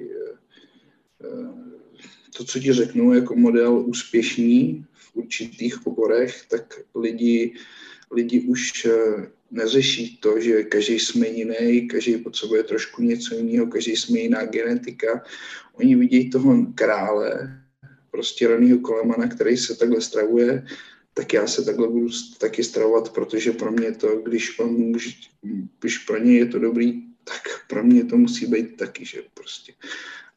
to, 2.36 2.44
co 2.44 2.58
ti 2.58 2.72
řeknu 2.72 3.14
jako 3.14 3.36
model 3.36 3.84
úspěšný 3.86 4.86
v 4.92 5.16
určitých 5.16 5.86
oborech, 5.86 6.44
tak 6.48 6.80
lidi, 6.94 7.54
lidi 8.10 8.40
už 8.40 8.84
eh, 8.84 9.30
neřeší 9.50 10.16
to, 10.16 10.40
že 10.40 10.62
každý 10.62 10.98
jsme 10.98 11.28
jiný, 11.28 11.88
každý 11.88 12.16
potřebuje 12.16 12.62
trošku 12.62 13.02
něco 13.02 13.34
jiného, 13.34 13.66
každý 13.66 13.96
jsme 13.96 14.18
jiná 14.18 14.44
genetika. 14.44 15.24
Oni 15.74 15.96
vidí 15.96 16.30
toho 16.30 16.66
krále, 16.74 17.60
prostě 18.10 18.48
raného 18.48 18.78
kolemana, 18.78 19.28
který 19.28 19.56
se 19.56 19.76
takhle 19.76 20.00
stravuje, 20.00 20.66
tak 21.14 21.32
já 21.32 21.46
se 21.46 21.64
takhle 21.64 21.88
budu 21.88 22.08
taky 22.38 22.64
stravovat, 22.64 23.12
protože 23.12 23.52
pro 23.52 23.72
mě 23.72 23.92
to, 23.92 24.16
když 24.16 24.58
on 24.58 24.70
může, 24.70 25.10
když 25.80 25.98
pro 25.98 26.18
ně 26.18 26.38
je 26.38 26.46
to 26.46 26.58
dobrý, 26.58 27.02
tak 27.24 27.42
pro 27.68 27.84
mě 27.84 28.04
to 28.04 28.16
musí 28.16 28.46
být 28.46 28.76
taky, 28.76 29.04
že 29.04 29.22
prostě 29.34 29.72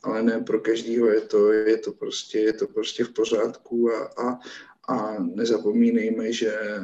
ale 0.03 0.23
ne 0.23 0.39
pro 0.39 0.59
každého 0.59 1.07
je 1.07 1.21
to, 1.21 1.51
je 1.51 1.77
to, 1.77 1.91
prostě, 1.91 2.39
je 2.39 2.53
to 2.53 2.67
prostě 2.67 3.03
v 3.03 3.09
pořádku 3.09 3.91
a, 3.91 4.05
a, 4.05 4.39
a 4.87 5.19
nezapomínejme, 5.19 6.33
že 6.33 6.51
eh, 6.53 6.83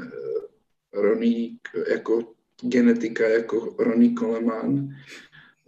Ronnie 0.93 1.49
jako 1.89 2.33
genetika, 2.61 3.27
jako 3.27 3.75
Ronnie 3.79 4.13
Coleman 4.19 4.89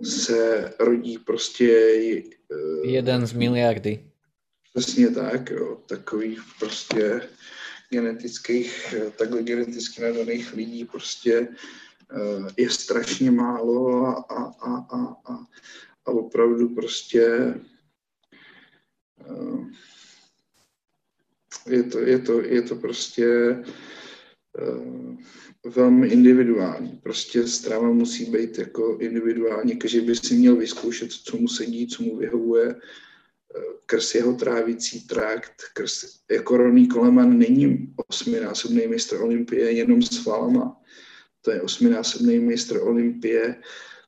se 0.04 0.74
rodí 0.80 1.18
prostě... 1.18 2.04
Uh, 2.50 2.86
Jeden 2.86 3.28
z 3.28 3.34
miliardy. 3.34 4.06
Přesně 4.74 5.10
tak, 5.10 5.50
jo, 5.50 5.78
takový 5.86 6.38
prostě 6.60 7.22
genetických, 7.90 8.96
takhle 9.18 9.44
geneticky 9.44 10.02
nadaných 10.02 10.54
lidí 10.54 10.86
prostě 10.86 11.48
je 12.58 12.70
strašně 12.70 13.32
málo 13.32 14.06
a, 14.06 14.14
a, 14.30 14.44
a, 14.44 14.78
a, 14.78 15.16
a 15.34 15.46
opravdu 16.04 16.70
prostě 16.70 17.54
je 21.70 21.84
to, 21.84 22.00
je 22.00 22.20
to, 22.20 22.42
je 22.42 22.62
to 22.62 22.76
prostě 22.76 23.28
velmi 25.66 26.08
individuální. 26.08 27.00
Prostě 27.04 27.48
strava 27.48 27.92
musí 27.92 28.26
být 28.26 28.58
jako 28.58 28.98
individuální, 28.98 29.78
každý 29.78 30.02
by 30.02 30.16
si 30.16 30.34
měl 30.36 30.56
vyzkoušet, 30.56 31.12
co 31.12 31.38
mu 31.38 31.48
sedí, 31.48 31.88
co 31.88 32.04
mu 32.04 32.18
vyhovuje, 32.18 32.76
krz 33.86 34.16
jeho 34.16 34.34
trávicí 34.34 35.08
trakt, 35.08 35.64
krz, 35.74 36.20
jako 36.32 36.58
Ronny 36.58 36.88
Coleman 36.88 37.38
není 37.38 37.94
osminásobný 38.08 38.88
mistr 38.88 39.22
Olympie 39.22 39.72
jenom 39.72 40.02
s 40.02 40.26
valama. 40.26 40.82
To 41.42 41.52
je 41.52 41.62
osminásobný 41.62 42.40
mistr 42.40 42.82
Olympie 42.82 43.62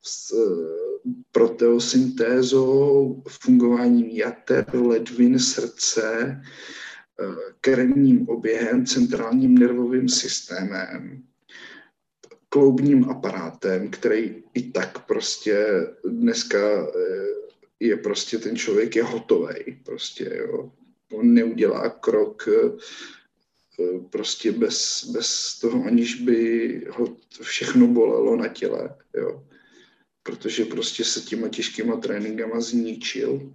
s 0.03 0.33
proteosyntézou, 1.31 3.23
fungováním 3.27 4.09
jater, 4.09 4.75
ledvin, 4.75 5.39
srdce, 5.39 6.41
krevním 7.61 8.29
oběhem, 8.29 8.85
centrálním 8.85 9.57
nervovým 9.57 10.09
systémem, 10.09 11.23
kloubním 12.49 13.09
aparátem, 13.09 13.89
který 13.89 14.43
i 14.53 14.71
tak 14.71 15.05
prostě 15.05 15.67
dneska 16.05 16.87
eh, 16.87 17.25
je 17.79 17.97
prostě 17.97 18.37
ten 18.37 18.55
člověk 18.55 18.95
je 18.95 19.03
hotový, 19.03 19.81
prostě 19.85 20.31
jo. 20.35 20.71
On 21.13 21.33
neudělá 21.33 21.89
krok 21.89 22.47
eh, 22.47 22.71
prostě 24.09 24.51
bez, 24.51 25.05
bez 25.13 25.59
toho, 25.59 25.83
aniž 25.85 26.15
by 26.15 26.85
ho 26.89 27.17
všechno 27.41 27.87
bolelo 27.87 28.35
na 28.35 28.47
těle, 28.47 28.95
jo. 29.15 29.43
Protože 30.23 30.65
prostě 30.65 31.03
se 31.03 31.21
těma 31.21 31.49
těžkýma 31.49 31.97
tréninkama 31.97 32.61
zničil. 32.61 33.53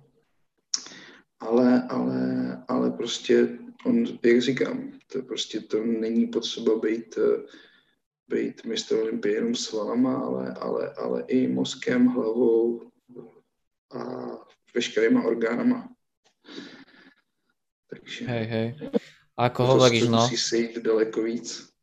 Ale, 1.40 1.82
ale, 1.88 2.20
ale 2.68 2.90
prostě 2.90 3.58
on, 3.84 4.04
jak 4.22 4.42
říkám, 4.42 4.92
to 5.12 5.22
prostě 5.22 5.60
to 5.60 5.84
není 5.84 6.26
potřeba 6.26 6.78
být, 6.78 7.18
být 8.28 8.64
mistr 8.64 8.94
Olympie 8.94 9.34
jenom 9.34 9.54
svalama, 9.54 10.16
ale, 10.18 10.54
ale, 10.60 10.92
ale 10.94 11.24
i 11.28 11.46
mozkem, 11.46 12.06
hlavou 12.06 12.90
a 13.92 14.30
veškerýma 14.74 15.22
orgánama. 15.22 15.88
Takže 17.90 18.26
hej, 18.26 18.44
hej. 18.44 18.90
A 19.36 19.52
ako 19.52 19.76
hovoríš, 19.76 20.08
no? 20.08 20.24
Musí 20.24 20.36
sejít 20.36 20.78
daleko 20.78 21.22
víc. 21.22 21.75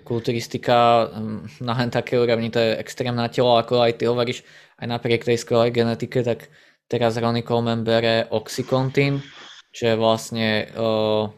Kulturistika 0.00 1.04
hm, 1.12 1.60
na 1.60 1.76
hen 1.76 1.92
také 1.92 2.16
úrovni, 2.16 2.48
to 2.48 2.56
je 2.56 2.80
extrémna 2.80 3.28
telo, 3.28 3.60
ako 3.60 3.84
aj 3.84 4.00
ty 4.00 4.08
hovoríš, 4.08 4.40
aj 4.80 4.86
napriek 4.88 5.28
tej 5.28 5.36
skvelej 5.36 5.76
genetike, 5.76 6.24
tak 6.24 6.48
teraz 6.88 7.20
Ronnie 7.20 7.44
Coleman 7.44 7.84
bere 7.84 8.24
Oxycontin, 8.32 9.20
čo 9.68 9.92
je 9.92 9.96
vlastne 9.96 10.72
uh, 10.72 11.28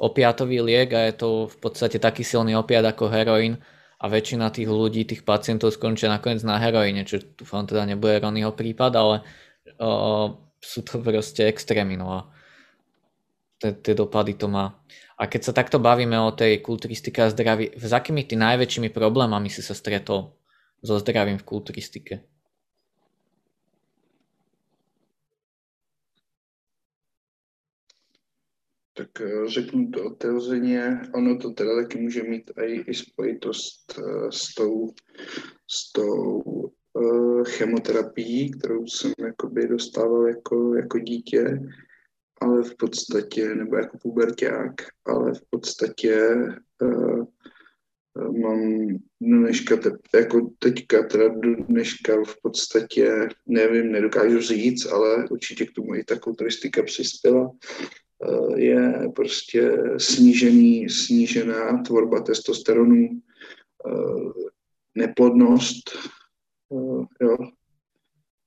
opiatový 0.00 0.64
liek 0.64 0.96
a 0.96 1.12
je 1.12 1.14
to 1.20 1.28
v 1.52 1.56
podstate 1.60 2.00
taký 2.00 2.24
silný 2.24 2.56
opiat 2.56 2.88
ako 2.88 3.12
heroin 3.12 3.60
a 4.00 4.08
väčšina 4.08 4.48
tých 4.48 4.72
ľudí, 4.72 5.04
tých 5.04 5.28
pacientov 5.28 5.76
skončia 5.76 6.08
nakoniec 6.08 6.40
na 6.40 6.56
heroíne, 6.56 7.04
čo 7.04 7.20
dúfam 7.36 7.68
teda 7.68 7.84
nebude 7.84 8.16
Ronnieho 8.16 8.56
prípad, 8.56 8.92
ale 8.96 9.16
uh, 9.76 10.32
sú 10.56 10.80
to 10.84 11.04
proste 11.04 11.44
extrémy, 11.44 12.00
no 12.00 12.08
a 12.16 12.20
tie 13.60 13.92
dopady 13.92 14.40
to 14.40 14.48
má. 14.48 14.72
A 15.20 15.28
keď 15.28 15.40
sa 15.44 15.52
takto 15.52 15.76
bavíme 15.76 16.16
o 16.16 16.32
tej 16.32 16.64
kulturistike 16.64 17.20
a 17.20 17.28
zdraví, 17.28 17.76
s 17.76 17.92
akými 17.92 18.24
ty 18.24 18.40
najväčšími 18.40 18.88
problémami 18.88 19.52
si 19.52 19.60
sa 19.60 19.76
stretol 19.76 20.32
so 20.80 20.96
zdravím 20.96 21.36
v 21.36 21.44
kulturistike? 21.44 22.14
tak 29.00 29.20
eh, 29.20 29.48
řeknu 29.48 29.90
to 29.90 30.04
otevřeně. 30.04 31.00
Ono 31.14 31.38
to 31.38 31.50
teda 31.50 31.82
taky 31.82 31.98
může 31.98 32.22
mít 32.22 32.50
i, 32.66 32.80
i 32.80 32.94
spojitost 32.94 33.98
eh, 33.98 34.32
s 34.32 34.54
tou, 34.54 34.92
s 35.66 35.92
tou 35.92 36.42
uh, 36.92 37.44
chemoterapií, 37.44 38.50
kterou 38.50 38.86
jsem 38.86 39.12
jakoby 39.18 39.68
dostával 39.68 40.26
jako, 40.28 40.74
jako 40.74 40.98
dítě, 40.98 41.60
ale 42.40 42.62
v 42.62 42.76
podstatě, 42.76 43.54
nebo 43.54 43.76
jako 43.76 43.98
puberták, 43.98 44.74
ale 45.06 45.34
v 45.34 45.42
podstatě 45.50 46.34
uh, 46.82 47.24
mám 48.40 48.86
dneška, 49.20 49.78
jako 50.14 50.50
teďka, 50.58 51.02
teda 51.02 51.28
dneška 51.68 52.24
v 52.24 52.36
podstatě, 52.42 53.28
nevím, 53.46 53.92
nedokážu 53.92 54.40
říct, 54.40 54.86
ale 54.86 55.28
určitě 55.30 55.66
k 55.66 55.72
tomu 55.72 55.94
i 55.94 56.04
ta 56.04 56.18
kulturistika 56.18 56.82
přispěla, 56.82 57.50
Eh, 58.22 58.60
je 58.60 59.08
prostě 59.16 59.72
snížený, 59.96 60.88
snížená 60.88 61.82
tvorba 61.82 62.20
testosteronu, 62.20 63.08
neplodnost, 64.94 65.90
jo, 67.20 67.36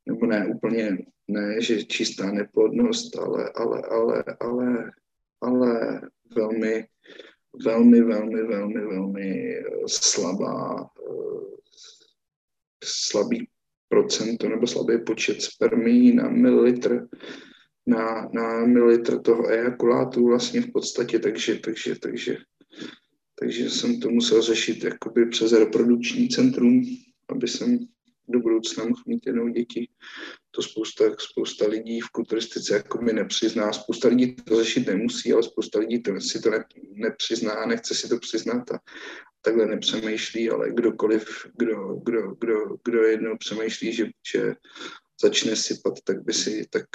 nebo 0.06 0.26
ne 0.26 0.48
úplně, 0.56 0.98
ne, 1.28 1.62
že 1.62 1.84
čistá 1.84 2.32
neplodnost, 2.32 3.16
ale, 3.16 3.52
ale, 3.56 3.82
ale, 3.82 4.24
ale, 4.40 4.91
ale 5.41 6.02
velmi, 6.36 6.86
velmi, 7.66 8.02
velmi, 8.02 8.44
velmi, 8.44 8.82
velmi 8.82 9.56
slabá, 9.88 10.90
slabý 12.84 13.48
procento 13.90 14.50
nebo 14.50 14.68
slabý 14.68 14.98
počet 15.06 15.41
spermí 15.41 16.12
na 16.12 16.30
mililitr 16.30 17.08
na, 17.86 18.30
na 18.34 18.66
mililitr 18.66 19.22
toho 19.22 19.50
ejakulátu 19.50 20.28
vlastně 20.28 20.62
v 20.62 20.72
podstatě, 20.72 21.20
takže, 21.20 21.56
takže, 21.56 22.00
takže, 22.00 22.38
takže 23.40 23.70
jsem 23.70 24.00
to 24.00 24.10
musel 24.10 24.41
řešit 24.41 24.84
jakoby 24.84 25.26
přes 25.26 25.52
reprodukční 25.52 26.30
centrum, 26.30 26.82
aby 27.30 27.48
jsem 27.48 27.80
do 28.28 28.40
budoucna 28.40 28.84
mohl 28.84 29.02
mít 29.08 29.26
jednou 29.26 29.48
děti. 29.48 29.90
To 30.52 30.62
spousta, 30.62 31.04
spousta 31.20 31.68
lidí 31.68 32.02
v 32.02 32.10
kulturistice 32.10 32.74
jako 32.74 33.02
mi 33.02 33.14
nepřizná. 33.14 33.74
Spousta 33.74 34.08
lidí 34.08 34.36
to 34.36 34.64
řešit 34.64 34.88
nemusí, 34.88 35.34
ale 35.34 35.44
spousta 35.44 35.80
lidí 35.80 36.04
to, 36.04 36.22
si 36.22 36.41
to 36.41 36.50
ne, 36.50 36.66
nepřizná, 36.94 37.66
nechce 37.66 37.95
si 37.95 38.10
to 38.10 38.20
přiznat 38.20 38.72
a 38.72 38.80
takhle 39.41 39.66
nepřemýšlí, 39.66 40.50
ale 40.50 40.72
kdokoliv, 40.72 41.48
kdo, 41.58 41.95
kdo, 42.06 42.36
kdo, 42.40 42.78
kdo 42.86 43.04
jednou 43.04 43.38
přemýšlí, 43.38 43.94
že, 43.94 44.06
že 44.32 44.56
začne 45.22 45.56
sypat, 45.56 45.94
tak 46.04 46.24
by 46.24 46.34
si, 46.34 46.68
tak 46.70 46.86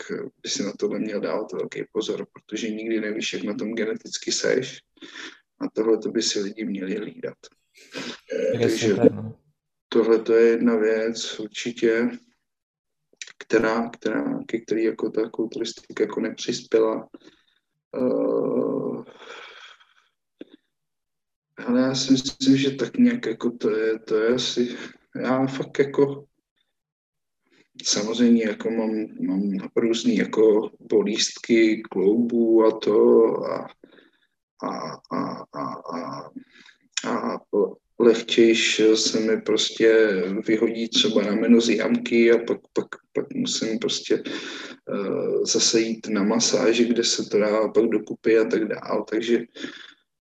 by 0.42 0.48
si 0.48 0.62
na 0.62 0.72
tohle 0.72 0.98
měl 0.98 1.20
dávat 1.20 1.52
velký 1.52 1.84
pozor, 1.92 2.26
protože 2.32 2.70
nikdy 2.70 3.00
nevíš, 3.00 3.32
jak 3.32 3.42
na 3.42 3.54
tom 3.54 3.74
geneticky 3.74 4.32
seš 4.32 4.80
a 5.60 5.64
tohle 5.72 5.98
to 5.98 6.10
by 6.10 6.22
si 6.22 6.40
lidi 6.40 6.64
měli 6.64 6.94
hlídat. 6.94 7.38
Takže 8.60 8.94
no. 8.94 9.38
Tohle 9.88 10.18
to 10.18 10.34
je 10.34 10.48
jedna 10.48 10.76
věc 10.76 11.40
určitě, 11.40 12.10
která, 13.38 13.88
která, 13.88 14.38
ke 14.46 14.58
který 14.60 14.84
jako 14.84 15.10
ta 15.10 15.28
kulturistika 15.30 16.04
jako 16.04 16.20
nepřispěla. 16.20 17.08
Uh, 17.96 19.04
ale 21.66 21.80
já 21.80 21.94
si 21.94 22.12
myslím, 22.12 22.56
že 22.56 22.70
tak 22.70 22.96
nějak 22.96 23.26
jako 23.26 23.50
to 23.50 23.70
je, 23.70 23.98
to 23.98 24.16
je 24.16 24.34
asi, 24.34 24.76
já 25.22 25.46
fakt 25.46 25.78
jako 25.78 26.24
samozřejmě 27.82 28.44
jako 28.44 28.70
mám, 28.70 28.90
mám 29.20 29.42
různý 29.76 30.16
jako 30.16 30.70
bolístky 30.80 31.82
kloubů 31.82 32.64
a 32.64 32.78
to 32.78 33.26
a, 33.44 33.66
a, 34.62 34.92
a, 35.12 35.44
a, 35.54 35.74
a, 35.94 36.30
a 37.08 37.38
lehčejš 37.98 38.82
se 38.94 39.20
mi 39.20 39.40
prostě 39.40 40.08
vyhodí 40.46 40.88
třeba 40.88 41.22
rameno 41.22 41.60
z 41.60 41.68
jamky 41.68 42.32
a 42.32 42.38
pak, 42.38 42.58
pak, 42.72 42.86
pak 43.12 43.34
musím 43.34 43.78
prostě 43.78 44.22
uh, 44.22 45.44
zase 45.44 45.80
jít 45.80 46.06
na 46.08 46.22
masáži, 46.22 46.84
kde 46.84 47.04
se 47.04 47.24
to 47.30 47.38
dá 47.38 47.68
pak 47.68 47.84
dokupy 47.84 48.38
a 48.38 48.44
tak 48.44 48.68
dál, 48.68 49.04
takže 49.10 49.44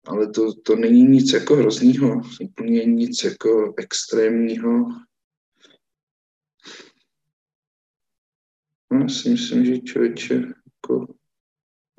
ale 0.07 0.31
to, 0.31 0.53
to 0.53 0.75
není 0.75 1.03
nic 1.03 1.33
jako 1.33 1.55
hroznýho, 1.55 2.21
úplně 2.41 2.85
nic 2.85 3.23
jako 3.23 3.73
extrémního, 3.77 4.85
No, 8.91 9.09
si 9.09 9.29
myslím, 9.29 9.65
že 9.65 9.79
člověče 9.79 10.33
jako 10.65 11.15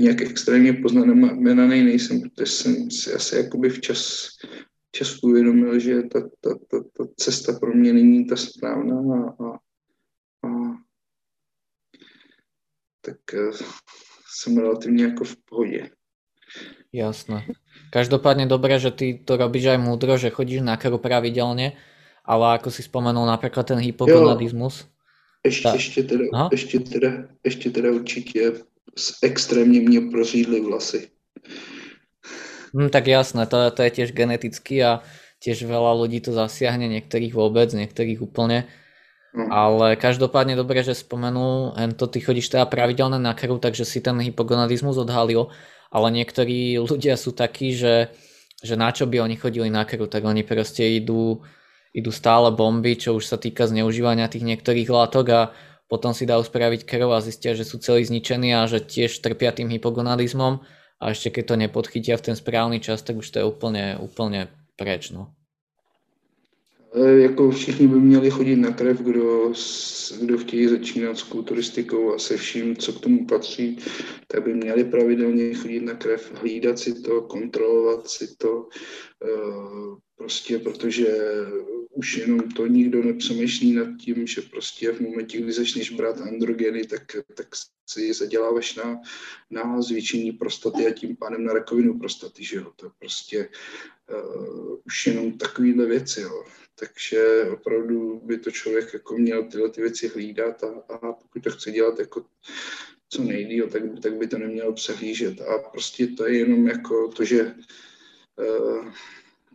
nějak 0.01 0.20
extrémně 0.20 0.73
poznamenaný 0.73 1.82
nejsem, 1.82 2.20
protože 2.20 2.53
jsem 2.53 2.90
si 2.90 3.12
asi 3.12 3.36
jakoby 3.36 3.69
včas, 3.69 4.28
včas 4.97 5.20
uvědomil, 5.20 5.78
že 5.78 6.02
ta, 6.09 6.20
ta, 6.40 6.51
ta, 6.70 6.77
ta 6.97 7.05
cesta 7.16 7.52
pro 7.52 7.74
mě 7.74 7.93
není 7.93 8.24
ta 8.24 8.36
správná 8.36 8.97
a, 8.97 9.18
a, 9.44 9.48
a 10.48 10.48
tak 13.05 13.20
uh, 13.35 13.52
jsem 14.32 14.56
relativně 14.56 15.05
jako 15.05 15.24
v 15.24 15.36
pohodě. 15.44 15.90
Jasné. 16.93 17.47
Každopádně 17.93 18.47
dobré, 18.47 18.81
že 18.81 18.90
ty 18.90 19.20
to 19.24 19.36
robíš 19.36 19.66
aj 19.66 19.78
múdro, 19.78 20.16
že 20.16 20.32
chodíš 20.32 20.64
na 20.64 20.77
krv 20.81 20.97
pravidelně, 21.01 21.77
ale 22.24 22.56
ako 22.56 22.70
si 22.70 22.82
spomenul 22.82 23.27
například 23.27 23.66
ten 23.66 23.78
hypogonadismus, 23.78 24.89
Ještě, 25.44 25.68
ještě, 25.68 26.02
teda, 26.02 26.24
ještě, 26.52 26.81
teda, 26.81 27.10
ještě 27.44 27.70
teda 27.70 27.93
určitě 27.93 28.52
extrémně 29.23 29.81
mě 29.81 30.01
prořídly 30.01 30.60
vlasy. 30.60 31.10
Hm, 32.74 32.90
tak 32.90 33.06
jasné, 33.06 33.47
to, 33.47 33.70
to 33.70 33.80
je 33.86 33.90
tiež 34.02 34.10
geneticky 34.16 34.82
a 34.82 35.05
tiež 35.38 35.68
veľa 35.68 35.93
ľudí 35.94 36.24
to 36.24 36.32
zasiahne, 36.32 36.88
niektorých 36.88 37.36
vôbec, 37.36 37.68
niektorých 37.70 38.24
úplne. 38.24 38.66
Mm. 39.36 39.52
Ale 39.52 39.86
každopádne 40.01 40.56
dobre, 40.56 40.80
že 40.80 40.97
spomenul, 40.97 41.76
to 42.01 42.09
ty 42.09 42.24
chodíš 42.24 42.48
teda 42.48 42.64
pravidelne 42.64 43.20
na 43.20 43.36
krv, 43.36 43.60
takže 43.60 43.84
si 43.84 44.01
ten 44.01 44.16
hypogonadizmus 44.16 44.97
odhalil, 44.97 45.52
ale 45.93 46.09
niektorí 46.10 46.80
ľudia 46.80 47.20
sú 47.20 47.36
takí, 47.36 47.76
že, 47.76 48.10
že 48.64 48.74
na 48.80 48.88
čo 48.90 49.05
by 49.05 49.20
oni 49.20 49.36
chodili 49.36 49.68
na 49.68 49.84
krv, 49.84 50.09
tak 50.09 50.24
oni 50.24 50.40
proste 50.40 50.88
idú, 50.97 51.44
idú 51.93 52.10
stále 52.10 52.48
bomby, 52.48 52.97
čo 52.97 53.12
už 53.20 53.28
sa 53.28 53.36
týka 53.36 53.68
zneužívania 53.68 54.32
tých 54.32 54.43
niektorých 54.48 54.88
látok 54.88 55.26
a 55.30 55.40
potom 55.86 56.10
si 56.10 56.26
dajú 56.26 56.43
spraviť 56.43 56.82
krv 56.82 57.14
a 57.14 57.22
zistia, 57.22 57.55
že 57.55 57.62
sú 57.62 57.78
celý 57.78 58.02
zničení 58.02 58.51
a 58.56 58.66
že 58.66 58.82
tiež 58.82 59.22
trpia 59.22 59.55
tým 59.55 59.70
hypogonadizmom 59.70 60.64
a 61.01 61.12
ešte 61.12 61.31
keď 61.31 61.44
to 61.47 61.55
nepodchytia 61.56 62.16
v 62.16 62.32
ten 62.32 62.36
správný 62.36 62.81
čas, 62.81 63.02
tak 63.02 63.16
už 63.16 63.31
to 63.31 63.39
je 63.39 63.44
úplně, 63.44 63.97
úplně 64.01 64.48
preč. 64.77 65.10
No. 65.10 65.35
Jako 67.05 67.51
všichni 67.51 67.86
by 67.86 68.01
měli 68.01 68.31
chodit 68.31 68.56
na 68.56 68.73
krev, 68.73 69.01
kdo, 69.01 69.52
kdo 70.20 70.39
chtějí 70.39 70.68
začínat 70.68 71.18
s 71.18 71.23
kulturistikou 71.23 72.14
a 72.14 72.18
se 72.18 72.36
vším, 72.36 72.77
co 72.77 72.93
k 72.93 73.01
tomu 73.01 73.27
patří, 73.27 73.78
tak 74.27 74.43
by 74.44 74.55
měli 74.55 74.85
pravidelně 74.85 75.55
chodit 75.55 75.81
na 75.81 75.94
krev, 75.94 76.32
hlídat 76.35 76.78
si 76.78 77.02
to, 77.02 77.23
kontrolovat 77.23 78.09
si 78.09 78.36
to, 78.36 78.68
eh, 79.24 79.97
prostě 80.16 80.59
protože 80.59 81.06
už 81.90 82.16
jenom 82.16 82.40
to 82.40 82.66
nikdo 82.66 83.02
nepřemýšlí 83.02 83.73
nad 83.73 83.89
tím, 84.01 84.27
že 84.27 84.40
prostě 84.40 84.93
v 84.93 85.01
momentě, 85.01 85.39
kdy 85.39 85.52
začneš 85.52 85.90
brát 85.90 86.20
androgeny, 86.20 86.86
tak, 86.86 87.02
tak 87.35 87.47
si 87.89 88.14
zaděláváš 88.14 88.74
na, 88.74 89.01
na 89.51 89.82
zvýšení 89.82 90.32
prostaty 90.32 90.86
a 90.86 90.90
tím 90.90 91.16
pádem 91.16 91.44
na 91.44 91.52
rakovinu 91.52 91.98
prostaty, 91.98 92.44
že 92.44 92.56
jo, 92.56 92.73
to 92.77 92.86
je 92.86 92.90
prostě 92.98 93.48
uh, 94.10 94.77
už 94.86 95.06
jenom 95.06 95.39
takovýhle 95.39 95.86
věci, 95.86 96.20
jo. 96.20 96.44
Takže 96.78 97.43
opravdu 97.53 98.20
by 98.24 98.39
to 98.39 98.51
člověk 98.51 98.94
jako 98.94 99.19
měl 99.19 99.44
tyhle 99.44 99.70
ty 99.70 99.81
věci 99.81 100.09
hlídat 100.09 100.65
a, 100.65 100.69
a 100.89 101.12
pokud 101.12 101.43
to 101.43 101.51
chce 101.51 101.70
dělat 101.70 101.98
jako 101.98 102.24
co 103.09 103.23
nejdíl, 103.23 103.69
tak, 103.70 103.82
tak 104.03 104.15
by 104.16 104.27
to 104.27 104.39
nemělo 104.39 104.73
přehlížet. 104.73 105.40
A 105.40 105.59
prostě 105.59 106.07
to 106.07 106.27
je 106.27 106.39
jenom 106.39 106.69
jako 106.69 107.09
to, 107.09 107.24
že 107.24 107.55
uh, 108.36 108.93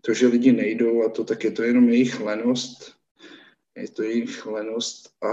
to, 0.02 0.14
že 0.14 0.28
lidi 0.28 0.52
nejdou 0.52 1.04
a 1.06 1.10
to, 1.10 1.24
tak 1.24 1.44
je 1.44 1.52
to 1.52 1.64
jenom 1.64 1.90
jejich 1.90 2.20
lenost, 2.20 3.01
je 3.76 3.90
to 3.90 4.04
jejich 4.04 4.46
lenost 4.46 5.10
a 5.24 5.30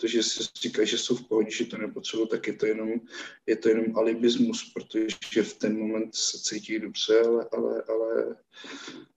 to, 0.00 0.06
že 0.06 0.22
si 0.22 0.42
říkají, 0.62 0.88
že 0.88 0.98
jsou 0.98 1.16
v 1.16 1.28
pohodě, 1.28 1.50
že 1.50 1.64
to 1.64 1.78
nepotřebují, 1.78 2.28
tak 2.28 2.46
je 2.46 2.52
to 2.52 2.66
jenom, 2.66 2.90
je 3.46 3.56
to 3.56 3.68
jenom 3.68 3.96
alibismus, 3.96 4.72
protože 4.74 5.42
v 5.42 5.54
ten 5.54 5.78
moment 5.78 6.14
se 6.14 6.38
cítí 6.38 6.78
dobře, 6.78 7.20
ale, 7.20 7.46
ale, 7.52 7.82
ale 7.88 8.36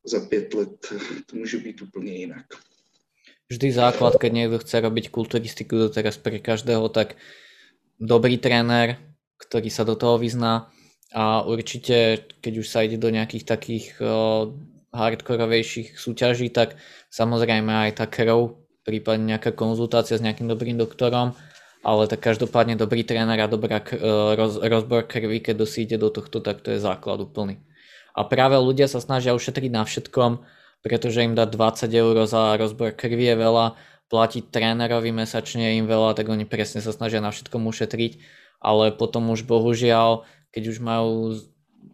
za 0.04 0.20
pět 0.20 0.54
let 0.54 0.94
to 1.26 1.36
může 1.36 1.58
být 1.58 1.82
úplně 1.82 2.12
jinak. 2.12 2.46
Vždy 3.50 3.72
základ, 3.72 4.16
keď 4.18 4.34
někdo 4.34 4.60
chce 4.60 4.80
robiť 4.80 5.10
kulturistiku 5.10 5.78
do 5.78 5.90
teraz 5.90 6.18
pre 6.18 6.40
každého, 6.40 6.90
tak 6.90 7.16
dobrý 8.00 8.38
trenér, 8.42 8.98
ktorý 9.38 9.70
sa 9.70 9.84
do 9.84 9.94
toho 9.94 10.18
vyzná 10.18 10.74
a 11.14 11.46
určite, 11.46 12.26
keď 12.42 12.54
už 12.58 12.68
sa 12.68 12.82
ide 12.82 12.98
do 12.98 13.14
nejakých 13.14 13.46
takých 13.46 13.86
hardkorovejších 14.90 16.00
súťaží, 16.00 16.50
tak 16.50 16.82
samozrejme 17.14 17.70
aj 17.70 17.92
tá 18.02 18.06
krv, 18.10 18.63
prípadne 18.84 19.36
nejaká 19.36 19.56
konzultácia 19.56 20.20
s 20.20 20.24
nejakým 20.24 20.48
dobrým 20.48 20.76
doktorom, 20.80 21.36
ale 21.84 22.08
tak 22.08 22.24
každopádne 22.24 22.80
dobrý 22.80 23.04
tréner 23.04 23.40
a 23.44 23.52
dobrá 23.52 23.84
e, 23.84 24.00
roz, 24.40 24.60
rozbor 24.60 25.04
krvi, 25.04 25.44
keď 25.44 25.64
ide 25.76 25.98
do 26.00 26.08
tohto, 26.08 26.40
tak 26.40 26.64
to 26.64 26.72
je 26.72 26.80
základ 26.80 27.20
úplný. 27.20 27.60
A 28.16 28.24
práve 28.24 28.56
ľudia 28.56 28.88
sa 28.88 29.04
snažia 29.04 29.36
ušetriť 29.36 29.72
na 29.74 29.84
všetkom, 29.84 30.44
pretože 30.84 31.24
im 31.24 31.36
dá 31.36 31.44
20 31.44 31.92
eur 31.92 32.16
za 32.24 32.56
rozbor 32.56 32.96
krvi 32.96 33.34
je 33.34 33.36
veľa, 33.36 33.66
platiť 34.12 34.54
trénerovi 34.54 35.10
mesačne 35.10 35.80
im 35.82 35.90
veľa, 35.90 36.14
tak 36.14 36.30
oni 36.30 36.46
presne 36.46 36.86
sa 36.86 36.94
snažia 36.94 37.18
na 37.24 37.34
všetkom 37.34 37.66
ušetriť, 37.66 38.22
ale 38.62 38.94
potom 38.94 39.34
už 39.34 39.44
bohužiaľ, 39.44 40.28
keď 40.54 40.64
už 40.70 40.78
majú 40.80 41.34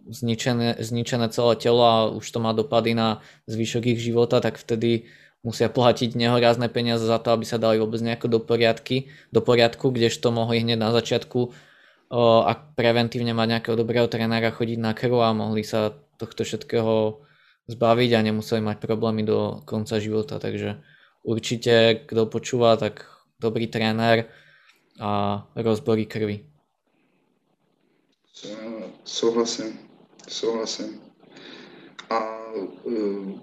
zničené, 0.09 0.81
zničené 0.83 1.31
celé 1.31 1.53
telo 1.55 1.81
a 1.85 1.97
už 2.11 2.25
to 2.27 2.43
má 2.43 2.51
dopady 2.51 2.97
na 2.97 3.23
zvyšok 3.47 3.95
ich 3.95 3.99
života, 4.03 4.41
tak 4.41 4.59
vtedy 4.59 5.07
musia 5.41 5.71
platiť 5.71 6.15
nehorázne 6.15 6.67
peniaze 6.67 7.07
za 7.07 7.17
to, 7.19 7.31
aby 7.31 7.45
sa 7.47 7.55
dali 7.55 7.79
vôbec 7.79 8.03
nejako 8.03 8.27
do, 8.27 8.39
poriadky, 8.43 9.07
do 9.31 9.39
poriadku, 9.39 9.91
kdežto 9.91 10.35
mohli 10.35 10.61
hneď 10.61 10.77
na 10.79 10.91
začiatku 10.91 11.39
o, 11.39 12.21
a 12.43 12.51
preventívne 12.55 13.31
mať 13.31 13.47
nejakého 13.59 13.75
dobrého 13.79 14.07
trenéra 14.11 14.51
chodiť 14.51 14.77
na 14.79 14.91
krv 14.91 15.15
a 15.23 15.31
mohli 15.31 15.63
sa 15.63 15.95
tohto 16.19 16.43
všetkého 16.43 17.23
zbaviť 17.71 18.09
a 18.17 18.25
nemuseli 18.25 18.59
mať 18.59 18.77
problémy 18.83 19.23
do 19.23 19.63
konca 19.63 20.01
života. 20.01 20.41
Takže 20.41 20.83
určite, 21.23 22.03
kto 22.03 22.27
počúva, 22.27 22.75
tak 22.75 23.07
dobrý 23.39 23.71
trenér 23.71 24.27
a 24.99 25.43
rozbory 25.55 26.03
krvi. 26.03 26.43
Souhlasím 29.03 29.89
souhlasím. 30.29 31.01
A 32.09 32.51
uh, 32.83 33.39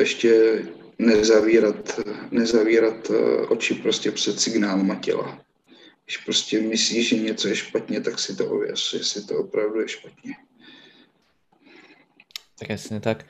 ještě 0.00 0.62
nezavírat, 1.00 2.00
nezavírat 2.30 3.10
uh, 3.10 3.16
oči 3.48 3.74
prostě 3.74 4.10
před 4.10 4.40
signálama 4.40 4.94
těla. 4.94 5.38
Když 6.04 6.16
prostě 6.16 6.60
myslíš, 6.60 7.08
že 7.08 7.16
něco 7.16 7.48
je 7.48 7.56
špatně, 7.56 8.00
tak 8.00 8.18
si 8.18 8.36
to 8.36 8.46
ověř, 8.46 8.94
jestli 8.94 9.22
to 9.22 9.38
opravdu 9.38 9.80
je 9.80 9.88
špatně. 9.88 10.34
Presne 12.60 13.00
tak. 13.00 13.24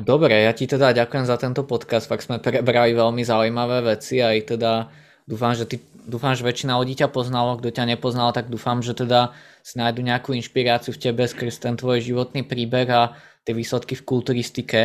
Dobre, 0.00 0.48
ja 0.48 0.52
ti 0.56 0.64
teda 0.64 0.96
ďakujem 0.96 1.28
za 1.28 1.36
tento 1.36 1.68
podcast, 1.68 2.08
fakt 2.08 2.24
sme 2.24 2.40
prebrali 2.40 2.96
veľmi 2.96 3.20
zaujímavé 3.20 3.84
veci 3.84 4.24
aj 4.24 4.56
teda 4.56 4.88
dúfam, 5.28 5.52
že 5.52 5.68
ty 5.68 5.76
dúfam, 6.08 6.32
že 6.32 6.40
väčšina 6.40 6.80
ľudí 6.80 6.96
ťa 6.96 7.12
poznalo, 7.12 7.60
kto 7.60 7.68
ťa 7.68 7.84
nepoznal, 7.92 8.32
tak 8.32 8.48
dúfam, 8.48 8.80
že 8.80 8.96
teda 8.96 9.36
si 9.60 9.76
nájdu 9.76 10.00
nejakú 10.00 10.32
inšpiráciu 10.32 10.96
v 10.96 11.02
tebe 11.04 11.28
skrz 11.28 11.60
ten 11.60 11.76
tvoj 11.76 12.00
životný 12.00 12.42
príbeh 12.48 12.88
a 12.88 13.12
tie 13.44 13.52
výsledky 13.52 13.92
v 13.92 14.06
kulturistike. 14.08 14.80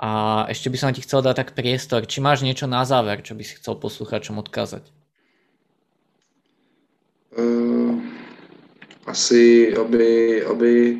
A 0.00 0.10
ešte 0.48 0.72
by 0.72 0.76
som 0.80 0.96
ti 0.96 1.04
chcel 1.04 1.20
dať 1.20 1.36
tak 1.36 1.48
priestor. 1.52 2.08
Či 2.08 2.24
máš 2.24 2.40
niečo 2.40 2.64
na 2.64 2.88
záver, 2.88 3.20
čo 3.20 3.36
by 3.36 3.44
si 3.44 3.60
chcel 3.60 3.76
posluchačom 3.76 4.40
odkázať? 4.40 4.88
Uh, 7.36 8.00
asi, 9.04 9.70
aby, 9.76 10.40
aby 10.48 10.98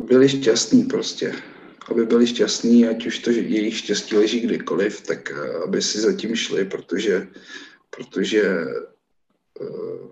byli 0.00 0.28
šťastní 0.28 0.84
prostě 0.88 1.32
aby 1.90 2.06
byli 2.06 2.26
šťastní, 2.26 2.88
ať 2.88 3.06
už 3.06 3.18
to, 3.18 3.32
že 3.32 3.40
jejich 3.40 3.78
štěstí 3.78 4.16
leží 4.16 4.40
kdykoliv, 4.40 5.00
tak 5.00 5.30
eh, 5.30 5.64
aby 5.64 5.82
si 5.82 6.00
zatím 6.00 6.36
šli, 6.36 6.64
protože, 6.64 7.28
protože 7.90 8.42
uh, 9.60 10.08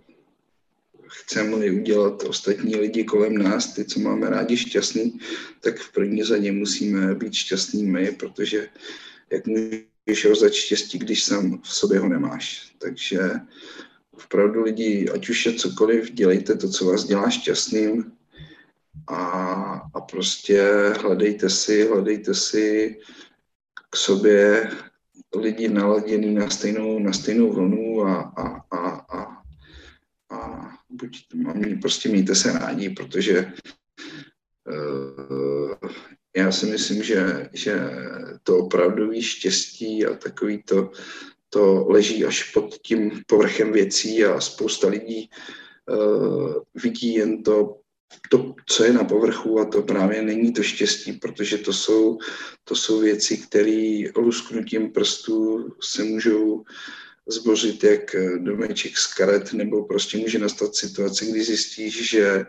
chceme 1.10 1.70
udělat 1.70 2.22
ostatní 2.22 2.76
lidi 2.76 3.04
kolem 3.04 3.38
nás, 3.38 3.72
ty, 3.72 3.84
co 3.84 4.00
máme 4.00 4.30
rádi 4.30 4.56
šťastný, 4.56 5.18
tak 5.60 5.78
v 5.78 5.92
první 5.92 6.24
řadě 6.24 6.52
musíme 6.52 7.14
být 7.14 7.34
šťastní 7.34 7.84
my, 7.86 8.10
protože 8.10 8.68
jak 9.32 9.46
můžeš 9.46 10.24
rozdat 10.24 10.52
štěstí, 10.52 10.98
když 10.98 11.24
sám 11.24 11.60
v 11.62 11.74
sobě 11.74 11.98
ho 11.98 12.08
nemáš. 12.08 12.72
Takže 12.78 13.20
opravdu 14.10 14.62
lidi, 14.62 15.10
ať 15.14 15.28
už 15.28 15.46
je 15.46 15.52
cokoliv, 15.52 16.12
dělejte 16.12 16.54
to, 16.54 16.68
co 16.68 16.84
vás 16.84 17.04
dělá 17.04 17.30
šťastným, 17.30 18.12
a, 19.06 19.22
a 19.94 20.00
prostě 20.00 20.62
hledejte 21.00 21.50
si, 21.50 21.86
hledejte 21.86 22.34
si 22.34 22.96
k 23.90 23.96
sobě 23.96 24.70
lidi 25.36 25.68
naladěný 25.68 26.34
na 26.34 26.50
stejnou, 26.50 26.98
na 26.98 27.12
stejnou 27.12 27.52
vlnu 27.52 28.02
a, 28.06 28.20
a, 28.20 28.76
a, 28.76 29.06
a 29.18 29.39
buď, 30.90 31.26
prostě 31.80 32.08
mějte 32.08 32.34
se 32.34 32.52
rádi, 32.52 32.90
protože 32.90 33.52
uh, 34.70 35.90
já 36.36 36.52
si 36.52 36.66
myslím, 36.66 37.02
že, 37.02 37.48
že 37.52 37.80
to 38.42 38.58
opravdový 38.58 39.22
štěstí 39.22 40.06
a 40.06 40.14
takový 40.14 40.62
to, 40.62 40.90
to 41.48 41.86
leží 41.88 42.24
až 42.24 42.52
pod 42.52 42.74
tím 42.74 43.22
povrchem 43.26 43.72
věcí 43.72 44.24
a 44.24 44.40
spousta 44.40 44.88
lidí 44.88 45.30
uh, 45.88 46.54
vidí 46.82 47.14
jen 47.14 47.42
to 47.42 47.80
to, 48.30 48.54
co 48.66 48.84
je 48.84 48.92
na 48.92 49.04
povrchu 49.04 49.60
a 49.60 49.64
to 49.64 49.82
právě 49.82 50.22
není 50.22 50.52
to 50.52 50.62
štěstí, 50.62 51.12
protože 51.12 51.58
to 51.58 51.72
jsou, 51.72 52.18
to 52.64 52.74
jsou 52.74 53.00
věci, 53.00 53.36
které 53.36 54.02
lusknutím 54.16 54.92
prstů 54.92 55.68
se 55.80 56.04
můžou 56.04 56.64
zbořit 57.32 57.84
jak 57.84 58.16
domeček 58.38 58.96
z 58.96 59.14
karet, 59.14 59.52
nebo 59.52 59.84
prostě 59.84 60.18
může 60.18 60.38
nastat 60.38 60.74
situace, 60.74 61.26
kdy 61.26 61.44
zjistíš, 61.44 62.10
že 62.10 62.46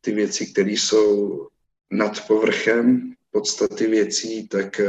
ty 0.00 0.12
věci, 0.12 0.46
které 0.46 0.70
jsou 0.70 1.46
nad 1.90 2.26
povrchem 2.26 3.14
podstaty 3.30 3.86
věcí, 3.86 4.48
tak, 4.48 4.80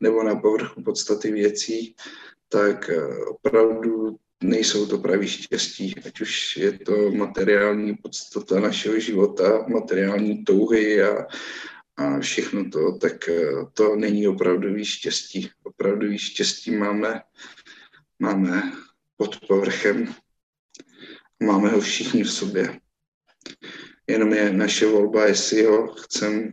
nebo 0.00 0.22
na 0.22 0.36
povrchu 0.36 0.82
podstaty 0.82 1.32
věcí, 1.32 1.94
tak 2.48 2.90
opravdu 3.26 4.16
nejsou 4.42 4.86
to 4.86 4.98
pravý 4.98 5.28
štěstí, 5.28 5.94
ať 6.06 6.20
už 6.20 6.56
je 6.56 6.78
to 6.78 7.10
materiální 7.10 7.94
podstata 7.94 8.60
našeho 8.60 9.00
života, 9.00 9.64
materiální 9.68 10.44
touhy 10.44 11.02
a, 11.02 11.26
a 11.96 12.20
všechno 12.20 12.70
to, 12.70 12.92
tak 12.92 13.30
to 13.72 13.96
není 13.96 14.28
opravdový 14.28 14.84
štěstí. 14.84 15.50
Opravdový 15.62 16.18
štěstí 16.18 16.70
máme, 16.70 17.20
máme 18.18 18.72
pod 19.16 19.46
povrchem, 19.46 20.14
máme 21.42 21.68
ho 21.68 21.80
všichni 21.80 22.22
v 22.22 22.32
sobě. 22.32 22.80
Jenom 24.06 24.32
je 24.32 24.52
naše 24.52 24.86
volba, 24.86 25.26
jestli 25.26 25.64
ho 25.64 25.94
chcem 25.94 26.52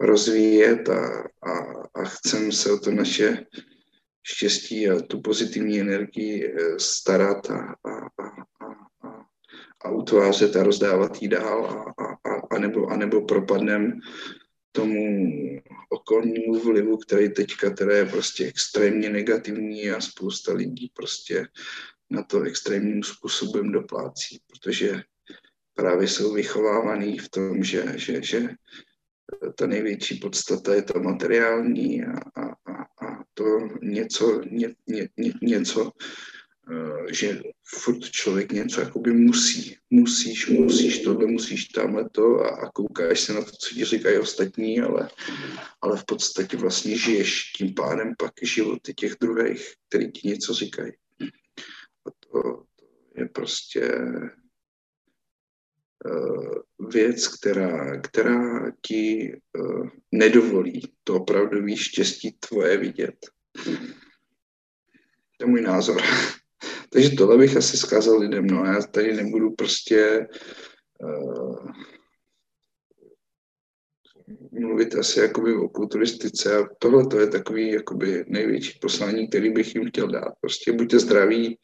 rozvíjet 0.00 0.88
a, 0.88 1.28
a, 1.42 1.52
a 1.94 2.04
chcem 2.04 2.52
se 2.52 2.72
o 2.72 2.78
to 2.78 2.90
naše 2.90 3.46
štěstí 4.22 4.88
a 4.88 5.00
tu 5.02 5.20
pozitivní 5.20 5.80
energii 5.80 6.46
eh, 6.46 6.78
starat 6.78 7.50
a, 7.50 7.74
a, 7.84 7.90
a, 7.90 8.26
a, 8.66 9.26
a 9.84 9.90
utvářet 9.90 10.56
a 10.56 10.62
rozdávat 10.62 11.22
jí 11.22 11.28
dál 11.28 11.64
a, 11.66 12.04
a, 12.04 12.40
a, 12.50 12.58
nebo, 12.58 12.86
a 12.86 12.96
nebo 12.96 13.20
propadnem 13.20 14.00
tomu 14.72 15.26
okolnímu 16.10 16.60
vlivu, 16.60 16.96
který 16.96 17.32
teďka 17.32 17.70
teda 17.70 17.96
je 17.96 18.06
prostě 18.06 18.46
extrémně 18.46 19.10
negativní 19.10 19.90
a 19.90 20.00
spousta 20.00 20.52
lidí 20.52 20.90
prostě 20.94 21.46
na 22.10 22.22
to 22.22 22.42
extrémním 22.42 23.02
způsobem 23.02 23.72
doplácí, 23.72 24.40
protože 24.46 25.02
právě 25.74 26.08
jsou 26.08 26.32
vychovávaný 26.32 27.18
v 27.18 27.28
tom, 27.28 27.64
že, 27.64 27.84
že, 27.96 28.22
že 28.22 28.48
ta 29.54 29.66
největší 29.66 30.18
podstata 30.18 30.74
je 30.74 30.82
to 30.82 31.00
materiální 31.00 32.04
a, 32.04 32.12
a, 32.36 32.46
a, 33.06 33.24
to 33.34 33.44
něco, 33.82 34.40
ně, 34.50 34.74
ně, 34.86 35.08
ně, 35.16 35.32
něco, 35.42 35.90
že 37.10 37.42
furt 37.64 38.00
člověk 38.00 38.52
něco 38.52 38.80
jakoby 38.80 39.12
musí, 39.12 39.76
musíš, 39.90 40.48
musíš 40.48 40.98
tohle, 40.98 41.26
musíš 41.26 41.64
tamhle 41.64 42.08
to 42.10 42.40
a, 42.40 42.48
a 42.48 42.70
koukáš 42.70 43.20
se 43.20 43.32
na 43.32 43.44
to, 43.44 43.50
co 43.50 43.74
ti 43.74 43.84
říkají 43.84 44.18
ostatní, 44.18 44.80
ale, 44.80 45.10
ale 45.80 45.96
v 45.96 46.04
podstatě 46.04 46.56
vlastně 46.56 46.96
žiješ 46.96 47.52
tím 47.52 47.74
pádem 47.74 48.14
pak 48.18 48.32
životy 48.42 48.94
těch 48.94 49.16
druhých, 49.20 49.72
který 49.88 50.12
ti 50.12 50.28
něco 50.28 50.54
říkají. 50.54 50.92
A 52.06 52.10
to, 52.20 52.42
to 52.76 52.86
je 53.16 53.26
prostě 53.26 53.90
Eh, 56.06 56.86
věc, 56.92 57.28
která, 57.28 58.00
která 58.00 58.70
ti 58.86 59.34
uh, 59.58 59.88
nedovolí 60.12 60.82
to 61.04 61.14
opravdový 61.14 61.76
štěstí 61.76 62.32
tvoje 62.32 62.76
vidět. 62.76 63.16
To 65.36 65.44
je 65.44 65.46
můj 65.46 65.60
názor. 65.60 66.02
Takže 66.92 67.10
tohle 67.10 67.38
bych 67.38 67.56
asi 67.56 67.76
zkázal 67.76 68.18
lidem. 68.18 68.46
No 68.46 68.64
já 68.64 68.82
tady 68.82 69.14
nebudu 69.14 69.50
prostě 69.50 70.28
uh, 71.02 71.70
mluvit 74.52 74.94
asi 74.94 75.20
jakoby 75.20 75.54
o 75.54 75.68
kulturistice 75.68 76.56
a 76.56 76.68
tohle 76.78 77.06
to 77.06 77.20
je 77.20 77.26
takový 77.26 77.72
jakoby 77.72 78.24
největší 78.28 78.78
poslání, 78.78 79.28
který 79.28 79.50
bych 79.50 79.74
jim 79.74 79.88
chtěl 79.88 80.08
dát. 80.08 80.32
Prostě 80.40 80.72
buďte 80.72 80.98
zdraví 80.98 81.58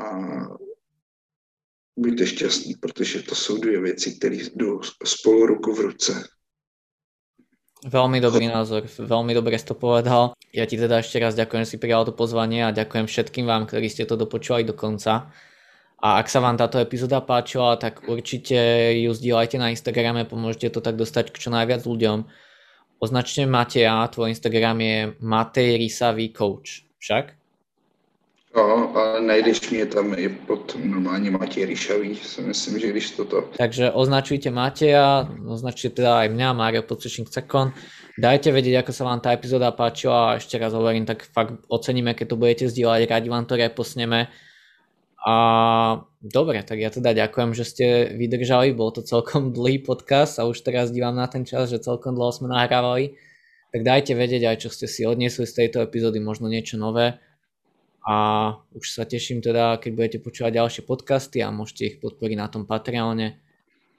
a 0.00 0.18
buďte 1.98 2.26
šťastní, 2.26 2.74
protože 2.74 3.22
to 3.22 3.34
jsou 3.34 3.56
dvě 3.56 3.80
věci, 3.80 4.14
které 4.14 4.36
jdou 4.36 4.80
spolu 5.04 5.46
ruku 5.46 5.74
v 5.74 5.80
ruce. 5.80 6.28
Veľmi 7.82 8.22
dobrý 8.22 8.46
názor, 8.46 8.86
veľmi 8.86 9.34
dobre 9.34 9.58
si 9.58 9.66
to 9.66 9.74
povedal. 9.74 10.38
Ja 10.54 10.70
ti 10.70 10.78
teda 10.78 11.02
ešte 11.02 11.18
raz 11.18 11.34
ďakujem, 11.34 11.66
že 11.66 11.74
si 11.74 11.82
prijal 11.82 12.06
to 12.06 12.14
pozvanie 12.14 12.62
a 12.62 12.70
ďakujem 12.70 13.10
všetkým 13.10 13.42
vám, 13.42 13.66
ktorí 13.66 13.90
ste 13.90 14.06
to 14.06 14.14
dopočúvali 14.14 14.62
do 14.62 14.70
konca. 14.70 15.34
A 15.98 16.22
ak 16.22 16.30
sa 16.30 16.38
vám 16.38 16.54
táto 16.54 16.78
epizóda 16.78 17.18
páčila, 17.18 17.74
tak 17.74 18.06
určite 18.06 18.54
ju 19.02 19.10
zdieľajte 19.10 19.58
na 19.58 19.74
Instagrame, 19.74 20.22
pomôžete 20.22 20.78
to 20.78 20.78
tak 20.78 20.94
dostať 20.94 21.34
k 21.34 21.42
čo 21.42 21.50
najviac 21.50 21.82
ľuďom. 21.82 22.30
Označte 23.02 23.50
Mateja, 23.50 24.06
tvoj 24.06 24.30
Instagram 24.30 24.78
je 24.78 24.96
Matej 25.18 25.74
Rysavý 25.74 26.30
coach, 26.30 26.86
však? 27.02 27.41
No, 28.56 28.96
a 28.96 29.20
najdeš 29.20 29.70
mě 29.70 29.86
tam 29.86 30.14
i 30.18 30.28
pod 30.28 30.76
normálně 30.84 31.30
Matěj 31.30 31.64
Ryšavý, 31.64 32.16
si 32.16 32.40
myslím, 32.40 32.78
že 32.78 32.88
když 32.88 33.10
toto. 33.10 33.48
Takže 33.56 33.90
označujte 33.90 34.50
Mateja, 34.50 35.28
označujte 35.46 35.96
teda 35.96 36.20
aj 36.20 36.28
mňa, 36.28 36.48
Mário 36.52 36.82
Podsušník 36.84 37.32
Cekon. 37.32 37.72
Dajte 38.12 38.52
vedieť, 38.52 38.84
ako 38.84 38.92
sa 38.92 39.08
vám 39.08 39.24
tá 39.24 39.32
epizóda 39.32 39.72
páčila 39.72 40.36
a 40.36 40.36
ešte 40.36 40.60
raz 40.60 40.76
hovorím, 40.76 41.08
tak 41.08 41.24
fakt 41.24 41.64
oceníme, 41.72 42.12
keď 42.12 42.26
to 42.28 42.36
budete 42.36 42.64
zdieľať, 42.68 43.08
rádi 43.08 43.32
vám 43.32 43.48
to 43.48 43.56
reposneme. 43.56 44.28
A 45.24 45.34
dobre, 46.20 46.60
tak 46.60 46.76
ja 46.76 46.92
teda 46.92 47.16
ďakujem, 47.16 47.56
že 47.56 47.64
ste 47.64 47.86
vydržali, 48.12 48.76
bol 48.76 48.92
to 48.92 49.00
celkom 49.00 49.48
dlhý 49.56 49.80
podcast 49.80 50.36
a 50.36 50.44
už 50.44 50.60
teraz 50.60 50.92
dívam 50.92 51.16
na 51.16 51.24
ten 51.24 51.48
čas, 51.48 51.72
že 51.72 51.80
celkom 51.80 52.12
dlho 52.12 52.36
sme 52.36 52.52
nahrávali. 52.52 53.16
Tak 53.72 53.80
dajte 53.80 54.12
vedieť 54.12 54.44
aj, 54.44 54.56
čo 54.60 54.68
ste 54.68 54.84
si 54.84 55.08
odniesli 55.08 55.48
z 55.48 55.64
tejto 55.64 55.80
epizódy, 55.80 56.20
možno 56.20 56.52
niečo 56.52 56.76
nové 56.76 57.16
a 58.02 58.16
už 58.74 58.90
sa 58.90 59.04
teším 59.06 59.38
teda, 59.38 59.78
keď 59.78 59.90
budete 59.94 60.18
počúvať 60.18 60.58
ďalšie 60.58 60.82
podcasty 60.82 61.38
a 61.38 61.54
môžete 61.54 61.82
ich 61.86 61.96
podporiť 62.02 62.36
na 62.38 62.50
tom 62.50 62.66
Patreone 62.66 63.38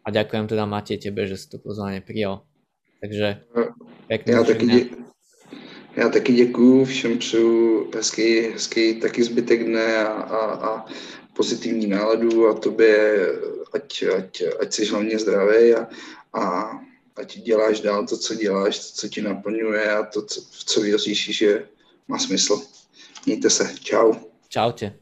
a 0.03 0.07
ďakujem 0.11 0.47
teda 0.47 0.67
Matej 0.67 0.99
tebe, 0.99 1.23
že 1.27 1.37
si 1.37 1.49
to 1.49 1.57
pozvání 1.57 2.01
přijal. 2.01 2.43
Takže 3.01 3.43
pěkný 4.07 4.33
já 4.33 4.43
taky, 4.43 4.65
dě, 4.65 4.85
já 5.95 6.09
taky 6.09 6.33
děkuju, 6.33 6.85
všem 6.85 7.17
přeju 7.17 7.91
hezký, 7.95 8.39
hezký 8.39 8.99
taky 8.99 9.23
zbytek 9.23 9.63
dne 9.63 9.97
a, 9.97 10.07
a, 10.07 10.39
a 10.67 10.85
pozitivní 11.33 11.87
náladu 11.87 12.47
a 12.47 12.53
tobě, 12.59 13.27
ať, 13.73 14.03
ať, 14.17 14.43
ať 14.59 14.73
jsi 14.73 14.85
hlavně 14.85 15.19
zdravý 15.19 15.73
a, 15.73 15.87
a 16.33 16.71
ať 17.15 17.37
děláš 17.37 17.79
dál 17.79 18.07
to, 18.07 18.17
co 18.17 18.35
děláš, 18.35 18.79
to, 18.79 18.85
co 18.95 19.07
ti 19.07 19.21
naplňuje 19.21 19.91
a 19.91 20.03
to, 20.03 20.25
co, 20.25 20.41
v 20.41 20.63
co 20.63 20.81
věříš, 20.81 21.37
že 21.37 21.67
má 22.07 22.19
smysl. 22.19 22.61
Mějte 23.25 23.49
se. 23.49 23.75
Čau. 23.79 24.13
Čaute. 24.49 24.99